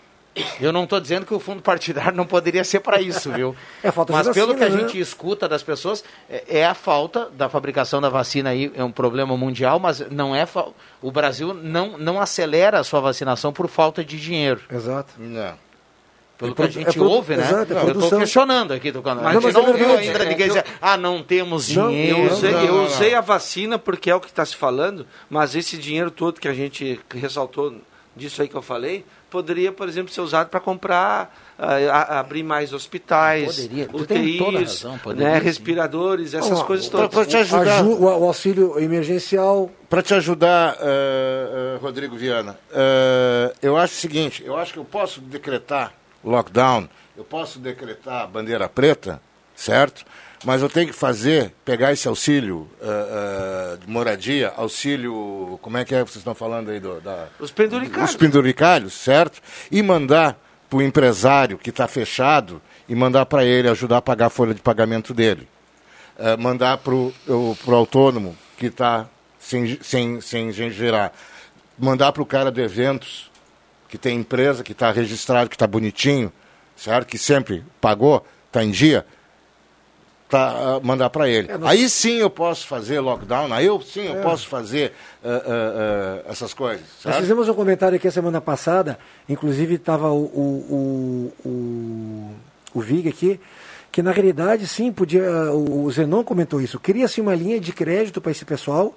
Eu 0.59 0.73
não 0.73 0.85
estou 0.85 0.99
dizendo 0.99 1.27
que 1.27 1.35
o 1.35 1.39
fundo 1.39 1.61
partidário 1.61 2.17
não 2.17 2.25
poderia 2.25 2.65
ser 2.65 2.81
para 2.81 2.99
isso, 3.03 3.31
viu? 3.33 3.55
É 3.85 3.91
falta 3.91 4.13
de 4.15 4.17
Mas 4.19 4.29
pelo 4.35 4.55
vacina, 4.55 4.67
que 4.67 4.73
a 4.73 4.77
né? 4.77 4.83
gente 4.89 4.99
escuta 4.99 5.47
das 5.47 5.63
pessoas, 5.63 6.03
é, 6.31 6.61
é 6.61 6.65
a 6.65 6.73
falta 6.73 7.29
da 7.31 7.51
fabricação 7.51 8.01
da 8.01 8.09
vacina 8.09 8.49
aí, 8.49 8.73
é 8.75 8.83
um 8.83 8.91
problema 8.93 9.37
mundial, 9.37 9.79
mas 9.79 10.01
não 10.11 10.35
é. 10.35 10.47
fa- 10.47 10.69
O 11.03 11.11
Brasil 11.11 11.53
não, 11.53 11.99
não 11.99 12.19
acelera 12.19 12.79
a 12.81 12.85
sua 12.85 13.01
vacinação 13.01 13.53
por 13.53 13.69
falta 13.69 14.03
de 14.03 14.19
dinheiro. 14.19 14.63
Exato. 14.71 15.13
Não. 15.19 15.53
Pelo 16.43 16.53
É 16.53 16.55
que 16.55 16.63
a 16.63 16.69
gente 16.85 16.99
é 16.99 17.03
ouve, 17.03 17.37
né? 17.37 17.45
exato, 17.45 17.73
é 17.73 17.83
eu 17.83 18.01
estou 18.01 18.19
questionando 18.19 18.73
aqui, 18.73 18.91
Tucano. 18.93 19.23
Mas 19.23 19.37
a 19.37 19.41
gente 19.41 19.53
não, 19.55 19.63
não, 19.63 19.69
é 19.71 19.73
verdade. 19.73 20.09
ainda 20.09 20.25
ninguém 20.25 20.49
dizer, 20.49 20.65
ah, 20.81 20.97
não 20.97 21.23
temos 21.23 21.69
Não, 21.75 21.89
dinheiro. 21.89 22.19
eu 22.19 22.33
usei, 22.33 22.53
Não, 22.53 22.65
eu 22.65 22.75
não, 22.75 22.85
usei 22.87 23.11
não. 23.13 23.19
a 23.19 23.21
vacina 23.21 23.79
porque 23.79 24.11
é 24.11 24.15
o 24.15 24.21
que 24.21 24.27
está 24.29 24.45
se 24.45 24.57
falando, 24.57 25.07
mas 25.31 25.55
esse 25.55 25.77
dinheiro 25.79 26.11
todo 26.11 26.41
que 26.41 26.49
a 26.49 26.55
gente 26.55 27.01
ressaltou 27.15 27.75
disso 28.15 28.43
aí 28.43 28.49
que 28.49 28.55
eu 28.55 28.61
falei, 28.61 29.07
poderia, 29.31 29.73
por 29.73 29.89
exemplo, 29.89 30.13
ser 30.13 30.21
usado 30.21 30.51
para 30.51 30.61
comprar, 30.61 31.35
ah, 31.59 31.77
a- 31.91 32.21
abrir 32.21 32.43
mais 32.43 32.75
hospitais, 32.75 33.57
Poderia, 33.57 33.87
tu 33.89 34.05
tem 34.05 34.37
toda 34.37 34.59
a 34.59 34.61
UTIs, 34.61 34.83
razão, 34.83 34.99
poderia 34.99 35.29
né, 35.33 35.39
respiradores, 35.39 36.35
essas 36.35 36.61
Ó, 36.61 36.65
coisas 36.65 36.89
todas. 36.91 37.09
pra 37.09 37.25
te 37.25 37.37
ajudar. 37.39 37.79
Aju- 37.79 37.93
o, 37.95 38.03
o 38.05 38.25
auxílio 38.27 38.79
emergencial. 38.79 39.71
Para 39.89 40.03
te 40.03 40.13
ajudar, 40.13 40.77
eh, 40.81 41.75
eh, 41.77 41.79
Rodrigo 41.81 42.15
Viana, 42.15 42.59
eh, 42.71 43.55
eu 43.63 43.79
acho 43.79 43.95
o 43.95 43.97
seguinte, 43.97 44.43
eu 44.45 44.57
acho 44.59 44.75
que 44.75 44.79
eu 44.79 44.85
posso 44.85 45.19
decretar 45.23 45.95
lockdown, 46.25 46.89
eu 47.17 47.25
posso 47.25 47.59
decretar 47.59 48.27
bandeira 48.29 48.69
preta, 48.69 49.21
certo? 49.55 50.05
Mas 50.45 50.61
eu 50.61 50.69
tenho 50.69 50.89
que 50.89 50.93
fazer, 50.93 51.53
pegar 51.65 51.93
esse 51.93 52.09
auxílio 52.09 52.69
eh, 52.81 52.87
eh, 52.87 53.77
de 53.77 53.89
moradia, 53.89 54.53
auxílio, 54.57 55.59
como 55.63 55.79
é 55.79 55.85
que 55.85 55.95
é 55.95 55.99
que 56.03 56.11
vocês 56.11 56.17
estão 56.17 56.35
falando 56.35 56.71
aí? 56.71 56.81
Do, 56.81 57.01
da, 57.01 57.29
Os 57.39 57.53
penduricalhos. 57.53 58.11
Os 58.11 58.17
penduricalhos, 58.17 58.93
certo? 58.93 59.41
E 59.71 59.81
mandar 59.83 60.37
para 60.69 60.79
o 60.79 60.83
empresário 60.83 61.59
que 61.59 61.71
está 61.71 61.87
fechado 61.87 62.61
e 62.89 62.95
mandar 62.95 63.27
para 63.27 63.45
ele 63.45 63.69
ajudar 63.69 63.99
a 63.99 64.03
pagar 64.03 64.27
a 64.27 64.31
folha 64.31 64.53
de 64.53 64.61
pagamento 64.61 65.15
dele. 65.15 65.47
Eh, 66.19 66.37
mandar 66.37 66.79
para 66.79 66.95
o 66.95 67.57
autônomo 67.69 68.37
que 68.57 68.67
está 68.67 69.07
sem, 69.39 69.79
sem, 69.83 70.21
sem 70.21 70.53
gerar. 70.53 71.13
Mandar 71.79 72.11
para 72.11 72.23
o 72.23 72.27
cara 72.27 72.51
de 72.51 72.61
eventos 72.61 73.31
que 73.93 73.99
tem 73.99 74.19
empresa, 74.19 74.65
que 74.65 74.73
está 74.73 74.91
registrado, 74.91 75.51
que 75.51 75.55
está 75.55 75.67
bonitinho, 75.67 76.33
certo? 76.75 77.07
Que 77.07 77.19
sempre 77.19 77.63
pagou, 77.79 78.25
está 78.47 78.65
em 78.65 78.71
dia. 78.71 79.05
Tá, 80.31 80.49
ah, 80.77 80.81
mandar 80.83 81.11
para 81.11 81.29
ele. 81.29 81.53
É, 81.53 81.59
nós- 81.59 81.71
Aí 81.73 81.87
sim 81.91 82.15
eu 82.15 82.31
posso 82.31 82.67
fazer 82.67 83.01
lockdown, 83.01 83.53
aí 83.53 83.67
eu 83.67 83.79
sim 83.83 84.07
eu 84.07 84.17
É. 84.17 84.23
posso 84.23 84.49
fazer 84.49 84.95
ah, 85.23 85.29
ah, 86.25 86.31
essas 86.31 86.55
coisas. 86.55 86.81
Nós 86.81 87.03
certo? 87.03 87.21
fizemos 87.21 87.51
um 87.51 87.55
comentário 87.55 87.97
aqui 87.97 88.09
a 88.09 88.11
semana 88.11 88.41
passada, 88.41 88.99
inclusive 89.29 89.75
estava 89.75 90.09
o, 90.11 90.23
o, 90.25 91.33
o, 91.45 91.49
o, 91.51 92.31
o 92.73 92.81
Vig 92.81 93.11
aqui, 93.11 93.39
que 93.93 94.01
na 94.03 94.11
realidade 94.11 94.67
sim, 94.67 94.91
podia. 94.91 95.23
O, 95.53 95.85
o 95.85 95.91
Zenon 95.93 96.25
comentou 96.25 96.63
isso. 96.63 96.81
Cria-se 96.81 97.21
uma 97.21 97.35
linha 97.35 97.61
de 97.61 97.75
crédito 97.75 98.19
para 98.23 98.33
esse 98.33 98.47
pessoal, 98.47 98.97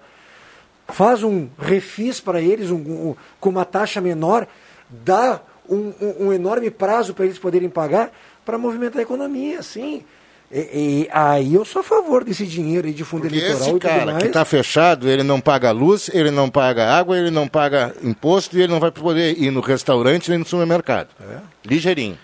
faz 0.87 1.21
um 1.21 1.49
refis 1.59 2.21
para 2.21 2.39
eles 2.39 2.71
um, 2.71 2.77
um- 2.77 3.15
com 3.41 3.49
uma 3.49 3.65
taxa 3.65 3.99
menor, 3.99 4.47
dá 4.89 5.41
um, 5.69 5.91
um- 6.01 6.27
um 6.27 6.33
enorme 6.33 6.69
prazo 6.69 7.13
para 7.13 7.25
eles 7.25 7.37
poderem 7.39 7.69
pagar 7.69 8.11
para 8.45 8.57
movimentar 8.57 8.99
a 8.99 9.01
economia, 9.03 9.61
sim. 9.63 10.03
E, 10.51 10.59
e 10.59 11.09
aí 11.11 11.55
eu 11.55 11.65
sou 11.65 11.79
a 11.79 11.83
favor 11.83 12.23
desse 12.23 12.45
dinheiro 12.45 12.85
aí 12.87 12.93
de 12.93 13.03
fundo 13.03 13.21
Porque 13.23 13.35
eleitoral 13.35 13.61
esse 13.61 13.69
e 13.69 13.73
tudo 13.73 13.81
cara 13.81 14.05
mais. 14.05 14.17
que 14.19 14.27
está 14.27 14.45
fechado, 14.45 15.09
ele 15.09 15.23
não 15.23 15.41
paga 15.41 15.71
luz, 15.71 16.09
ele 16.13 16.29
não 16.29 16.49
paga 16.51 16.85
água, 16.93 17.17
ele 17.17 17.31
não 17.31 17.47
paga 17.47 17.95
imposto 18.03 18.55
e 18.55 18.61
ele 18.61 18.71
não 18.71 18.79
vai 18.79 18.91
poder 18.91 19.35
ir 19.41 19.49
no 19.49 19.59
restaurante 19.59 20.29
nem 20.29 20.37
no 20.37 20.45
supermercado. 20.45 21.09
É. 21.19 21.39
Ligeirinho. 21.65 22.17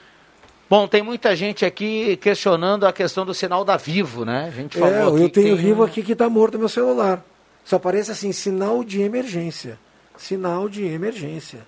Bom, 0.69 0.87
tem 0.87 1.01
muita 1.01 1.35
gente 1.35 1.65
aqui 1.65 2.15
questionando 2.17 2.85
a 2.85 2.93
questão 2.93 3.25
do 3.25 3.33
sinal 3.33 3.65
da 3.65 3.75
Vivo, 3.75 4.23
né? 4.23 4.45
A 4.47 4.55
gente 4.55 4.77
falou 4.77 4.93
É, 4.93 5.01
aqui 5.01 5.07
eu 5.23 5.29
que 5.29 5.29
tenho 5.41 5.55
tem- 5.57 5.65
vivo 5.65 5.83
aqui 5.83 6.03
que 6.03 6.13
está 6.13 6.29
morto 6.29 6.59
meu 6.59 6.69
celular. 6.69 7.25
Só 7.65 7.75
aparece 7.77 8.11
assim, 8.11 8.31
sinal 8.31 8.83
de 8.83 9.01
emergência. 9.01 9.77
Sinal 10.15 10.69
de 10.69 10.85
emergência. 10.85 11.59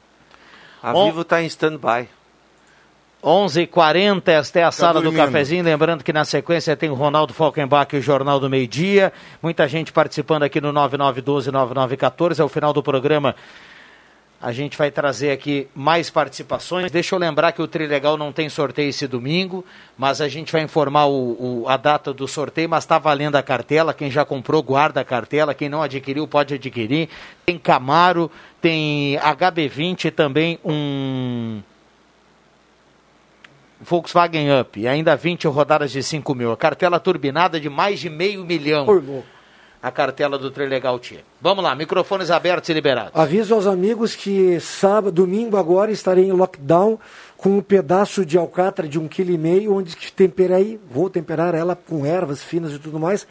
A 0.83 0.91
Bom. 0.91 1.05
Vivo 1.05 1.21
está 1.21 1.41
em 1.41 1.45
stand-by. 1.45 2.09
11h40, 3.23 4.27
esta 4.27 4.59
é 4.59 4.63
a 4.63 4.71
sala 4.71 5.01
do 5.01 5.09
cafezinho. 5.13 5.63
Lembrando 5.63 6.03
que 6.03 6.11
na 6.11 6.25
sequência 6.25 6.75
tem 6.75 6.89
o 6.89 6.93
Ronaldo 6.93 7.33
Falkenbach 7.33 7.95
e 7.95 7.99
o 7.99 8.01
Jornal 8.01 8.37
do 8.37 8.49
Meio 8.49 8.67
Dia. 8.67 9.13
Muita 9.41 9.65
gente 9.65 9.93
participando 9.93 10.43
aqui 10.43 10.59
no 10.59 10.73
9912-9914. 10.73 12.41
Ao 12.41 12.49
final 12.49 12.73
do 12.73 12.83
programa, 12.83 13.33
a 14.41 14.51
gente 14.51 14.77
vai 14.77 14.91
trazer 14.91 15.31
aqui 15.31 15.69
mais 15.73 16.09
participações. 16.09 16.91
Deixa 16.91 17.15
eu 17.15 17.19
lembrar 17.19 17.53
que 17.53 17.61
o 17.61 17.67
Trilegal 17.67 18.17
não 18.17 18.33
tem 18.33 18.49
sorteio 18.49 18.89
esse 18.89 19.07
domingo, 19.07 19.63
mas 19.97 20.19
a 20.19 20.27
gente 20.27 20.51
vai 20.51 20.61
informar 20.63 21.05
o- 21.05 21.61
o- 21.63 21.65
a 21.69 21.77
data 21.77 22.13
do 22.13 22.27
sorteio, 22.27 22.67
mas 22.67 22.83
está 22.83 22.99
valendo 22.99 23.37
a 23.37 23.41
cartela. 23.41 23.93
Quem 23.93 24.11
já 24.11 24.25
comprou, 24.25 24.61
guarda 24.61 24.99
a 24.99 25.05
cartela. 25.05 25.53
Quem 25.53 25.69
não 25.69 25.81
adquiriu, 25.81 26.27
pode 26.27 26.55
adquirir. 26.55 27.07
Tem 27.45 27.57
Camaro, 27.57 28.29
tem 28.63 29.17
HB20 29.17 30.05
e 30.05 30.11
também 30.11 30.57
um 30.63 31.61
Volkswagen 33.81 34.57
Up. 34.57 34.79
E 34.79 34.87
ainda 34.87 35.17
20 35.17 35.47
rodadas 35.47 35.91
de 35.91 36.01
5 36.01 36.33
mil. 36.33 36.49
A 36.49 36.55
cartela 36.55 36.97
turbinada 36.97 37.59
de 37.59 37.69
mais 37.69 37.99
de 37.99 38.09
meio 38.09 38.45
milhão. 38.45 38.87
A 39.81 39.91
cartela 39.91 40.37
do 40.37 40.49
Trilegal 40.49 40.97
Tia. 40.97 41.25
Vamos 41.41 41.61
lá, 41.61 41.75
microfones 41.75 42.31
abertos 42.31 42.69
e 42.69 42.73
liberados. 42.73 43.11
Aviso 43.13 43.53
aos 43.53 43.67
amigos 43.67 44.15
que 44.15 44.57
sábado, 44.61 45.11
domingo 45.11 45.57
agora 45.57 45.91
estarei 45.91 46.23
em 46.23 46.31
lockdown 46.31 46.97
com 47.35 47.57
um 47.57 47.61
pedaço 47.61 48.25
de 48.25 48.37
alcatra 48.37 48.87
de 48.87 48.97
um 48.97 49.09
quilo 49.09 49.31
e 49.31 49.37
meio, 49.37 49.75
onde 49.75 49.93
temperei, 50.13 50.79
vou 50.89 51.09
temperar 51.09 51.53
ela 51.53 51.75
com 51.75 52.05
ervas 52.05 52.41
finas 52.41 52.71
e 52.71 52.79
tudo 52.79 52.97
mais. 52.97 53.27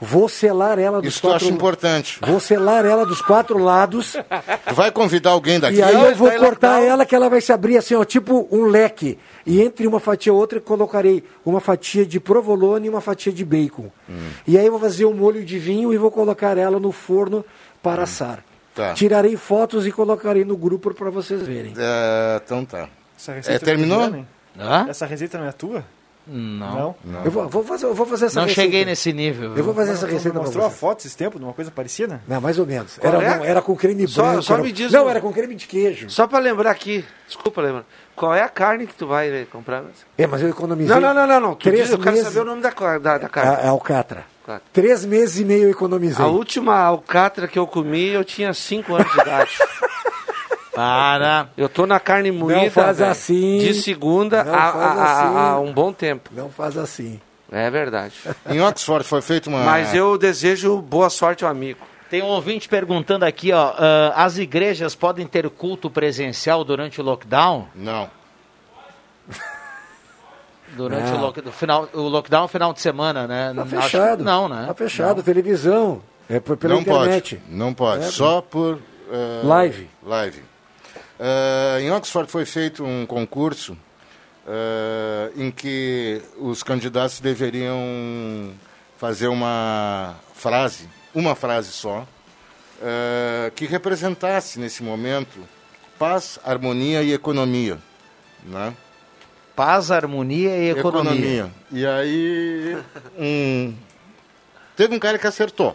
Vou 0.00 0.28
selar 0.28 0.78
ela 0.78 1.00
dos 1.00 1.14
Isso 1.14 1.20
que 1.20 1.26
eu 1.26 1.30
quatro 1.30 1.46
acho 1.46 1.54
importante. 1.54 2.18
Vou 2.20 2.38
selar 2.38 2.84
ela 2.84 3.06
dos 3.06 3.22
quatro 3.22 3.56
lados. 3.58 4.14
Vai 4.74 4.90
convidar 4.90 5.30
alguém 5.30 5.58
daqui? 5.58 5.78
E 5.78 5.82
aí 5.82 5.94
eu 5.94 6.14
vou 6.14 6.30
tá 6.30 6.38
cortar 6.38 6.82
ela 6.82 7.06
que 7.06 7.14
ela 7.14 7.30
vai 7.30 7.40
se 7.40 7.50
abrir 7.52 7.78
assim, 7.78 7.94
ó, 7.94 8.04
tipo 8.04 8.46
um 8.50 8.66
leque. 8.66 9.18
E 9.46 9.62
entre 9.62 9.86
uma 9.86 9.98
fatia 9.98 10.30
e 10.30 10.34
outra 10.34 10.58
eu 10.58 10.62
colocarei 10.62 11.24
uma 11.44 11.60
fatia 11.60 12.04
de 12.04 12.20
provolone 12.20 12.86
e 12.86 12.90
uma 12.90 13.00
fatia 13.00 13.32
de 13.32 13.44
bacon. 13.44 13.90
Hum. 14.08 14.28
E 14.46 14.58
aí 14.58 14.66
eu 14.66 14.72
vou 14.72 14.80
fazer 14.80 15.06
um 15.06 15.14
molho 15.14 15.42
de 15.42 15.58
vinho 15.58 15.92
e 15.92 15.96
vou 15.96 16.10
colocar 16.10 16.58
ela 16.58 16.78
no 16.78 16.92
forno 16.92 17.44
para 17.82 18.02
assar. 18.02 18.44
Tá. 18.74 18.92
Tirarei 18.92 19.36
fotos 19.36 19.86
e 19.86 19.92
colocarei 19.92 20.44
no 20.44 20.56
grupo 20.56 20.92
para 20.92 21.08
vocês 21.08 21.40
verem. 21.40 21.72
É, 21.78 22.40
então 22.44 22.62
tá. 22.66 22.90
Essa 23.16 23.32
É, 23.32 23.34
receita 23.36 23.64
terminou? 23.64 24.26
é? 24.58 24.90
Essa 24.90 25.06
receita 25.06 25.38
não 25.38 25.46
é 25.46 25.52
tua? 25.52 25.82
Não. 26.26 26.94
Eu 27.24 27.30
vou, 27.30 27.48
vou 27.48 27.64
fazer, 27.64 27.86
eu 27.86 27.94
vou 27.94 28.06
fazer 28.06 28.26
essa 28.26 28.40
Não 28.40 28.46
receita. 28.48 28.62
cheguei 28.70 28.84
nesse 28.84 29.12
nível. 29.12 29.56
Eu 29.56 29.62
vou 29.64 29.72
fazer 29.72 29.90
Não, 29.90 29.96
essa 29.98 30.06
receita 30.06 30.30
para 30.32 30.42
mostrou 30.42 30.66
a 30.66 30.70
foto 30.70 31.00
esses 31.00 31.14
tempos 31.14 31.38
de 31.40 31.44
uma 31.46 31.52
coisa 31.52 31.70
parecida? 31.70 32.20
Não, 32.26 32.40
mais 32.40 32.58
ou 32.58 32.66
menos. 32.66 32.98
Era, 33.00 33.22
é? 33.22 33.36
não, 33.38 33.44
era 33.44 33.62
com 33.62 33.76
creme 33.76 34.06
Só- 34.08 34.22
branco. 34.22 34.42
só 34.42 34.54
era- 34.54 34.62
me 34.62 34.72
diz 34.72 34.90
Não, 34.92 35.06
um- 35.06 35.08
era 35.10 35.20
com 35.20 35.32
creme 35.32 35.54
de 35.54 35.66
queijo. 35.66 36.10
Só 36.10 36.26
para 36.26 36.38
lembrar 36.40 36.70
aqui, 36.70 37.04
desculpa 37.26 37.60
lembrar, 37.62 37.84
qual 38.14 38.34
é 38.34 38.42
a 38.42 38.48
carne 38.48 38.86
que 38.86 38.94
tu 38.94 39.06
vai 39.06 39.28
eh, 39.28 39.46
comprar? 39.50 39.84
É, 40.18 40.26
mas 40.26 40.42
eu 40.42 40.48
economizei. 40.48 40.94
Não, 40.94 41.00
não, 41.00 41.14
não, 41.14 41.26
não, 41.26 41.40
não. 41.40 41.54
Tu 41.54 41.64
Três 41.68 41.82
diz, 41.84 41.92
eu 41.92 41.98
quero 41.98 42.12
meses- 42.16 42.26
saber 42.28 42.40
o 42.40 42.44
nome 42.44 42.62
da, 42.62 42.70
da, 42.98 43.18
da 43.18 43.28
carne. 43.28 43.50
A, 43.50 43.54
a 43.54 43.68
alcatra. 43.70 44.24
Claro. 44.44 44.62
Três 44.72 45.04
meses 45.04 45.38
e 45.40 45.44
meio 45.44 45.64
eu 45.64 45.70
economizei. 45.70 46.24
A 46.24 46.28
última 46.28 46.76
alcatra 46.78 47.48
que 47.48 47.58
eu 47.58 47.66
comi, 47.66 48.08
eu 48.08 48.24
tinha 48.24 48.52
5 48.54 48.94
anos 48.94 49.12
de 49.12 49.20
idade. 49.20 49.50
Para. 50.76 51.48
Eu 51.56 51.68
tô 51.68 51.86
na 51.86 51.98
carne 51.98 52.30
moída. 52.30 52.60
Não 52.62 52.70
faz 52.70 52.98
velho, 52.98 53.10
assim. 53.10 53.58
De 53.58 53.74
segunda 53.74 54.44
Não 54.44 54.54
a, 54.54 54.72
faz 54.72 54.76
a- 54.76 55.02
a- 55.02 55.12
assim. 55.28 55.36
a 55.38 55.58
um 55.60 55.72
bom 55.72 55.92
tempo. 55.92 56.30
Não 56.32 56.48
faz 56.50 56.76
assim. 56.76 57.20
É 57.50 57.70
verdade. 57.70 58.14
Em 58.50 58.60
Oxford 58.60 59.04
foi 59.06 59.22
feita 59.22 59.48
uma. 59.48 59.60
Mas 59.64 59.94
eu 59.94 60.18
desejo 60.18 60.80
boa 60.82 61.08
sorte 61.08 61.44
ao 61.44 61.50
amigo. 61.50 61.80
Tem 62.10 62.22
um 62.22 62.26
ouvinte 62.26 62.68
perguntando 62.68 63.24
aqui, 63.24 63.52
ó, 63.52 63.72
ah, 63.76 64.12
as 64.16 64.38
igrejas 64.38 64.94
podem 64.94 65.26
ter 65.26 65.48
culto 65.50 65.90
presencial 65.90 66.62
durante 66.64 67.00
o 67.00 67.04
lockdown? 67.04 67.66
Não. 67.74 68.08
Durante 70.76 71.10
Não. 71.10 71.18
o, 71.18 71.20
lock, 71.20 71.40
o 71.40 71.52
final, 71.52 71.88
o 71.94 72.00
lockdown 72.02 72.42
é 72.42 72.44
o 72.44 72.48
final 72.48 72.72
de 72.72 72.80
semana, 72.80 73.26
né? 73.26 73.52
Tá 73.54 73.62
Acho- 73.62 73.70
fechado. 73.82 74.24
Não, 74.24 74.48
né? 74.48 74.64
Tá 74.66 74.74
fechado, 74.74 75.22
televisão. 75.22 76.02
É 76.28 76.40
por, 76.40 76.56
pela 76.56 76.74
não 76.74 76.80
internet. 76.82 77.36
pode, 77.36 77.54
não 77.56 77.72
pode. 77.72 78.04
É, 78.04 78.08
Só 78.08 78.40
por... 78.42 78.78
eh, 79.10 79.40
Live. 79.44 79.88
Live. 80.04 80.42
Eh, 81.18 81.78
em 81.82 81.90
Oxford 81.90 82.30
foi 82.30 82.44
feito 82.44 82.84
um 82.84 83.06
concurso 83.06 83.76
eh, 84.46 85.30
em 85.36 85.50
que 85.50 86.20
os 86.38 86.62
candidatos 86.62 87.20
deveriam 87.20 88.52
fazer 88.98 89.28
uma 89.28 90.14
frase, 90.34 90.88
uma 91.14 91.34
frase 91.34 91.72
só, 91.72 92.06
eh, 92.82 93.50
que 93.56 93.66
representasse 93.66 94.60
nesse 94.60 94.82
momento 94.82 95.40
paz, 95.98 96.38
harmonia 96.44 97.02
e 97.02 97.12
economia. 97.12 97.78
Né? 98.44 98.74
Paz, 99.54 99.90
harmonia 99.90 100.56
e 100.58 100.70
economia. 100.70 101.50
E 101.72 101.86
aí, 101.86 102.76
um... 103.18 103.74
teve 104.76 104.94
um 104.94 104.98
cara 104.98 105.18
que 105.18 105.26
acertou. 105.26 105.74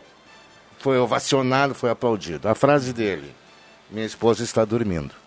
Foi 0.77 0.97
ovacionado, 0.99 1.73
foi 1.73 1.89
aplaudido. 1.89 2.47
A 2.47 2.55
frase 2.55 2.93
dele: 2.93 3.33
Minha 3.89 4.05
esposa 4.05 4.43
está 4.43 4.63
dormindo. 4.63 5.20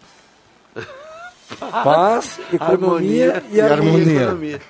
Paz, 1.84 2.40
economia 2.52 3.42
e 3.50 3.60
harmonia. 3.60 4.60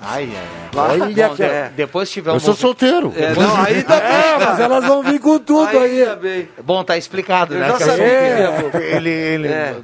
Ai, 0.00 0.28
ai, 0.34 0.36
ai. 0.36 0.70
Olha 1.02 1.28
Bom, 1.28 1.34
que- 1.36 1.42
de- 1.48 1.68
Depois 1.76 2.10
tiver 2.10 2.30
Eu 2.30 2.34
um 2.34 2.40
sou 2.40 2.48
movi- 2.50 2.60
solteiro. 2.60 3.12
É, 3.16 3.28
Depois- 3.28 3.46
não, 3.46 3.56
aí 3.62 3.82
tá 3.84 3.94
É, 3.96 4.36
mas 4.44 4.60
elas 4.60 4.84
vão 4.84 5.02
vir 5.02 5.20
com 5.20 5.38
tudo 5.38 5.78
aí. 5.78 6.48
Bom, 6.62 6.82
tá 6.84 6.96
explicado, 6.96 7.54
Eu 7.54 7.60
né? 7.60 7.68
já 7.68 7.78
sabia. 7.78 8.60
gente- 8.60 8.76
Ele, 8.84 9.10
ele 9.10 9.48
É. 9.48 9.76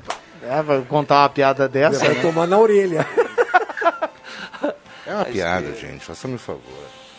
é, 0.42 0.62
vai 0.62 0.80
contar 0.82 1.22
uma 1.22 1.28
piada 1.28 1.68
dessa. 1.68 2.00
Vai 2.00 2.14
né? 2.14 2.20
tomar 2.22 2.46
na 2.46 2.58
orelha. 2.58 3.06
É 5.06 5.14
uma 5.14 5.24
piada, 5.24 5.72
gente. 5.74 6.04
Faça-me 6.04 6.34
um 6.34 6.38
favor. 6.38 6.60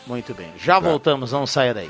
Muito 0.05 0.33
bem. 0.33 0.51
Já 0.57 0.79
voltamos, 0.79 1.31
não 1.31 1.45
saia 1.47 1.73
daí. 1.73 1.89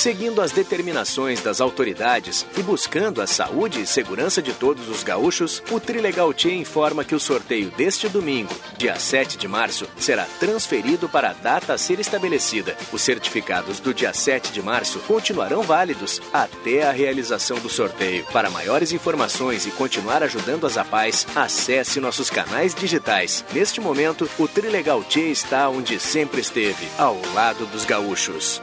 Seguindo 0.00 0.40
as 0.40 0.50
determinações 0.50 1.42
das 1.42 1.60
autoridades 1.60 2.46
e 2.56 2.62
buscando 2.62 3.20
a 3.20 3.26
saúde 3.26 3.82
e 3.82 3.86
segurança 3.86 4.40
de 4.40 4.54
todos 4.54 4.88
os 4.88 5.02
gaúchos, 5.02 5.62
o 5.70 5.78
Trilegal 5.78 6.32
Tia 6.32 6.54
informa 6.54 7.04
que 7.04 7.14
o 7.14 7.20
sorteio 7.20 7.70
deste 7.72 8.08
domingo, 8.08 8.50
dia 8.78 8.98
7 8.98 9.36
de 9.36 9.46
março, 9.46 9.86
será 9.98 10.24
transferido 10.38 11.06
para 11.06 11.28
a 11.28 11.32
data 11.34 11.74
a 11.74 11.78
ser 11.78 12.00
estabelecida. 12.00 12.78
Os 12.90 13.02
certificados 13.02 13.78
do 13.78 13.92
dia 13.92 14.14
7 14.14 14.50
de 14.52 14.62
março 14.62 15.00
continuarão 15.00 15.62
válidos 15.62 16.18
até 16.32 16.88
a 16.88 16.92
realização 16.92 17.58
do 17.58 17.68
sorteio. 17.68 18.24
Para 18.32 18.48
maiores 18.48 18.92
informações 18.92 19.66
e 19.66 19.70
continuar 19.70 20.22
ajudando 20.22 20.66
as 20.66 20.78
APAES, 20.78 21.26
acesse 21.36 22.00
nossos 22.00 22.30
canais 22.30 22.74
digitais. 22.74 23.44
Neste 23.52 23.82
momento, 23.82 24.26
o 24.38 24.48
Trilegal 24.48 25.04
Tia 25.04 25.28
está 25.28 25.68
onde 25.68 26.00
sempre 26.00 26.40
esteve, 26.40 26.88
ao 26.96 27.20
lado 27.34 27.66
dos 27.66 27.84
gaúchos. 27.84 28.62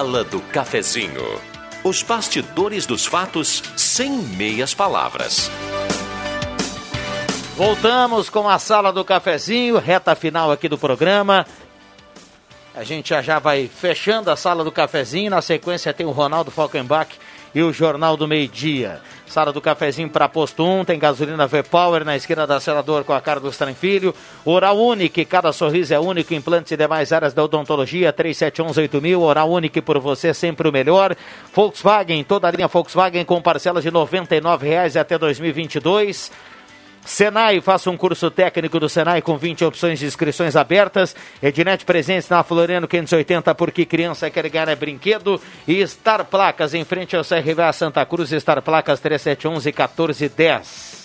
Sala 0.00 0.24
do 0.24 0.40
Cafezinho. 0.40 1.38
Os 1.84 2.02
bastidores 2.02 2.86
dos 2.86 3.04
fatos 3.04 3.62
sem 3.76 4.10
meias 4.10 4.72
palavras. 4.72 5.50
Voltamos 7.54 8.30
com 8.30 8.48
a 8.48 8.58
sala 8.58 8.94
do 8.94 9.04
cafezinho, 9.04 9.76
reta 9.76 10.14
final 10.14 10.50
aqui 10.50 10.70
do 10.70 10.78
programa. 10.78 11.46
A 12.74 12.82
gente 12.82 13.10
já 13.10 13.20
já 13.20 13.38
vai 13.38 13.68
fechando 13.68 14.30
a 14.30 14.36
sala 14.36 14.64
do 14.64 14.72
cafezinho. 14.72 15.30
Na 15.30 15.42
sequência 15.42 15.92
tem 15.92 16.06
o 16.06 16.12
Ronaldo 16.12 16.50
Falkenbach 16.50 17.10
e 17.54 17.62
o 17.62 17.70
Jornal 17.70 18.16
do 18.16 18.26
Meio 18.26 18.48
Dia. 18.48 19.02
Sala 19.30 19.52
do 19.52 19.60
cafezinho 19.60 20.10
para 20.10 20.28
posto 20.28 20.64
1, 20.64 20.86
tem 20.86 20.98
gasolina 20.98 21.46
V-Power 21.46 22.04
na 22.04 22.16
esquina 22.16 22.48
da 22.48 22.58
Senador 22.58 23.04
com 23.04 23.12
a 23.12 23.20
cara 23.20 23.38
do 23.38 23.52
Filho. 23.76 24.12
Oral 24.44 24.76
Unique, 24.76 25.24
cada 25.24 25.52
sorriso 25.52 25.94
é 25.94 26.00
único, 26.00 26.34
implantes 26.34 26.72
e 26.72 26.76
demais 26.76 27.12
áreas 27.12 27.32
da 27.32 27.44
odontologia, 27.44 28.12
3711-8000. 28.12 29.20
Oral 29.20 29.48
Unique 29.48 29.80
por 29.80 30.00
você, 30.00 30.34
sempre 30.34 30.68
o 30.68 30.72
melhor. 30.72 31.14
Volkswagen, 31.54 32.24
toda 32.24 32.48
a 32.48 32.50
linha 32.50 32.66
Volkswagen 32.66 33.24
com 33.24 33.40
parcelas 33.40 33.84
de 33.84 33.90
R$ 33.90 33.94
99,00 33.94 35.00
até 35.00 35.16
2022. 35.16 36.32
Senai, 37.04 37.60
faça 37.60 37.90
um 37.90 37.96
curso 37.96 38.30
técnico 38.30 38.78
do 38.78 38.88
Senai 38.88 39.22
com 39.22 39.36
20 39.36 39.64
opções 39.64 39.98
de 39.98 40.06
inscrições 40.06 40.54
abertas. 40.54 41.16
Ednet 41.42 41.84
presentes 41.84 42.28
na 42.28 42.42
Floriano 42.42 42.86
580, 42.86 43.54
porque 43.54 43.86
criança 43.86 44.30
quer 44.30 44.48
ganhar 44.48 44.68
é 44.68 44.76
brinquedo. 44.76 45.40
E 45.66 45.86
Star 45.86 46.24
Placas, 46.24 46.74
em 46.74 46.84
frente 46.84 47.16
ao 47.16 47.24
CRVA 47.24 47.72
Santa 47.72 48.04
Cruz, 48.04 48.30
Star 48.30 48.60
Placas 48.62 49.00
3711 49.00 49.66
1410. 49.66 51.00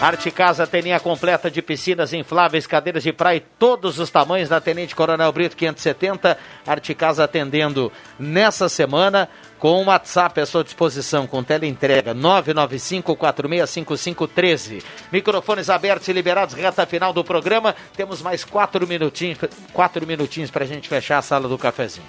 Arte 0.00 0.30
Casa 0.30 0.66
Teninha 0.66 0.98
completa 0.98 1.50
de 1.50 1.60
piscinas 1.60 2.14
infláveis, 2.14 2.66
cadeiras 2.66 3.02
de 3.02 3.12
praia, 3.12 3.42
todos 3.58 3.98
os 3.98 4.08
tamanhos 4.08 4.48
da 4.48 4.58
Tenente 4.58 4.96
Coronel 4.96 5.30
Brito 5.30 5.54
570. 5.54 6.38
Arte 6.66 6.94
Casa 6.94 7.24
atendendo 7.24 7.92
nessa 8.18 8.66
semana 8.66 9.28
com 9.60 9.82
o 9.82 9.84
WhatsApp 9.84 10.40
à 10.40 10.46
sua 10.46 10.64
disposição, 10.64 11.26
com 11.26 11.44
teleentrega 11.44 12.14
995-465513. 12.14 14.82
Microfones 15.12 15.68
abertos 15.68 16.08
e 16.08 16.14
liberados, 16.14 16.54
reta 16.54 16.86
final 16.86 17.12
do 17.12 17.22
programa. 17.22 17.76
Temos 17.94 18.22
mais 18.22 18.42
quatro 18.42 18.88
minutinhos, 18.88 19.38
quatro 19.74 20.06
minutinhos 20.06 20.50
para 20.50 20.64
a 20.64 20.66
gente 20.66 20.88
fechar 20.88 21.18
a 21.18 21.22
sala 21.22 21.46
do 21.46 21.58
cafezinho. 21.58 22.08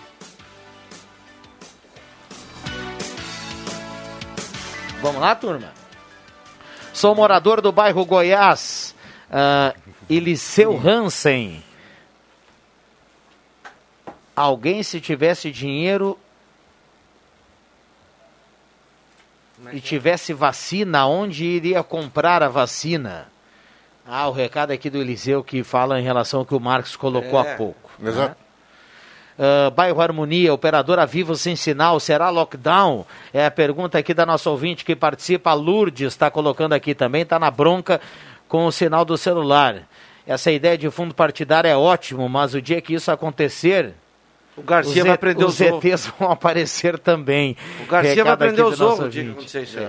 Vamos 5.02 5.20
lá, 5.20 5.36
turma? 5.36 5.74
Sou 6.94 7.14
morador 7.14 7.60
do 7.60 7.74
bairro 7.74 8.06
Goiás, 8.06 8.96
uh, 9.30 9.78
Eliseu 10.10 10.80
Hansen. 10.80 11.62
Alguém, 14.34 14.82
se 14.84 15.02
tivesse 15.02 15.52
dinheiro 15.52 16.18
e 19.74 19.80
tivesse 19.80 20.34
vacina, 20.34 21.06
onde 21.06 21.46
iria 21.46 21.84
comprar 21.84 22.42
a 22.44 22.50
vacina? 22.50 23.28
Ah, 24.06 24.28
o 24.28 24.32
recado 24.32 24.72
aqui 24.72 24.90
do 24.90 24.98
Eliseu 24.98 25.44
que 25.44 25.64
fala 25.64 26.00
em 26.00 26.04
relação 26.04 26.40
ao 26.42 26.46
que 26.46 26.56
o 26.56 26.60
Marcos 26.60 26.96
colocou 26.96 27.40
É, 27.40 27.54
há 27.54 27.56
pouco. 27.56 27.92
exato. 28.04 28.30
né? 28.30 28.36
Ah, 29.40 29.70
bairro 29.70 30.02
Harmonia, 30.02 30.54
operadora 30.54 31.06
Vivo 31.06 31.36
sem 31.36 31.56
sinal, 31.56 32.00
será 32.00 32.30
lockdown? 32.30 33.06
É 33.34 33.46
a 33.46 33.52
pergunta 33.52 33.98
aqui 33.98 34.14
da 34.14 34.26
nossa 34.26 34.50
ouvinte 34.50 34.84
que 34.84 34.96
participa, 34.96 35.52
a 35.52 35.54
Lourdes 35.54 36.14
está 36.14 36.30
colocando 36.30 36.74
aqui 36.74 36.94
também, 36.94 37.22
está 37.22 37.40
na 37.40 37.50
bronca 37.50 38.02
com 38.48 38.66
o 38.66 38.72
sinal 38.72 39.06
do 39.06 39.18
celular. 39.18 39.84
Essa 40.28 40.52
ideia 40.52 40.78
de 40.78 40.90
fundo 40.92 41.16
partidário 41.16 41.68
é 41.68 41.76
ótimo, 41.76 42.28
mas 42.30 42.54
o 42.54 42.62
dia 42.62 42.82
que 42.82 42.94
isso 42.94 43.12
acontecer, 43.12 43.94
O 44.62 44.66
Garcia 44.66 45.02
os 45.02 45.08
vai 45.08 45.16
E- 45.16 45.18
prender 45.18 45.46
os 45.46 45.60
os 45.60 45.68
ovos. 45.68 45.86
ETs 45.86 46.08
vão 46.20 46.32
aparecer 46.32 46.98
também. 47.00 47.56
O 47.84 47.86
Garcia 47.86 48.24
vai 48.24 48.34
Recado 48.34 48.44
aqui 48.44 48.54
prender 48.56 48.66
do 48.66 48.72
os 48.72 48.82
ovos 48.82 49.00
o 49.00 49.04
ouvinte. 49.04 49.32
acontecer 49.32 49.62
isso 49.64 49.80
aí. 49.80 49.88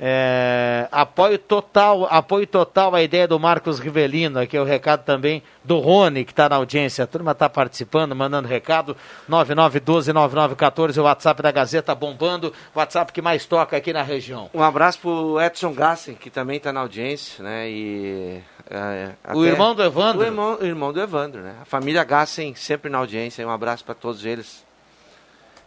É, 0.00 0.86
apoio 0.92 1.36
total, 1.38 2.06
apoio 2.08 2.46
total 2.46 2.94
à 2.94 3.02
ideia 3.02 3.26
do 3.26 3.36
Marcos 3.40 3.80
Rivelino, 3.80 4.38
aqui 4.38 4.56
é 4.56 4.60
o 4.60 4.64
recado 4.64 5.02
também 5.04 5.42
do 5.64 5.80
Rony, 5.80 6.24
que 6.24 6.30
está 6.30 6.48
na 6.48 6.54
audiência. 6.54 7.02
A 7.02 7.06
turma 7.08 7.32
está 7.32 7.48
participando, 7.48 8.14
mandando 8.14 8.46
recado. 8.46 8.96
9912-9914, 9.28 10.98
o 10.98 11.02
WhatsApp 11.02 11.42
da 11.42 11.50
Gazeta 11.50 11.94
bombando, 11.96 12.52
o 12.74 12.78
WhatsApp 12.78 13.12
que 13.12 13.20
mais 13.20 13.44
toca 13.44 13.76
aqui 13.76 13.92
na 13.92 14.02
região. 14.02 14.48
Um 14.54 14.62
abraço 14.62 15.00
pro 15.00 15.40
Edson 15.40 15.72
Gassen, 15.72 16.14
que 16.14 16.30
também 16.30 16.58
está 16.58 16.72
na 16.72 16.80
audiência, 16.80 17.42
né? 17.42 17.68
E, 17.68 18.40
é, 18.70 19.14
O 19.34 19.44
irmão 19.44 19.74
do 19.74 19.82
Evandro? 19.82 20.22
O 20.22 20.24
irmão, 20.24 20.58
o 20.60 20.64
irmão 20.64 20.92
do 20.92 21.00
Evandro, 21.00 21.40
né? 21.40 21.56
A 21.62 21.64
família 21.64 22.04
Gassen 22.04 22.54
sempre 22.54 22.90
na 22.90 22.98
audiência. 22.98 23.46
Um 23.46 23.50
abraço 23.50 23.84
para 23.84 23.94
todos 23.94 24.24
eles. 24.24 24.64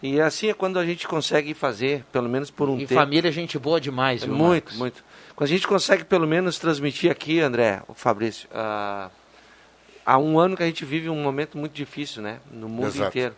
E 0.03 0.19
assim 0.19 0.49
é 0.49 0.53
quando 0.53 0.80
a 0.80 0.86
gente 0.86 1.07
consegue 1.07 1.53
fazer, 1.53 2.03
pelo 2.11 2.28
menos 2.28 2.49
por 2.49 2.68
um 2.69 2.76
E 2.76 2.88
tempo. 2.88 2.94
família, 2.95 3.30
é 3.30 3.32
gente 3.32 3.60
boa 3.60 3.80
demais, 3.80 4.23
viu, 4.23 4.34
muito, 4.34 4.64
Marcos? 4.65 4.76
muito. 4.78 5.03
Quando 5.36 5.45
a 5.48 5.49
gente 5.53 5.68
consegue 5.68 6.03
pelo 6.03 6.28
menos 6.28 6.57
transmitir 6.57 7.11
aqui, 7.11 7.40
André, 7.40 7.84
o 7.88 7.94
Fabrício, 7.94 8.49
ah, 8.52 9.10
há 10.06 10.18
um 10.18 10.40
ano 10.40 10.57
que 10.57 10.64
a 10.64 10.65
gente 10.65 10.84
vive 10.86 11.07
um 11.10 11.22
momento 11.22 11.56
muito 11.57 11.73
difícil, 11.73 12.22
né? 12.23 12.40
No 12.52 12.68
mundo 12.68 12.88
Exato. 12.88 13.10
inteiro. 13.10 13.36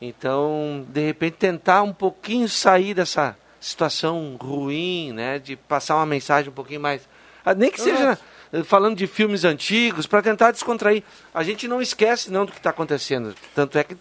Então, 0.00 0.86
de 0.88 1.00
repente, 1.06 1.34
tentar 1.34 1.82
um 1.82 1.92
pouquinho 1.92 2.48
sair 2.48 2.94
dessa 2.94 3.36
situação 3.60 4.36
ruim, 4.40 5.12
né? 5.12 5.40
De 5.40 5.56
passar 5.56 5.96
uma 5.96 6.06
mensagem 6.06 6.50
um 6.50 6.54
pouquinho 6.54 6.80
mais. 6.80 7.08
ah, 7.44 7.54
Nem 7.54 7.70
que 7.70 7.80
seja 7.80 8.12
eh, 8.12 8.18
falando 8.64 8.96
de 8.96 9.06
filmes 9.06 9.44
antigos, 9.44 10.06
para 10.06 10.22
tentar 10.22 10.50
descontrair. 10.52 11.02
A 11.34 11.42
gente 11.42 11.68
não 11.68 11.80
esquece 11.82 12.30
não 12.30 12.44
do 12.46 12.52
que 12.52 12.58
está 12.58 12.70
acontecendo. 12.70 13.34
Tanto 13.54 13.76
é 13.78 13.84
que 13.84 13.96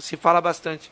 se- 0.00 0.16
fala 0.16 0.40
bastante. 0.40 0.90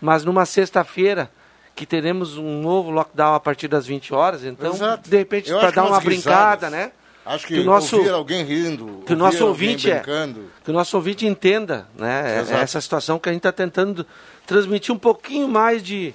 Mas 0.00 0.24
numa 0.24 0.44
sexta-feira, 0.44 1.30
que 1.74 1.86
teremos 1.86 2.36
um 2.36 2.60
novo 2.60 2.90
lockdown 2.90 3.34
a 3.34 3.40
partir 3.40 3.68
das 3.68 3.86
20 3.86 4.12
horas, 4.12 4.44
então, 4.44 4.72
Exato. 4.74 5.08
de 5.08 5.16
repente, 5.16 5.50
para 5.50 5.70
dar 5.70 5.82
que 5.84 5.88
uma 5.88 6.00
brincada, 6.00 6.66
risadas. 6.66 6.70
né? 6.70 6.92
Acho 7.24 7.46
que, 7.46 7.60
o 7.60 7.64
nosso, 7.64 7.96
ouvir 7.98 8.10
alguém 8.10 8.44
rindo, 8.44 9.04
que 9.06 9.12
o 9.12 9.16
nosso 9.16 9.46
ouvinte 9.46 9.88
é, 9.88 10.00
que 10.64 10.70
o 10.70 10.72
nosso 10.74 10.96
ouvinte 10.96 11.24
entenda, 11.24 11.86
né? 11.96 12.40
Exato. 12.40 12.60
Essa 12.60 12.80
situação 12.80 13.16
que 13.16 13.28
a 13.28 13.32
gente 13.32 13.38
está 13.38 13.52
tentando 13.52 14.04
transmitir 14.44 14.92
um 14.92 14.98
pouquinho 14.98 15.46
mais 15.46 15.82
de 15.84 16.12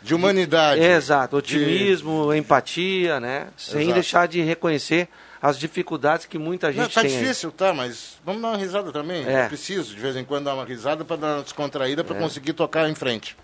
De 0.00 0.14
humanidade. 0.14 0.80
É, 0.80 0.94
exato, 0.96 1.32
de- 1.42 1.56
otimismo, 1.58 2.32
empatia, 2.32 3.20
né? 3.20 3.48
Sem 3.54 3.82
Exato. 3.82 3.94
deixar 3.94 4.26
de 4.28 4.40
reconhecer 4.40 5.08
as 5.40 5.58
dificuldades 5.58 6.26
que 6.26 6.38
muita 6.38 6.72
gente 6.72 6.82
Não, 6.82 6.88
tá 6.88 7.02
tem. 7.02 7.10
aí. 7.10 7.18
difícil, 7.18 7.50
tá, 7.52 7.72
mas 7.74 8.18
vamos 8.24 8.42
dar 8.42 8.48
uma 8.48 8.56
risada 8.56 8.90
também. 8.92 9.24
É. 9.26 9.44
Eu 9.44 9.48
preciso, 9.48 9.94
de 9.94 10.00
vez 10.00 10.16
em 10.16 10.24
quando, 10.24 10.44
dar 10.44 10.54
uma 10.54 10.64
risada 10.64 11.04
para 11.04 11.16
dar 11.16 11.34
uma 11.36 11.42
descontraída, 11.42 12.02
para 12.02 12.16
É. 12.16 12.20
conseguir 12.20 12.52
tocar 12.52 12.88
em 12.88 12.94
frente. 12.94 13.36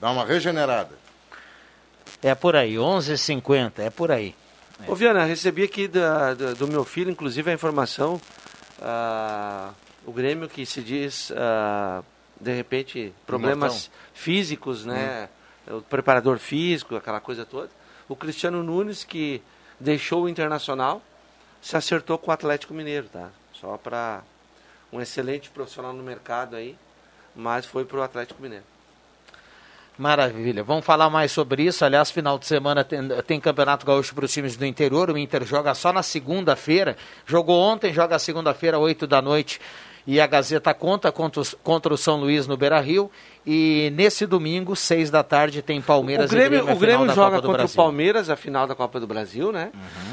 Dar 0.00 0.10
uma 0.10 0.24
regenerada. 0.24 0.98
É 2.22 2.34
por 2.34 2.56
aí, 2.56 2.76
11h50, 2.78 3.80
é 3.82 3.90
por 3.90 4.10
aí. 4.10 4.34
Ô, 4.86 4.94
Viana, 4.94 5.24
recebi 5.24 5.62
aqui 5.62 5.86
da- 5.86 6.32
da- 6.34 6.52
do 6.54 6.66
meu 6.66 6.84
filho, 6.84 7.10
inclusive, 7.10 7.50
a 7.50 7.54
informação. 7.54 8.20
ah, 8.82 9.72
o 10.06 10.12
Grêmio 10.12 10.48
que 10.48 10.64
se 10.64 10.80
diz, 10.82 11.30
ah, 11.36 12.02
de 12.40 12.52
repente, 12.54 13.12
problemas 13.26 13.72
Imortão. 13.86 13.92
físicos, 14.14 14.84
né? 14.86 15.28
O 15.68 15.82
preparador 15.82 16.38
físico, 16.38 16.96
aquela 16.96 17.20
coisa 17.20 17.44
toda. 17.44 17.68
O 18.08 18.16
Cristiano 18.16 18.62
Nunes, 18.62 19.04
que 19.04 19.42
deixou 19.78 20.22
o 20.24 20.28
Internacional, 20.30 21.02
se 21.60 21.76
acertou 21.76 22.18
com 22.18 22.30
o 22.30 22.34
Atlético 22.34 22.72
Mineiro, 22.74 23.08
tá? 23.12 23.28
Só 23.52 23.76
para 23.76 24.22
um 24.92 25.00
excelente 25.00 25.50
profissional 25.50 25.92
no 25.92 26.02
mercado 26.02 26.56
aí, 26.56 26.76
mas 27.36 27.64
foi 27.66 27.84
para 27.84 27.98
o 27.98 28.02
Atlético 28.02 28.42
Mineiro. 28.42 28.64
Maravilha. 29.98 30.64
Vamos 30.64 30.84
falar 30.84 31.10
mais 31.10 31.30
sobre 31.30 31.62
isso. 31.64 31.84
Aliás, 31.84 32.10
final 32.10 32.38
de 32.38 32.46
semana 32.46 32.82
tem, 32.82 33.06
tem 33.26 33.38
Campeonato 33.40 33.84
Gaúcho 33.84 34.14
para 34.14 34.24
os 34.24 34.32
times 34.32 34.56
do 34.56 34.64
interior. 34.64 35.10
O 35.10 35.18
Inter 35.18 35.44
joga 35.44 35.74
só 35.74 35.92
na 35.92 36.02
segunda-feira. 36.02 36.96
Jogou 37.26 37.60
ontem, 37.60 37.92
joga 37.92 38.18
segunda-feira, 38.18 38.78
8 38.78 39.06
da 39.06 39.20
noite. 39.20 39.60
E 40.06 40.18
a 40.18 40.26
Gazeta 40.26 40.72
conta 40.72 41.12
contra, 41.12 41.42
os- 41.42 41.54
contra 41.62 41.92
o 41.92 41.98
São 41.98 42.16
Luís 42.18 42.46
no 42.46 42.56
Beira 42.56 42.80
Rio. 42.80 43.10
E 43.46 43.90
nesse 43.94 44.26
domingo, 44.26 44.76
6 44.76 45.10
da 45.10 45.22
tarde, 45.22 45.62
tem 45.62 45.80
Palmeiras 45.80 46.30
o 46.30 46.34
Grêmio, 46.34 46.58
e 46.58 46.62
Grêmio, 46.62 46.76
o 46.76 46.78
Grêmio 46.78 47.00
final 47.00 47.06
da 47.06 47.14
joga 47.14 47.36
contra 47.36 47.48
o 47.48 47.52
Brasil. 47.54 47.80
Uhum. 47.80 47.86
Palmeiras, 47.86 48.30
a 48.30 48.36
final 48.36 48.66
da 48.66 48.74
Copa 48.74 49.00
do 49.00 49.06
Brasil, 49.06 49.50
né? 49.50 49.70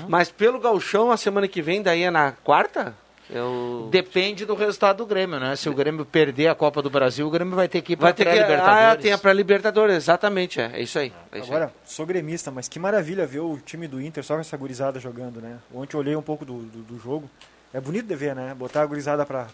Mas 0.08 0.32
pelo 0.32 0.60
Gauchão, 0.60 1.12
a 1.12 1.18
semana 1.18 1.48
que 1.48 1.62
vem, 1.62 1.82
daí 1.82 2.04
é 2.04 2.12
na 2.12 2.32
quarta? 2.32 2.96
Eu... 3.30 3.90
Depende 3.92 4.46
do 4.46 4.56
resultado 4.56 4.98
do 4.98 5.06
Grêmio, 5.06 5.38
né? 5.40 5.56
Se 5.58 5.68
o 5.68 5.74
Grêmio 5.74 6.06
perder 6.06 6.48
a 6.48 6.56
Copa 6.56 6.82
do 6.82 6.90
Brasil, 6.90 7.28
o 7.28 7.30
Grêmio 7.30 7.56
vai 7.56 7.68
ter 7.68 7.82
que 7.82 7.94
ir 7.94 7.96
para 7.98 8.10
a 8.10 8.14
ter 8.14 8.24
que... 8.24 8.40
Ah, 8.40 8.96
tem 8.96 9.12
a 9.12 9.18
pré-Libertadores, 9.18 9.96
exatamente, 9.98 10.62
é, 10.62 10.72
é 10.74 10.82
isso 10.82 10.98
aí. 10.98 11.12
é 11.32 11.40
isso 11.40 11.52
aí. 11.52 11.58
Agora, 11.58 11.74
sou 11.84 12.06
gremista, 12.06 12.50
mas 12.50 12.70
que 12.70 12.80
maravilha 12.80 13.28
ver 13.28 13.42
o 13.42 13.58
time 13.58 13.86
do 13.88 14.02
Inter 14.02 14.24
só 14.24 14.36
com 14.36 14.40
essa 14.40 14.56
gurizada 14.56 14.98
jogando, 15.00 15.42
né? 15.42 15.58
Ontem 15.74 15.98
eu 15.98 16.00
olhei 16.00 16.16
um 16.16 16.22
pouco 16.22 16.46
do, 16.46 16.60
do, 16.60 16.80
do 16.84 17.00
jogo. 17.00 17.30
É 17.74 17.82
bonito 17.82 18.08
de 18.08 18.16
ver, 18.16 18.34
né? 18.34 18.56
Botar 18.58 18.82
a 18.82 18.86
gurizada 18.86 19.26
pra 19.26 19.48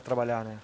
trabalhar, 0.00 0.44
né? 0.44 0.56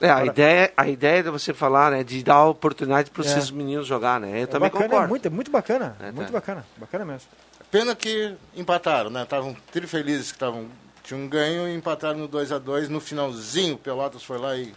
É, 0.00 0.10
a 0.10 0.24
ideia, 0.24 0.72
a 0.76 0.88
ideia 0.88 1.22
de 1.24 1.30
você 1.30 1.52
falar, 1.52 1.90
né, 1.90 2.04
de 2.04 2.22
dar 2.22 2.34
a 2.36 2.46
oportunidade 2.46 3.10
para 3.10 3.24
É. 3.24 3.26
esses 3.26 3.50
meninos 3.50 3.86
jogar, 3.86 4.20
né? 4.20 4.30
Eu 4.40 4.42
É 4.44 4.46
também 4.46 4.70
bacana, 4.70 4.84
concordo. 4.88 5.04
É 5.04 5.08
muito, 5.08 5.26
é 5.26 5.30
muito 5.30 5.50
bacana, 5.50 5.96
É, 6.00 6.12
muito 6.12 6.26
tá. 6.28 6.32
bacana, 6.32 6.66
bacana 6.76 7.04
mesmo. 7.04 7.28
Pena 7.70 7.94
que 7.96 8.34
empataram, 8.56 9.10
né? 9.10 9.22
Estavam 9.24 9.56
trifelizes 9.72 10.30
que 10.30 10.36
estavam 10.36 10.68
tinham 11.02 11.26
ganho 11.26 11.66
e 11.68 11.74
empataram 11.74 12.18
no 12.18 12.28
2 12.28 12.52
a 12.52 12.58
2 12.58 12.88
No 12.88 13.00
finalzinho, 13.00 13.74
o 13.74 13.78
Pelotas 13.78 14.22
foi 14.22 14.38
lá 14.38 14.56
e 14.56 14.72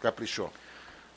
caprichou. 0.00 0.52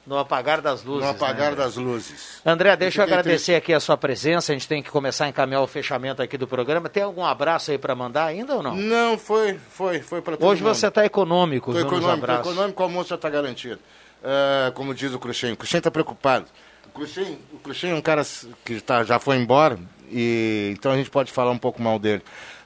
No 0.05 0.17
apagar 0.17 0.61
das 0.61 0.83
luzes. 0.83 1.03
No 1.03 1.11
apagar 1.11 1.51
né? 1.51 1.57
das 1.57 1.75
luzes. 1.75 2.41
André, 2.43 2.75
deixa 2.75 3.01
eu 3.01 3.05
agradecer 3.05 3.53
aqui 3.53 3.71
a 3.71 3.79
sua 3.79 3.95
presença. 3.95 4.51
A 4.51 4.55
gente 4.55 4.67
tem 4.67 4.81
que 4.81 4.89
começar 4.89 5.25
a 5.25 5.29
encaminhar 5.29 5.61
o 5.61 5.67
fechamento 5.67 6.21
aqui 6.21 6.37
do 6.37 6.47
programa. 6.47 6.89
Tem 6.89 7.03
algum 7.03 7.23
abraço 7.23 7.69
aí 7.69 7.77
para 7.77 7.93
mandar 7.93 8.25
ainda 8.25 8.55
ou 8.55 8.63
não? 8.63 8.75
Não, 8.75 9.17
foi, 9.17 9.59
foi, 9.69 9.99
foi 10.01 10.21
para 10.21 10.37
todo 10.37 10.49
Hoje 10.49 10.63
mundo. 10.63 10.73
você 10.73 10.87
está 10.87 11.05
econômico, 11.05 11.71
Tô 11.71 11.77
viu, 11.77 11.87
econômico, 11.87 12.27
tô 12.27 12.33
econômico, 12.33 12.81
o 12.81 12.85
almoço 12.85 13.09
já 13.09 13.15
está 13.15 13.29
garantido. 13.29 13.79
Ah, 14.23 14.71
como 14.73 14.93
diz 14.93 15.13
o 15.13 15.19
Cruxem, 15.19 15.53
o 15.53 15.57
Cruxem 15.57 15.77
está 15.79 15.91
preocupado. 15.91 16.45
O 16.87 17.59
Cruxem, 17.59 17.91
é 17.91 17.95
um 17.95 18.01
cara 18.01 18.23
que 18.65 18.81
tá, 18.81 19.03
já 19.03 19.17
foi 19.19 19.37
embora, 19.37 19.79
e 20.09 20.73
então 20.73 20.91
a 20.91 20.97
gente 20.97 21.09
pode 21.09 21.31
falar 21.31 21.51
um 21.51 21.57
pouco 21.57 21.81
mal 21.81 21.97
dele. 21.97 22.21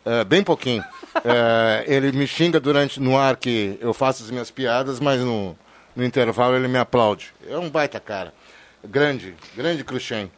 Ah, 0.05 0.23
bem 0.23 0.43
pouquinho. 0.43 0.83
Ah, 1.15 1.83
ele 1.85 2.11
me 2.11 2.27
xinga 2.27 2.59
durante 2.59 2.99
no 2.99 3.17
ar 3.17 3.35
que 3.35 3.77
eu 3.81 3.93
faço 3.93 4.23
as 4.23 4.31
minhas 4.31 4.51
piadas, 4.51 4.99
mas 4.99 5.21
no, 5.21 5.55
no 5.95 6.03
intervalo 6.03 6.55
ele 6.55 6.67
me 6.67 6.77
aplaude. 6.77 7.33
É 7.49 7.57
um 7.57 7.69
baita 7.69 7.99
cara. 7.99 8.33
Grande, 8.83 9.33
grande 9.55 9.83
Cruxem. 9.83 10.31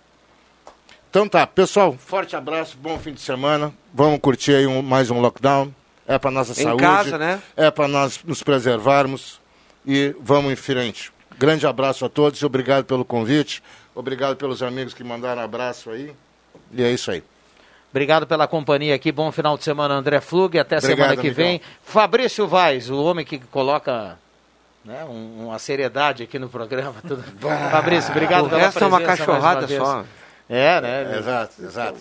Então 1.10 1.28
tá, 1.28 1.48
pessoal, 1.48 1.96
forte 1.98 2.36
abraço, 2.36 2.78
bom 2.78 2.98
fim 3.00 3.14
de 3.14 3.22
semana. 3.22 3.74
Vamos 3.94 4.20
curtir 4.20 4.54
aí 4.54 4.68
um- 4.68 4.82
mais 4.82 5.10
um 5.10 5.20
lockdown. 5.20 5.74
É 6.08 6.18
para 6.18 6.32
nossa 6.32 6.52
Em 6.54 6.64
saúde. 6.64 6.84
casa, 6.84 7.18
né? 7.18 7.42
É 7.56 7.70
para 7.72 7.88
nós 7.88 8.20
nos 8.24 8.42
preservarmos 8.44 9.40
e 9.86 10.16
vamos 10.22 10.52
em 10.52 10.56
frente. 10.56 11.12
Grande 11.38 11.66
abraço 11.68 12.06
a 12.06 12.10
todos, 12.10 12.42
obrigado 12.44 12.86
pelo 12.86 13.04
convite, 13.04 13.62
obrigado 13.94 14.36
pelos 14.38 14.64
amigos 14.64 14.94
que 14.94 15.04
mandaram 15.04 15.42
abraço 15.42 15.90
aí. 15.90 16.14
E 16.72 16.84
é 16.84 16.92
isso 16.92 17.12
aí. 17.12 17.24
Obrigado 17.90 18.28
pela 18.28 18.48
companhia 18.48 18.94
aqui. 18.96 19.12
Bom 19.12 19.32
final 19.32 19.58
de 19.58 19.64
semana, 19.64 19.96
André 19.96 20.20
Flug. 20.22 20.58
Até 20.60 20.78
Obrigado, 20.78 20.98
semana 20.98 21.14
que 21.22 21.28
amigão. 21.28 21.46
vem. 21.46 21.62
Fabrício 21.84 22.48
Vaz, 22.48 22.90
o 22.90 23.02
homem 23.04 23.26
que 23.26 23.40
coloca 23.40 24.18
né, 24.88 25.04
um- 25.06 25.48
uma 25.48 25.60
seriedade 25.60 26.24
aqui 26.24 26.40
no 26.40 26.50
programa. 26.50 26.96
Tudo. 27.08 27.24
Fabrício, 27.72 28.12
obrigado 28.12 28.46
O 28.46 28.50
pela 28.50 28.62
resto 28.62 28.84
é 28.84 28.88
uma 28.88 28.98
presença 28.98 29.26
cachorrada 29.26 29.68
vez. 29.68 29.82
só. 29.82 30.04
É, 30.50 30.82
né? 30.82 31.18
Exato, 31.18 31.54
exato. 31.64 32.00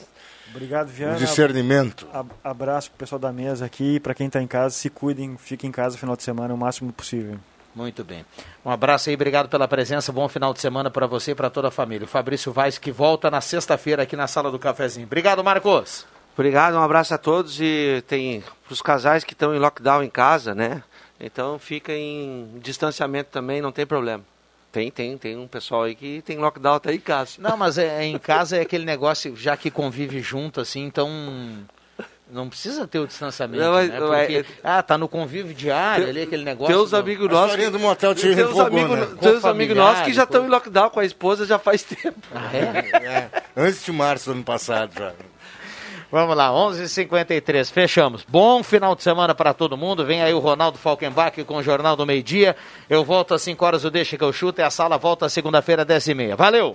Obrigado, 0.51 0.87
Viana. 0.89 1.17
O 1.17 1.19
discernimento. 1.19 2.07
Ab- 2.13 2.31
Abraço 2.45 2.91
pro 2.91 2.99
pessoal 2.99 3.19
da 3.19 3.33
mesa 3.33 3.65
aqui. 3.67 3.99
Para 3.99 4.15
quem 4.15 4.29
está 4.29 4.41
em 4.41 4.47
casa, 4.47 4.71
se 4.75 4.89
cuidem, 4.89 5.37
fiquem 5.37 5.69
em 5.69 5.73
casa 5.73 5.95
no 5.97 5.99
final 5.99 6.17
de 6.17 6.23
semana 6.23 6.55
o 6.55 6.57
máximo 6.57 6.93
possível. 6.93 7.37
Muito 7.75 8.03
bem. 8.05 8.25
Um 8.65 8.71
abraço 8.71 9.11
aí, 9.11 9.15
obrigado 9.17 9.49
pela 9.49 9.67
presença. 9.69 10.11
Bom 10.13 10.27
final 10.29 10.55
de 10.55 10.61
semana 10.61 10.91
para 10.91 11.07
você 11.07 11.33
e 11.33 11.35
para 11.35 11.51
toda 11.51 11.69
a 11.69 11.71
família. 11.71 12.05
O 12.07 12.09
Fabrício 12.09 12.53
Vaz 12.53 12.79
que 12.79 12.91
volta 12.93 13.31
na 13.31 13.41
sexta-feira 13.41 14.05
aqui 14.05 14.17
na 14.17 14.27
sala 14.27 14.51
do 14.51 14.59
cafezinho. 14.59 15.07
Obrigado, 15.07 15.43
Marcos. 15.45 16.07
Obrigado, 16.35 16.75
um 16.77 16.83
abraço 16.83 17.13
a 17.13 17.19
todos 17.19 17.61
e 17.61 18.03
tem 18.07 18.43
os 18.71 18.81
casais 18.81 19.25
que 19.25 19.33
estão 19.33 19.55
em 19.55 19.59
lockdown 19.59 20.03
em 20.03 20.09
casa, 20.11 20.55
né? 20.55 20.83
Então 21.19 21.59
fica 21.59 21.93
em 21.93 22.59
distanciamento 22.63 23.31
também, 23.31 23.61
não 23.61 23.73
tem 23.73 23.87
problema. 23.87 24.23
Tem, 24.71 24.91
tem, 24.91 25.17
tem 25.17 25.37
um 25.39 25.47
pessoal 25.47 25.85
aí 25.85 25.95
que 25.95 26.21
tem 26.23 26.37
lockdown 26.37 26.75
até 26.75 26.93
em 26.93 27.01
casa. 27.01 27.33
Não, 27.39 27.57
mas 27.57 27.79
é, 27.79 28.05
em 28.05 28.19
casa 28.19 28.59
é 28.59 28.61
aquele 28.61 28.85
negócio, 28.85 29.35
já 29.35 29.57
que 29.57 29.71
convive 29.71 30.21
junto, 30.21 30.61
assim, 30.61 30.85
então 30.85 31.09
não 32.31 32.49
precisa 32.51 32.87
ter 32.87 32.99
o 32.99 33.07
distanciamento, 33.07 33.63
Não, 33.63 33.73
mas- 33.73 33.89
né? 33.89 33.99
Porque, 33.99 34.37
mas- 34.39 34.47
ah, 34.63 34.83
tá 34.83 34.99
no 34.99 35.09
convívio 35.09 35.55
diário 35.55 36.07
ali, 36.09 36.23
aquele 36.23 36.45
negócio. 36.45 36.85
Do- 36.85 36.97
amigos 36.97 37.31
nossos. 37.31 37.71
do 37.71 37.79
motel 37.79 38.15
te 38.15 38.23
tem 38.23 38.33
uns 38.33 38.39
empolgou, 38.51 38.67
amigos, 38.67 38.99
né? 38.99 39.41
Com 39.41 39.49
amigos 39.49 39.77
nossos 39.77 40.05
que 40.05 40.13
já 40.13 40.25
estão 40.25 40.45
em 40.45 40.49
lockdown 40.49 40.91
com 40.91 41.01
a 41.01 41.05
esposa 41.07 41.47
já 41.47 41.59
faz 41.59 41.83
tempo. 41.89 42.19
Ah, 42.35 42.55
é? 42.55 43.31
Antes 43.57 43.83
de 43.83 43.93
março 43.93 44.27
do 44.27 44.33
ano 44.33 44.45
passado 44.45 44.93
já. 44.99 45.15
Vamos 46.11 46.37
lá, 46.37 46.51
11:53 46.51 47.71
fechamos. 47.71 48.25
Bom 48.29 48.63
final 48.63 48.95
de 48.95 49.03
semana 49.03 49.35
para 49.35 49.53
todo 49.53 49.77
mundo. 49.77 50.05
Vem 50.05 50.23
aí 50.23 50.33
o 50.33 50.39
Ronaldo 50.39 50.79
Falkenbach 50.79 51.45
com 51.45 51.57
o 51.57 51.63
Jornal 51.63 51.97
do 51.97 52.07
Meio 52.07 52.23
Dia. 52.23 52.57
Eu 52.89 53.05
volto 53.05 53.35
às 53.35 53.43
5 53.43 53.65
horas, 53.65 53.85
o 53.85 53.91
Deixa 53.91 54.17
que 54.17 54.25
eu 54.25 54.33
chuto. 54.33 54.61
E 54.61 54.65
a 54.65 54.71
sala 54.71 54.97
volta 54.97 55.29
segunda-feira, 55.29 55.85
10h30. 55.85 56.37
Valeu! 56.37 56.75